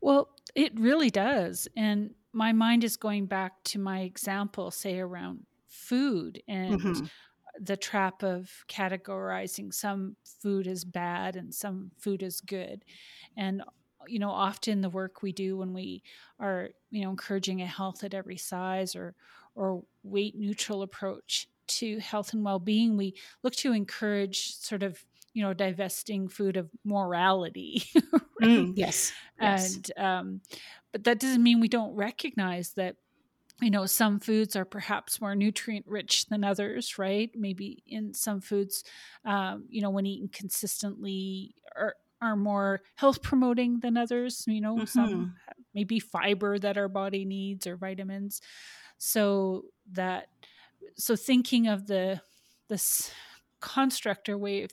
Well, 0.00 0.28
it 0.54 0.78
really 0.78 1.10
does, 1.10 1.68
and 1.76 2.10
my 2.32 2.52
mind 2.52 2.84
is 2.84 2.96
going 2.96 3.26
back 3.26 3.52
to 3.64 3.78
my 3.78 4.00
example, 4.00 4.70
say 4.70 4.98
around 4.98 5.46
food 5.68 6.42
and 6.46 6.80
mm-hmm. 6.80 7.06
the 7.60 7.76
trap 7.76 8.22
of 8.22 8.50
categorizing 8.68 9.72
some 9.72 10.16
food 10.42 10.66
as 10.66 10.84
bad 10.84 11.36
and 11.36 11.54
some 11.54 11.92
food 11.96 12.22
as 12.22 12.40
good. 12.40 12.84
And 13.36 13.62
you 14.06 14.18
know, 14.18 14.30
often 14.30 14.82
the 14.82 14.90
work 14.90 15.22
we 15.22 15.32
do 15.32 15.56
when 15.56 15.72
we 15.72 16.02
are, 16.38 16.68
you 16.90 17.02
know, 17.02 17.10
encouraging 17.10 17.62
a 17.62 17.66
health 17.66 18.04
at 18.04 18.14
every 18.14 18.36
size 18.36 18.94
or 18.94 19.14
or 19.54 19.82
weight 20.02 20.36
neutral 20.36 20.82
approach 20.82 21.48
to 21.66 21.98
health 21.98 22.32
and 22.32 22.44
well-being, 22.44 22.96
we 22.96 23.14
look 23.42 23.54
to 23.56 23.72
encourage 23.72 24.54
sort 24.56 24.82
of 24.82 25.02
you 25.36 25.42
know 25.42 25.52
divesting 25.52 26.28
food 26.28 26.56
of 26.56 26.70
morality 26.82 27.84
right? 28.40 28.48
mm, 28.48 28.72
yes, 28.74 29.12
and 29.38 29.92
um, 29.98 30.40
but 30.92 31.04
that 31.04 31.20
doesn't 31.20 31.42
mean 31.42 31.60
we 31.60 31.68
don't 31.68 31.94
recognize 31.94 32.70
that 32.70 32.96
you 33.60 33.70
know 33.70 33.84
some 33.84 34.18
foods 34.18 34.56
are 34.56 34.64
perhaps 34.64 35.20
more 35.20 35.34
nutrient 35.34 35.84
rich 35.86 36.24
than 36.26 36.42
others 36.42 36.96
right 36.96 37.30
maybe 37.34 37.82
in 37.86 38.14
some 38.14 38.40
foods 38.40 38.82
um, 39.26 39.66
you 39.68 39.82
know 39.82 39.90
when 39.90 40.06
eaten 40.06 40.28
consistently 40.28 41.54
are, 41.76 41.96
are 42.22 42.36
more 42.36 42.80
health 42.94 43.20
promoting 43.22 43.80
than 43.80 43.98
others 43.98 44.42
you 44.46 44.62
know 44.62 44.76
mm-hmm. 44.76 44.86
some 44.86 45.34
maybe 45.74 46.00
fiber 46.00 46.58
that 46.58 46.78
our 46.78 46.88
body 46.88 47.26
needs 47.26 47.66
or 47.66 47.76
vitamins 47.76 48.40
so 48.96 49.66
that 49.92 50.28
so 50.96 51.14
thinking 51.14 51.66
of 51.66 51.86
the 51.88 52.22
this 52.70 53.10
constructor 53.60 54.38
way 54.38 54.62
of 54.62 54.70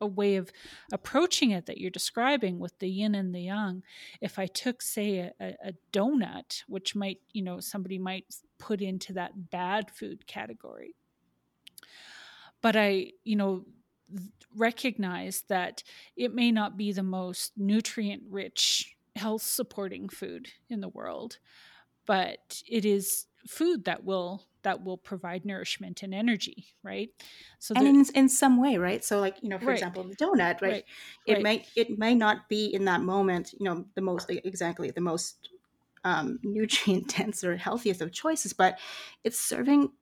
a 0.00 0.06
way 0.06 0.36
of 0.36 0.50
approaching 0.92 1.50
it 1.50 1.66
that 1.66 1.78
you're 1.78 1.90
describing 1.90 2.58
with 2.58 2.78
the 2.78 2.88
yin 2.88 3.14
and 3.14 3.34
the 3.34 3.42
yang. 3.42 3.82
If 4.20 4.38
i 4.38 4.46
took 4.46 4.82
say 4.82 5.30
a, 5.40 5.54
a, 5.64 5.72
donut 5.92 6.62
which 6.68 6.94
might 6.94 7.20
you 7.32 7.42
know 7.42 7.60
somebody 7.60 7.98
might 7.98 8.26
put 8.58 8.80
into 8.80 9.12
that 9.14 9.50
bad 9.50 9.90
food 9.90 10.26
category. 10.26 10.94
But 12.62 12.76
i 12.76 13.12
you 13.24 13.36
know 13.36 13.64
recognize 14.54 15.42
that 15.48 15.82
it 16.16 16.34
may 16.34 16.52
not 16.52 16.76
be 16.76 16.92
the 16.92 17.02
most 17.02 17.52
nutrient 17.56 18.22
rich 18.30 18.96
health 19.16 19.42
supporting 19.42 20.08
food 20.08 20.48
in 20.68 20.80
the 20.80 20.88
world 20.88 21.38
but 22.06 22.62
it 22.68 22.84
is 22.84 23.26
food 23.46 23.84
that 23.84 24.04
will 24.04 24.46
that 24.66 24.82
will 24.82 24.98
provide 24.98 25.44
nourishment 25.44 26.02
and 26.02 26.12
energy 26.12 26.66
right 26.82 27.10
so 27.60 27.72
and 27.76 27.86
in, 27.86 28.04
in 28.16 28.28
some 28.28 28.60
way 28.60 28.76
right 28.76 29.04
so 29.04 29.20
like 29.20 29.36
you 29.40 29.48
know 29.48 29.58
for 29.60 29.66
right. 29.66 29.74
example 29.74 30.02
the 30.02 30.16
donut 30.16 30.38
right, 30.38 30.60
right. 30.60 30.84
it 31.24 31.34
right. 31.34 31.42
may 31.44 31.66
it 31.76 31.96
may 32.00 32.16
not 32.16 32.48
be 32.48 32.66
in 32.74 32.84
that 32.84 33.00
moment 33.00 33.54
you 33.56 33.64
know 33.64 33.84
the 33.94 34.00
most 34.00 34.28
exactly 34.28 34.90
the 34.90 35.00
most 35.00 35.50
um, 36.02 36.40
nutrient 36.42 37.16
dense 37.16 37.44
or 37.44 37.56
healthiest 37.56 38.00
of 38.00 38.10
choices 38.10 38.52
but 38.52 38.76
it's 39.22 39.38
serving 39.38 39.92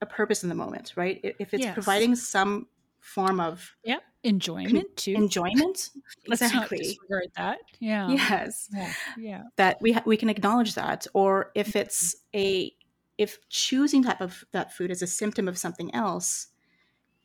a 0.00 0.06
purpose 0.06 0.42
in 0.42 0.48
the 0.48 0.54
moment 0.54 0.94
right 0.96 1.20
if 1.22 1.52
it's 1.52 1.64
yes. 1.64 1.74
providing 1.74 2.16
some 2.16 2.66
form 3.00 3.38
of 3.38 3.76
yeah 3.84 3.98
enjoyment 4.22 4.96
too 4.96 5.12
enjoyment 5.12 5.90
Let's 6.26 6.40
exactly 6.40 6.78
not 6.78 6.84
disregard 6.84 7.26
that 7.36 7.58
yeah 7.80 8.08
yes 8.08 8.70
yeah, 8.72 8.92
yeah. 9.18 9.42
that 9.56 9.76
we 9.82 9.92
ha- 9.92 10.02
we 10.06 10.16
can 10.16 10.30
acknowledge 10.30 10.74
that 10.76 11.06
or 11.12 11.50
if 11.54 11.68
mm-hmm. 11.68 11.78
it's 11.80 12.16
a 12.34 12.72
if 13.18 13.38
choosing 13.48 14.02
type 14.02 14.20
of 14.20 14.44
that 14.52 14.72
food 14.72 14.90
is 14.90 15.02
a 15.02 15.06
symptom 15.06 15.48
of 15.48 15.58
something 15.58 15.94
else 15.94 16.48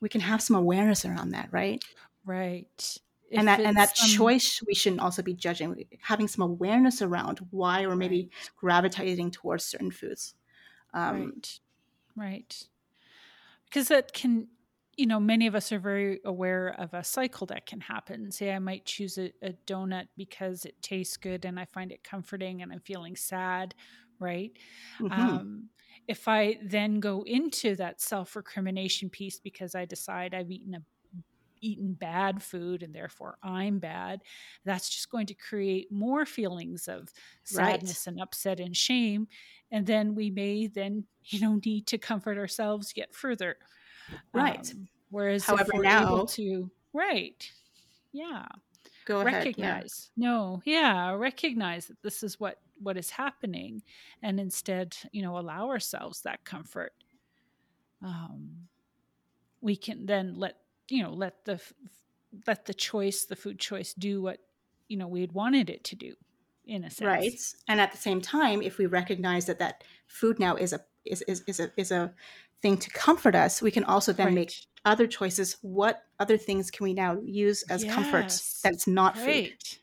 we 0.01 0.09
can 0.09 0.21
have 0.21 0.41
some 0.41 0.55
awareness 0.55 1.05
around 1.05 1.31
that 1.31 1.49
right? 1.51 1.83
Right. 2.25 2.97
And 3.31 3.47
that 3.47 3.59
and 3.59 3.77
that 3.77 3.89
um, 4.01 4.09
choice 4.09 4.61
we 4.65 4.73
shouldn't 4.73 5.01
also 5.01 5.21
be 5.21 5.33
judging 5.33 5.85
having 6.01 6.27
some 6.27 6.43
awareness 6.43 7.01
around 7.01 7.39
why 7.51 7.85
we're 7.85 7.95
maybe 7.95 8.21
right. 8.21 8.49
gravitating 8.57 9.31
towards 9.31 9.65
certain 9.65 9.91
foods. 9.91 10.33
Um, 10.93 11.25
right. 11.25 11.59
Right. 12.15 12.63
Because 13.65 13.89
that 13.89 14.13
can 14.13 14.47
you 14.97 15.05
know, 15.05 15.19
many 15.19 15.47
of 15.47 15.55
us 15.55 15.71
are 15.71 15.79
very 15.79 16.19
aware 16.25 16.75
of 16.77 16.93
a 16.93 17.05
cycle 17.05 17.47
that 17.47 17.65
can 17.65 17.79
happen. 17.79 18.33
Say, 18.33 18.51
I 18.51 18.59
might 18.59 18.83
choose 18.83 19.17
a, 19.17 19.31
a, 19.41 19.53
donut 19.65 20.07
because 20.17 20.65
it 20.65 20.75
tastes 20.81 21.15
good 21.15 21.45
and 21.45 21.57
I 21.57 21.63
find 21.63 21.93
it 21.93 22.03
comforting 22.03 22.61
and 22.61 22.69
I'm 22.69 22.81
feeling 22.81 23.15
sad, 23.15 23.75
right? 24.19 24.51
Mm-hmm. 24.99 25.11
Um, 25.11 25.69
if 26.07 26.27
I 26.27 26.57
then 26.63 26.99
go 26.99 27.23
into 27.25 27.75
that 27.75 28.01
self 28.01 28.35
recrimination 28.35 29.09
piece 29.09 29.39
because 29.39 29.75
I 29.75 29.85
decide 29.85 30.33
I've 30.33 30.51
eaten 30.51 30.75
a 30.75 30.81
eaten 31.61 31.91
bad 31.93 32.41
food 32.41 32.83
and 32.83 32.95
therefore 32.95 33.37
I'm 33.43 33.79
bad, 33.79 34.21
that's 34.65 34.89
just 34.89 35.09
going 35.09 35.27
to 35.27 35.33
create 35.33 35.91
more 35.91 36.25
feelings 36.25 36.87
of 36.87 37.09
sadness 37.43 38.05
right. 38.07 38.13
and 38.13 38.21
upset 38.21 38.59
and 38.59 38.75
shame. 38.75 39.27
And 39.69 39.85
then 39.85 40.15
we 40.15 40.29
may 40.29 40.67
then, 40.67 41.03
you 41.25 41.41
know, 41.41 41.59
need 41.65 41.87
to 41.87 41.97
comfort 41.97 42.37
ourselves 42.37 42.93
yet 42.95 43.13
further. 43.13 43.57
Right. 44.33 44.71
Um, 44.71 44.87
whereas 45.09 45.45
However, 45.45 45.71
now, 45.75 46.25
to 46.29 46.71
right 46.93 47.51
yeah 48.11 48.45
go 49.09 49.21
ahead 49.21 49.33
recognize. 49.33 50.11
Yeah. 50.15 50.27
no 50.29 50.61
yeah 50.65 51.11
recognize 51.13 51.87
that 51.87 52.01
this 52.01 52.23
is 52.23 52.39
what 52.39 52.59
what 52.81 52.97
is 52.97 53.09
happening 53.09 53.81
and 54.21 54.39
instead 54.39 54.95
you 55.11 55.21
know 55.21 55.37
allow 55.37 55.69
ourselves 55.69 56.21
that 56.21 56.45
comfort. 56.45 56.93
Um 58.01 58.67
we 59.61 59.75
can 59.75 60.05
then 60.05 60.35
let 60.35 60.57
you 60.89 61.03
know 61.03 61.11
let 61.11 61.43
the 61.45 61.59
let 62.47 62.65
the 62.65 62.73
choice 62.73 63.25
the 63.25 63.35
food 63.35 63.59
choice 63.59 63.93
do 63.93 64.21
what 64.21 64.39
you 64.87 64.97
know 64.97 65.07
we 65.07 65.21
had 65.21 65.33
wanted 65.33 65.69
it 65.69 65.83
to 65.85 65.95
do 65.95 66.13
in 66.65 66.83
a 66.83 66.89
sense. 66.89 67.07
Right 67.07 67.41
and 67.67 67.81
at 67.81 67.91
the 67.91 67.97
same 67.97 68.21
time 68.21 68.61
if 68.61 68.77
we 68.77 68.85
recognize 68.85 69.45
that 69.47 69.59
that 69.59 69.83
food 70.07 70.39
now 70.39 70.55
is 70.55 70.71
a 70.73 70.81
is 71.05 71.23
is, 71.23 71.43
is 71.47 71.59
a 71.59 71.71
is 71.75 71.91
a 71.91 72.13
thing 72.61 72.77
to 72.77 72.89
comfort 72.89 73.35
us 73.35 73.61
we 73.61 73.71
can 73.71 73.83
also 73.83 74.13
then 74.13 74.27
right. 74.27 74.35
make 74.35 74.53
other 74.85 75.07
choices 75.07 75.57
what 75.61 76.03
other 76.19 76.37
things 76.37 76.71
can 76.71 76.83
we 76.83 76.93
now 76.93 77.17
use 77.23 77.63
as 77.69 77.83
yes. 77.83 77.93
comfort 77.93 78.41
that's 78.63 78.87
not 78.87 79.15
right. 79.17 79.49
food 79.49 79.79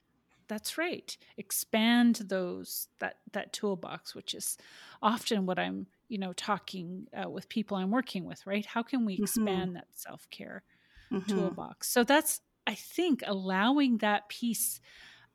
that's 0.49 0.79
right 0.79 1.17
expand 1.37 2.17
those 2.27 2.89
that 2.99 3.17
that 3.33 3.53
toolbox 3.53 4.15
which 4.15 4.35
is 4.35 4.57
often 5.03 5.47
what 5.47 5.59
i'm 5.59 5.87
you 6.09 6.19
know 6.19 6.33
talking 6.33 7.07
uh, 7.17 7.29
with 7.29 7.49
people 7.49 7.77
i'm 7.77 7.91
working 7.91 8.25
with 8.25 8.47
right 8.47 8.67
how 8.67 8.83
can 8.83 9.05
we 9.05 9.15
mm-hmm. 9.15 9.25
expand 9.25 9.69
mm-hmm. 9.69 9.75
that 9.75 9.87
self-care 9.93 10.63
mm-hmm. 11.13 11.31
toolbox 11.31 11.89
so 11.89 12.05
that's 12.05 12.41
i 12.67 12.75
think 12.75 13.23
allowing 13.27 13.99
that 13.99 14.29
piece 14.29 14.81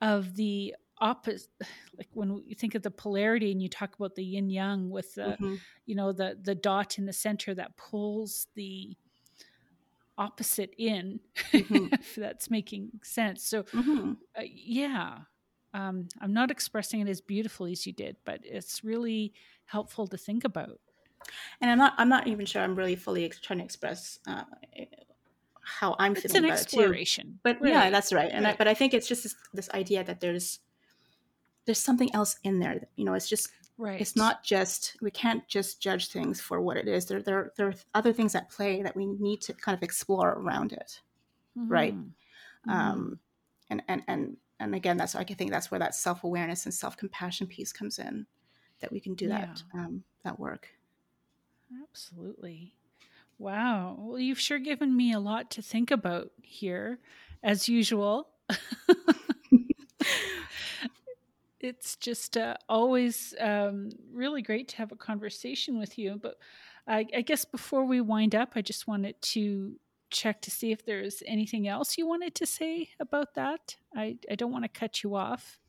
of 0.01 0.35
the 0.35 0.73
opposite 1.01 1.49
like 1.97 2.07
when 2.13 2.41
you 2.45 2.55
think 2.55 2.75
of 2.75 2.83
the 2.83 2.91
polarity 2.91 3.51
and 3.51 3.61
you 3.61 3.67
talk 3.67 3.95
about 3.95 4.15
the 4.15 4.23
yin 4.23 4.49
yang 4.49 4.89
with 4.89 5.15
the 5.15 5.23
mm-hmm. 5.23 5.55
you 5.85 5.95
know 5.95 6.11
the 6.11 6.37
the 6.41 6.55
dot 6.55 6.97
in 6.97 7.05
the 7.05 7.13
center 7.13 7.53
that 7.53 7.75
pulls 7.75 8.47
the 8.55 8.95
opposite 10.17 10.73
in 10.77 11.19
mm-hmm. 11.51 11.87
if 11.93 12.15
that's 12.15 12.49
making 12.49 12.89
sense 13.03 13.43
so 13.43 13.63
mm-hmm. 13.63 14.13
uh, 14.37 14.43
yeah 14.45 15.17
um, 15.73 16.07
i'm 16.21 16.33
not 16.33 16.51
expressing 16.51 17.01
it 17.01 17.09
as 17.09 17.19
beautifully 17.19 17.71
as 17.71 17.85
you 17.87 17.93
did 17.93 18.15
but 18.23 18.39
it's 18.43 18.83
really 18.83 19.33
helpful 19.65 20.05
to 20.05 20.17
think 20.17 20.43
about 20.43 20.79
and 21.59 21.71
i'm 21.71 21.77
not 21.77 21.93
i'm 21.97 22.09
not 22.09 22.27
even 22.27 22.45
sure 22.45 22.61
i'm 22.61 22.75
really 22.75 22.95
fully 22.95 23.25
ex- 23.25 23.39
trying 23.39 23.59
to 23.59 23.65
express 23.65 24.19
uh, 24.27 24.43
how 25.63 25.95
i'm 25.97 26.11
it's 26.11 26.23
feeling 26.23 26.37
an 26.37 26.45
about 26.45 26.59
exploration 26.59 27.25
it 27.25 27.31
too. 27.31 27.39
but 27.43 27.61
right. 27.61 27.71
yeah 27.71 27.89
that's 27.89 28.11
right 28.11 28.29
and 28.31 28.45
right. 28.45 28.55
I, 28.55 28.57
but 28.57 28.67
i 28.67 28.73
think 28.73 28.93
it's 28.93 29.07
just 29.07 29.23
this, 29.23 29.35
this 29.53 29.69
idea 29.71 30.03
that 30.03 30.19
there's 30.19 30.59
there's 31.71 31.79
something 31.79 32.13
else 32.13 32.37
in 32.43 32.59
there 32.59 32.87
you 32.95 33.05
know 33.05 33.13
it's 33.13 33.29
just 33.29 33.49
Right. 33.81 33.99
It's 33.99 34.15
not 34.15 34.43
just 34.43 34.95
we 35.01 35.09
can't 35.09 35.47
just 35.47 35.81
judge 35.81 36.09
things 36.09 36.39
for 36.39 36.61
what 36.61 36.77
it 36.77 36.87
is. 36.87 37.07
There, 37.07 37.19
there, 37.19 37.51
there 37.57 37.69
are 37.69 37.73
other 37.95 38.13
things 38.13 38.35
at 38.35 38.51
play 38.51 38.83
that 38.83 38.95
we 38.95 39.07
need 39.07 39.41
to 39.41 39.53
kind 39.53 39.75
of 39.75 39.81
explore 39.81 40.33
around 40.33 40.71
it, 40.71 41.01
mm-hmm. 41.57 41.67
right? 41.67 41.95
Mm-hmm. 41.95 42.69
Um, 42.69 43.19
and 43.71 43.81
and 43.87 44.03
and 44.07 44.37
and 44.59 44.75
again, 44.75 44.97
that's 44.97 45.15
I 45.15 45.23
think 45.23 45.49
that's 45.49 45.71
where 45.71 45.79
that 45.79 45.95
self 45.95 46.23
awareness 46.23 46.65
and 46.65 46.73
self 46.73 46.95
compassion 46.95 47.47
piece 47.47 47.73
comes 47.73 47.97
in, 47.97 48.27
that 48.81 48.91
we 48.91 48.99
can 48.99 49.15
do 49.15 49.25
yeah. 49.25 49.47
that 49.47 49.63
um, 49.73 50.03
that 50.23 50.39
work. 50.39 50.67
Absolutely. 51.89 52.75
Wow. 53.39 53.95
Well, 53.97 54.19
you've 54.19 54.39
sure 54.39 54.59
given 54.59 54.95
me 54.95 55.11
a 55.11 55.19
lot 55.19 55.49
to 55.51 55.63
think 55.63 55.89
about 55.89 56.29
here, 56.43 56.99
as 57.41 57.67
usual. 57.67 58.29
it's 61.63 61.95
just 61.95 62.37
uh, 62.37 62.55
always 62.67 63.33
um, 63.39 63.89
really 64.11 64.41
great 64.41 64.67
to 64.69 64.77
have 64.77 64.91
a 64.91 64.95
conversation 64.95 65.79
with 65.79 65.97
you. 65.97 66.19
But 66.21 66.35
I, 66.87 67.05
I, 67.15 67.21
guess 67.21 67.45
before 67.45 67.85
we 67.85 68.01
wind 68.01 68.35
up, 68.35 68.53
I 68.55 68.61
just 68.61 68.87
wanted 68.87 69.21
to 69.21 69.75
check 70.09 70.41
to 70.41 70.51
see 70.51 70.71
if 70.71 70.85
there's 70.85 71.23
anything 71.25 71.67
else 71.67 71.97
you 71.97 72.07
wanted 72.07 72.35
to 72.35 72.45
say 72.45 72.89
about 72.99 73.35
that. 73.35 73.75
I, 73.95 74.17
I 74.29 74.35
don't 74.35 74.51
want 74.51 74.65
to 74.65 74.69
cut 74.69 75.03
you 75.03 75.15
off. 75.15 75.59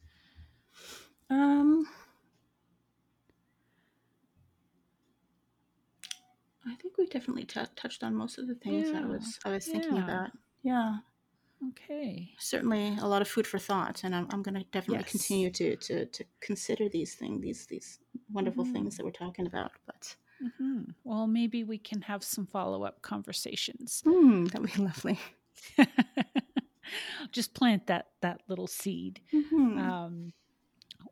Um, 1.30 1.86
I 6.66 6.74
think 6.76 6.99
we 6.99 7.07
definitely 7.07 7.45
t- 7.45 7.61
touched 7.76 8.03
on 8.03 8.14
most 8.14 8.38
of 8.38 8.47
the 8.47 8.55
things 8.55 8.90
yeah. 8.90 9.01
I 9.01 9.07
was 9.07 9.38
I 9.45 9.51
was 9.51 9.66
thinking 9.66 9.97
yeah. 9.97 10.05
about. 10.05 10.30
Yeah. 10.62 10.97
Okay. 11.70 12.30
Certainly 12.38 12.96
a 13.00 13.06
lot 13.06 13.22
of 13.22 13.28
food 13.28 13.46
for 13.46 13.58
thought, 13.58 14.02
and 14.04 14.14
I'm, 14.14 14.26
I'm 14.30 14.42
going 14.42 14.54
to 14.54 14.64
definitely 14.72 15.04
yes. 15.04 15.10
continue 15.10 15.50
to, 15.50 15.76
to 15.76 16.06
to 16.06 16.24
consider 16.40 16.88
these 16.88 17.14
things, 17.14 17.42
these 17.42 17.66
these 17.66 17.98
wonderful 18.32 18.64
mm-hmm. 18.64 18.72
things 18.72 18.96
that 18.96 19.04
we're 19.04 19.12
talking 19.12 19.46
about. 19.46 19.72
But 19.86 20.16
mm-hmm. 20.42 20.90
well, 21.04 21.26
maybe 21.26 21.62
we 21.62 21.78
can 21.78 22.02
have 22.02 22.24
some 22.24 22.46
follow 22.46 22.82
up 22.84 23.02
conversations. 23.02 24.02
Mm, 24.06 24.50
that'd 24.50 24.74
be 24.74 24.82
lovely. 24.82 25.18
Just 27.32 27.54
plant 27.54 27.86
that 27.86 28.08
that 28.22 28.40
little 28.48 28.66
seed. 28.66 29.20
Mm-hmm. 29.32 29.78
Um, 29.78 30.32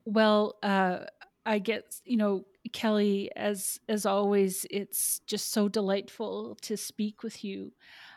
well, 0.05 0.57
uh, 0.63 1.05
I 1.47 1.61
guess 1.61 2.03
you 2.05 2.17
know 2.17 2.45
Kelly 2.73 3.31
as 3.37 3.79
as 3.89 4.05
always. 4.05 4.67
It's 4.71 5.21
just 5.27 5.53
so 5.53 5.69
delightful 5.69 6.57
to 6.63 6.77
speak 6.77 7.23
with 7.23 7.45
you 7.45 7.73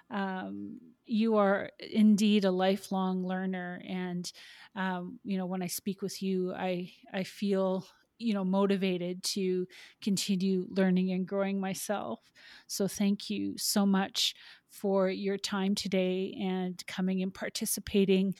um, 0.10 0.80
you 1.06 1.36
are 1.38 1.70
indeed 1.80 2.46
a 2.46 2.52
lifelong 2.52 3.26
learner. 3.26 3.82
And 3.88 4.32
um, 4.76 5.20
you 5.24 5.38
know 5.38 5.46
when 5.46 5.62
i 5.62 5.68
speak 5.68 6.02
with 6.02 6.24
you 6.24 6.52
i 6.54 6.92
i 7.14 7.24
feel 7.24 7.86
you 8.18 8.34
know 8.34 8.44
motivated 8.44 9.22
to 9.24 9.68
continue 10.02 10.66
learning 10.70 11.12
and 11.12 11.28
growing 11.28 11.60
myself. 11.60 12.20
So 12.68 12.88
thank 12.88 13.30
you 13.30 13.58
so 13.58 13.86
much 13.86 14.34
for 14.70 15.10
your 15.10 15.38
time 15.38 15.76
today 15.76 16.36
and 16.42 16.82
coming 16.88 17.22
and 17.22 17.34
participating 17.34 18.34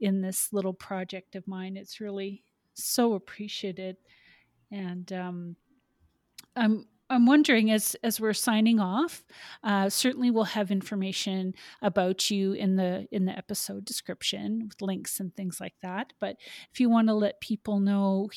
in 0.00 0.20
this 0.20 0.52
little 0.52 0.74
project 0.74 1.34
of 1.36 1.46
mine. 1.46 1.76
It's 1.76 2.00
really 2.00 2.44
so 2.74 3.14
appreciated. 3.14 3.96
And 4.70 5.10
um, 5.12 5.56
i'm 6.56 6.86
I'm 7.10 7.24
wondering 7.24 7.70
as 7.70 7.96
as 8.02 8.20
we're 8.20 8.34
signing 8.34 8.80
off, 8.80 9.24
uh, 9.64 9.88
certainly 9.88 10.30
we'll 10.30 10.44
have 10.44 10.70
information 10.70 11.54
about 11.80 12.30
you 12.30 12.52
in 12.52 12.76
the 12.76 13.08
in 13.10 13.24
the 13.24 13.36
episode 13.36 13.84
description 13.84 14.68
with 14.68 14.82
links 14.82 15.18
and 15.18 15.34
things 15.34 15.60
like 15.60 15.74
that. 15.82 16.12
But 16.20 16.36
if 16.70 16.80
you 16.80 16.90
want 16.90 17.08
to 17.08 17.14
let 17.14 17.40
people 17.40 17.80
know 17.80 18.30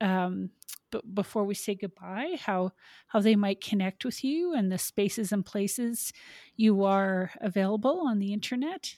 um, 0.00 0.50
b- 0.90 1.00
before 1.12 1.44
we 1.44 1.54
say 1.54 1.74
goodbye, 1.74 2.36
how 2.40 2.72
how 3.08 3.20
they 3.20 3.36
might 3.36 3.60
connect 3.60 4.04
with 4.06 4.24
you 4.24 4.54
and 4.54 4.72
the 4.72 4.78
spaces 4.78 5.30
and 5.30 5.44
places 5.44 6.12
you 6.56 6.82
are 6.84 7.30
available 7.42 8.02
on 8.06 8.18
the 8.20 8.32
internet. 8.32 8.96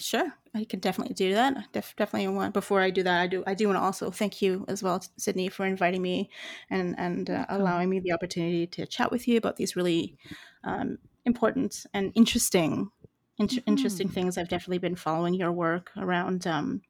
Sure, 0.00 0.32
I 0.54 0.64
can 0.64 0.78
definitely 0.78 1.14
do 1.14 1.34
that. 1.34 1.72
Def- 1.72 1.96
definitely 1.96 2.28
want. 2.28 2.54
Before 2.54 2.80
I 2.80 2.90
do 2.90 3.02
that, 3.02 3.20
I 3.20 3.26
do. 3.26 3.42
I 3.46 3.54
do 3.54 3.66
want 3.66 3.78
to 3.78 3.82
also 3.82 4.10
thank 4.10 4.40
you 4.40 4.64
as 4.68 4.82
well, 4.82 5.02
Sydney, 5.16 5.48
for 5.48 5.66
inviting 5.66 6.02
me 6.02 6.30
and 6.70 6.94
and 6.98 7.28
uh, 7.28 7.46
allowing 7.48 7.90
me 7.90 7.98
the 7.98 8.12
opportunity 8.12 8.66
to 8.68 8.86
chat 8.86 9.10
with 9.10 9.26
you 9.26 9.36
about 9.38 9.56
these 9.56 9.74
really 9.74 10.16
um, 10.62 10.98
important 11.24 11.84
and 11.94 12.12
interesting, 12.14 12.90
inter- 13.38 13.56
mm-hmm. 13.56 13.70
interesting 13.70 14.08
things. 14.08 14.38
I've 14.38 14.48
definitely 14.48 14.78
been 14.78 14.94
following 14.94 15.34
your 15.34 15.50
work 15.50 15.90
around 15.96 16.46
um, 16.46 16.82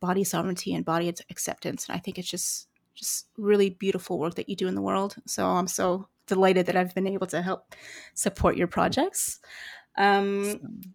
body 0.00 0.24
sovereignty 0.24 0.74
and 0.74 0.84
body 0.84 1.08
acceptance, 1.30 1.86
and 1.88 1.96
I 1.96 2.00
think 2.00 2.18
it's 2.18 2.30
just 2.30 2.66
just 2.94 3.28
really 3.36 3.70
beautiful 3.70 4.18
work 4.18 4.34
that 4.34 4.48
you 4.48 4.56
do 4.56 4.66
in 4.66 4.74
the 4.74 4.82
world. 4.82 5.14
So 5.26 5.46
I'm 5.46 5.68
so 5.68 6.08
delighted 6.26 6.66
that 6.66 6.76
I've 6.76 6.94
been 6.94 7.06
able 7.06 7.28
to 7.28 7.40
help 7.40 7.72
support 8.14 8.56
your 8.56 8.66
projects. 8.66 9.38
Um, 9.96 10.40
awesome 10.40 10.94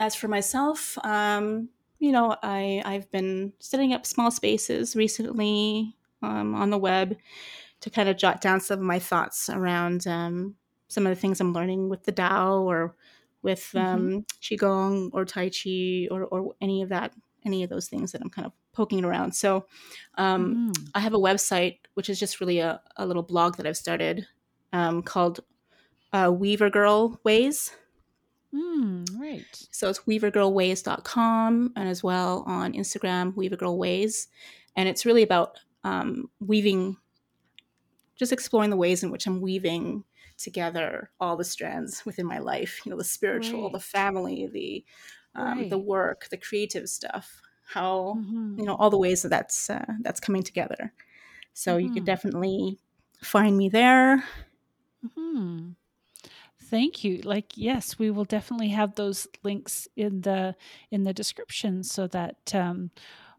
as 0.00 0.14
for 0.14 0.28
myself, 0.28 0.98
um, 1.04 1.68
you 1.98 2.12
know, 2.12 2.36
I 2.42 2.82
I've 2.84 3.10
been 3.10 3.52
setting 3.58 3.92
up 3.92 4.06
small 4.06 4.30
spaces 4.30 4.94
recently 4.94 5.96
um, 6.22 6.54
on 6.54 6.70
the 6.70 6.78
web 6.78 7.16
to 7.80 7.90
kind 7.90 8.08
of 8.08 8.16
jot 8.16 8.40
down 8.40 8.60
some 8.60 8.78
of 8.78 8.84
my 8.84 8.98
thoughts 8.98 9.48
around 9.48 10.06
um, 10.06 10.56
some 10.88 11.06
of 11.06 11.14
the 11.14 11.20
things 11.20 11.40
I'm 11.40 11.52
learning 11.52 11.88
with 11.88 12.04
the 12.04 12.12
Tao 12.12 12.62
or 12.62 12.94
with 13.42 13.70
mm-hmm. 13.74 13.86
um, 13.86 14.26
qigong 14.42 15.10
or 15.12 15.24
tai 15.24 15.50
chi 15.50 16.08
or 16.10 16.24
or 16.24 16.54
any 16.60 16.82
of 16.82 16.90
that 16.90 17.12
any 17.44 17.62
of 17.62 17.70
those 17.70 17.88
things 17.88 18.12
that 18.12 18.20
I'm 18.20 18.30
kind 18.30 18.46
of 18.46 18.52
poking 18.72 19.04
around. 19.04 19.32
So 19.32 19.66
um, 20.18 20.72
mm. 20.72 20.88
I 20.94 21.00
have 21.00 21.14
a 21.14 21.18
website 21.18 21.78
which 21.94 22.10
is 22.10 22.18
just 22.18 22.40
really 22.40 22.58
a, 22.58 22.80
a 22.96 23.06
little 23.06 23.22
blog 23.22 23.56
that 23.56 23.66
I've 23.66 23.76
started 23.76 24.26
um, 24.72 25.02
called 25.02 25.40
uh, 26.12 26.30
Weaver 26.36 26.70
Girl 26.70 27.18
Ways 27.24 27.70
Mm, 28.56 29.20
right. 29.20 29.44
So 29.70 29.90
it's 29.90 30.00
weavergirlways.com 30.00 31.72
and 31.76 31.88
as 31.88 32.02
well 32.02 32.44
on 32.46 32.72
Instagram, 32.72 33.34
weavergirlways. 33.34 34.28
And 34.76 34.88
it's 34.88 35.04
really 35.04 35.22
about 35.22 35.58
um, 35.84 36.30
weaving, 36.40 36.96
just 38.16 38.32
exploring 38.32 38.70
the 38.70 38.76
ways 38.76 39.02
in 39.02 39.10
which 39.10 39.26
I'm 39.26 39.40
weaving 39.40 40.04
together 40.38 41.10
all 41.20 41.36
the 41.36 41.44
strands 41.44 42.04
within 42.06 42.26
my 42.26 42.38
life, 42.38 42.80
you 42.84 42.90
know, 42.90 42.96
the 42.96 43.04
spiritual, 43.04 43.64
right. 43.64 43.72
the 43.72 43.80
family, 43.80 44.46
the, 44.46 44.84
um, 45.34 45.58
right. 45.58 45.70
the 45.70 45.78
work, 45.78 46.28
the 46.30 46.36
creative 46.36 46.88
stuff, 46.88 47.40
how, 47.66 48.16
mm-hmm. 48.18 48.58
you 48.58 48.64
know, 48.64 48.76
all 48.76 48.90
the 48.90 48.98
ways 48.98 49.22
that 49.22 49.28
that's, 49.28 49.68
uh, 49.70 49.84
that's 50.00 50.20
coming 50.20 50.42
together. 50.42 50.92
So 51.52 51.72
mm-hmm. 51.72 51.80
you 51.80 51.88
could 51.88 52.00
mm-hmm. 52.00 52.06
definitely 52.06 52.78
find 53.22 53.56
me 53.56 53.68
there. 53.68 54.24
Mm-hmm. 55.04 55.70
Thank 56.70 57.04
you 57.04 57.18
like 57.22 57.52
yes 57.56 57.98
we 57.98 58.10
will 58.10 58.24
definitely 58.24 58.68
have 58.68 58.94
those 58.94 59.26
links 59.42 59.88
in 59.96 60.20
the 60.22 60.54
in 60.90 61.02
the 61.04 61.12
description 61.12 61.82
so 61.82 62.06
that 62.06 62.54
um, 62.54 62.90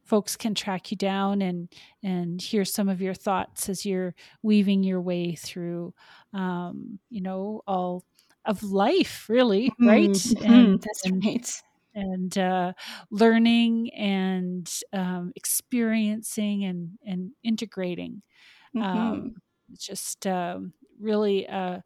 folks 0.03 0.35
can 0.35 0.55
track 0.55 0.89
you 0.89 0.97
down 0.97 1.41
and 1.41 1.69
and 2.01 2.41
hear 2.41 2.63
some 2.63 2.87
of 2.89 3.01
your 3.01 3.13
thoughts 3.13 3.69
as 3.69 3.85
you're 3.85 4.15
weaving 4.41 4.83
your 4.83 5.01
way 5.01 5.35
through 5.35 5.93
um, 6.33 6.99
you 7.09 7.21
know 7.21 7.61
all 7.67 8.03
of 8.45 8.63
life 8.63 9.25
really 9.29 9.69
mm-hmm. 9.71 9.87
right 9.87 10.09
mm-hmm. 10.09 10.51
and 10.51 10.81
that's 10.81 11.05
and, 11.05 11.25
right 11.25 11.61
and 11.93 12.37
uh, 12.37 12.71
learning 13.09 13.91
and 13.93 14.71
um, 14.93 15.33
experiencing 15.35 16.63
and 16.63 16.91
and 17.05 17.31
integrating 17.43 18.21
mm-hmm. 18.75 18.83
um, 18.83 19.35
just 19.77 20.25
um, 20.25 20.71
really 20.99 21.45
a, 21.45 21.83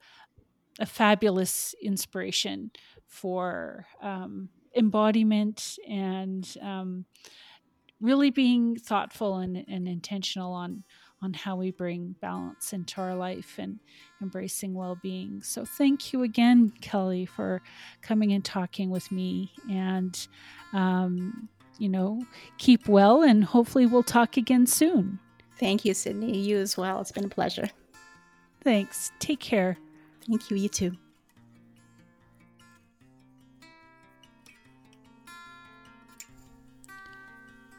a, 0.79 0.85
fabulous 0.85 1.75
inspiration 1.81 2.71
for 3.07 3.85
um, 4.01 4.49
embodiment 4.75 5.77
and 5.87 6.55
um, 6.61 7.05
really 7.99 8.29
being 8.29 8.75
thoughtful 8.77 9.37
and, 9.37 9.63
and 9.67 9.87
intentional 9.87 10.53
on 10.53 10.83
on 11.23 11.33
how 11.33 11.55
we 11.55 11.69
bring 11.69 12.15
balance 12.19 12.73
into 12.73 12.99
our 12.99 13.13
life 13.13 13.57
and 13.59 13.79
embracing 14.23 14.73
well-being. 14.73 15.39
So 15.43 15.63
thank 15.63 16.11
you 16.11 16.23
again, 16.23 16.73
Kelly, 16.81 17.27
for 17.27 17.61
coming 18.01 18.33
and 18.33 18.43
talking 18.43 18.89
with 18.89 19.11
me. 19.11 19.53
And 19.69 20.27
um, 20.73 21.47
you 21.77 21.89
know, 21.89 22.21
keep 22.57 22.87
well, 22.87 23.23
and 23.23 23.43
hopefully 23.43 23.85
we'll 23.85 24.03
talk 24.03 24.37
again 24.37 24.65
soon. 24.65 25.19
Thank 25.57 25.85
you, 25.85 25.93
Sydney. 25.93 26.39
You 26.39 26.57
as 26.57 26.77
well. 26.77 27.01
It's 27.01 27.11
been 27.11 27.25
a 27.25 27.29
pleasure. 27.29 27.69
Thanks. 28.63 29.11
Take 29.19 29.39
care. 29.39 29.77
Thank 30.27 30.49
you. 30.51 30.57
You 30.57 30.69
too. 30.69 30.91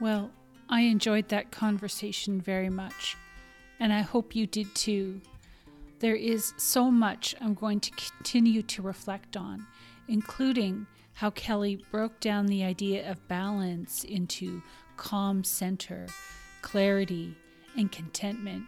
Well, 0.00 0.30
I 0.68 0.80
enjoyed 0.80 1.28
that 1.28 1.52
conversation 1.52 2.40
very 2.40 2.68
much, 2.68 3.16
and 3.78 3.92
I 3.92 4.00
hope 4.00 4.34
you 4.34 4.46
did 4.48 4.74
too. 4.74 5.20
There 6.00 6.16
is 6.16 6.54
so 6.56 6.90
much 6.90 7.36
I'm 7.40 7.54
going 7.54 7.78
to 7.78 7.90
continue 7.92 8.62
to 8.62 8.82
reflect 8.82 9.36
on, 9.36 9.64
including 10.08 10.88
how 11.12 11.30
Kelly 11.30 11.84
broke 11.92 12.18
down 12.18 12.46
the 12.46 12.64
idea 12.64 13.08
of 13.08 13.28
balance 13.28 14.02
into 14.02 14.60
calm 14.96 15.44
center, 15.44 16.06
clarity, 16.62 17.36
and 17.76 17.92
contentment. 17.92 18.64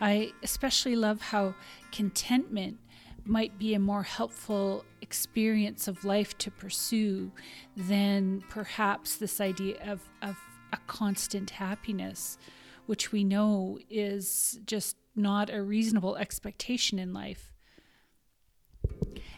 I 0.00 0.32
especially 0.42 0.96
love 0.96 1.20
how 1.20 1.54
contentment 1.90 2.78
might 3.24 3.58
be 3.58 3.74
a 3.74 3.78
more 3.78 4.04
helpful 4.04 4.84
experience 5.00 5.88
of 5.88 6.04
life 6.04 6.36
to 6.38 6.50
pursue 6.50 7.32
than 7.76 8.44
perhaps 8.48 9.16
this 9.16 9.40
idea 9.40 9.76
of, 9.84 10.00
of 10.22 10.36
a 10.72 10.78
constant 10.86 11.50
happiness, 11.50 12.38
which 12.86 13.10
we 13.10 13.24
know 13.24 13.78
is 13.90 14.60
just 14.66 14.96
not 15.14 15.52
a 15.52 15.62
reasonable 15.62 16.16
expectation 16.16 16.98
in 16.98 17.12
life. 17.12 17.52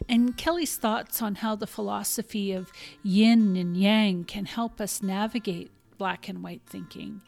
And 0.07 0.35
Kelly's 0.35 0.75
thoughts 0.75 1.21
on 1.21 1.35
how 1.35 1.55
the 1.55 1.67
philosophy 1.67 2.51
of 2.51 2.71
yin 3.03 3.55
and 3.55 3.77
yang 3.77 4.23
can 4.23 4.45
help 4.45 4.81
us 4.81 5.01
navigate 5.01 5.71
black 5.97 6.27
and 6.27 6.43
white 6.43 6.61
thinking 6.65 7.21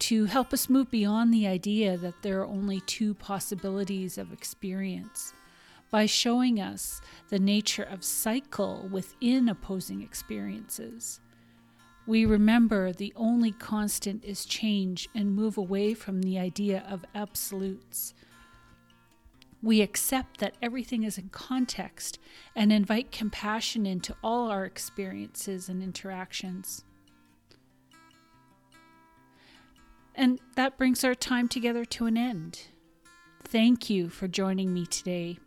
to 0.00 0.24
help 0.24 0.52
us 0.52 0.68
move 0.68 0.90
beyond 0.90 1.32
the 1.32 1.46
idea 1.46 1.96
that 1.96 2.22
there 2.22 2.40
are 2.40 2.46
only 2.46 2.80
two 2.80 3.14
possibilities 3.14 4.18
of 4.18 4.32
experience 4.32 5.32
by 5.90 6.06
showing 6.06 6.60
us 6.60 7.00
the 7.28 7.38
nature 7.38 7.82
of 7.82 8.04
cycle 8.04 8.88
within 8.90 9.48
opposing 9.48 10.02
experiences. 10.02 11.20
We 12.06 12.24
remember 12.24 12.92
the 12.92 13.12
only 13.14 13.52
constant 13.52 14.24
is 14.24 14.44
change 14.44 15.08
and 15.14 15.34
move 15.34 15.58
away 15.58 15.94
from 15.94 16.22
the 16.22 16.38
idea 16.38 16.84
of 16.88 17.04
absolutes. 17.14 18.14
We 19.62 19.82
accept 19.82 20.40
that 20.40 20.56
everything 20.62 21.02
is 21.02 21.18
in 21.18 21.28
context 21.28 22.18
and 22.56 22.72
invite 22.72 23.12
compassion 23.12 23.84
into 23.84 24.16
all 24.24 24.50
our 24.50 24.64
experiences 24.64 25.68
and 25.68 25.82
interactions. 25.82 26.84
And 30.14 30.40
that 30.56 30.76
brings 30.76 31.04
our 31.04 31.14
time 31.14 31.48
together 31.48 31.84
to 31.84 32.06
an 32.06 32.16
end. 32.16 32.62
Thank 33.44 33.88
you 33.88 34.08
for 34.08 34.28
joining 34.28 34.72
me 34.72 34.86
today. 34.86 35.38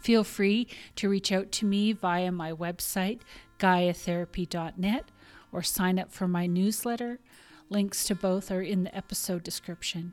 Feel 0.00 0.24
free 0.24 0.66
to 0.96 1.08
reach 1.08 1.30
out 1.30 1.52
to 1.52 1.66
me 1.66 1.92
via 1.92 2.32
my 2.32 2.52
website, 2.52 3.20
gaiatherapy.net, 3.58 5.04
or 5.52 5.62
sign 5.62 5.98
up 5.98 6.10
for 6.10 6.26
my 6.26 6.46
newsletter. 6.46 7.20
Links 7.68 8.04
to 8.04 8.14
both 8.14 8.50
are 8.50 8.62
in 8.62 8.84
the 8.84 8.96
episode 8.96 9.42
description. 9.42 10.12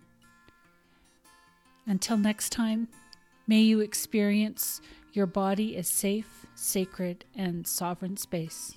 Until 1.85 2.17
next 2.17 2.51
time, 2.51 2.87
may 3.47 3.61
you 3.61 3.79
experience 3.79 4.79
your 5.11 5.25
body 5.25 5.75
as 5.75 5.87
safe, 5.89 6.45
sacred, 6.53 7.25
and 7.35 7.65
sovereign 7.65 8.15
space. 8.15 8.75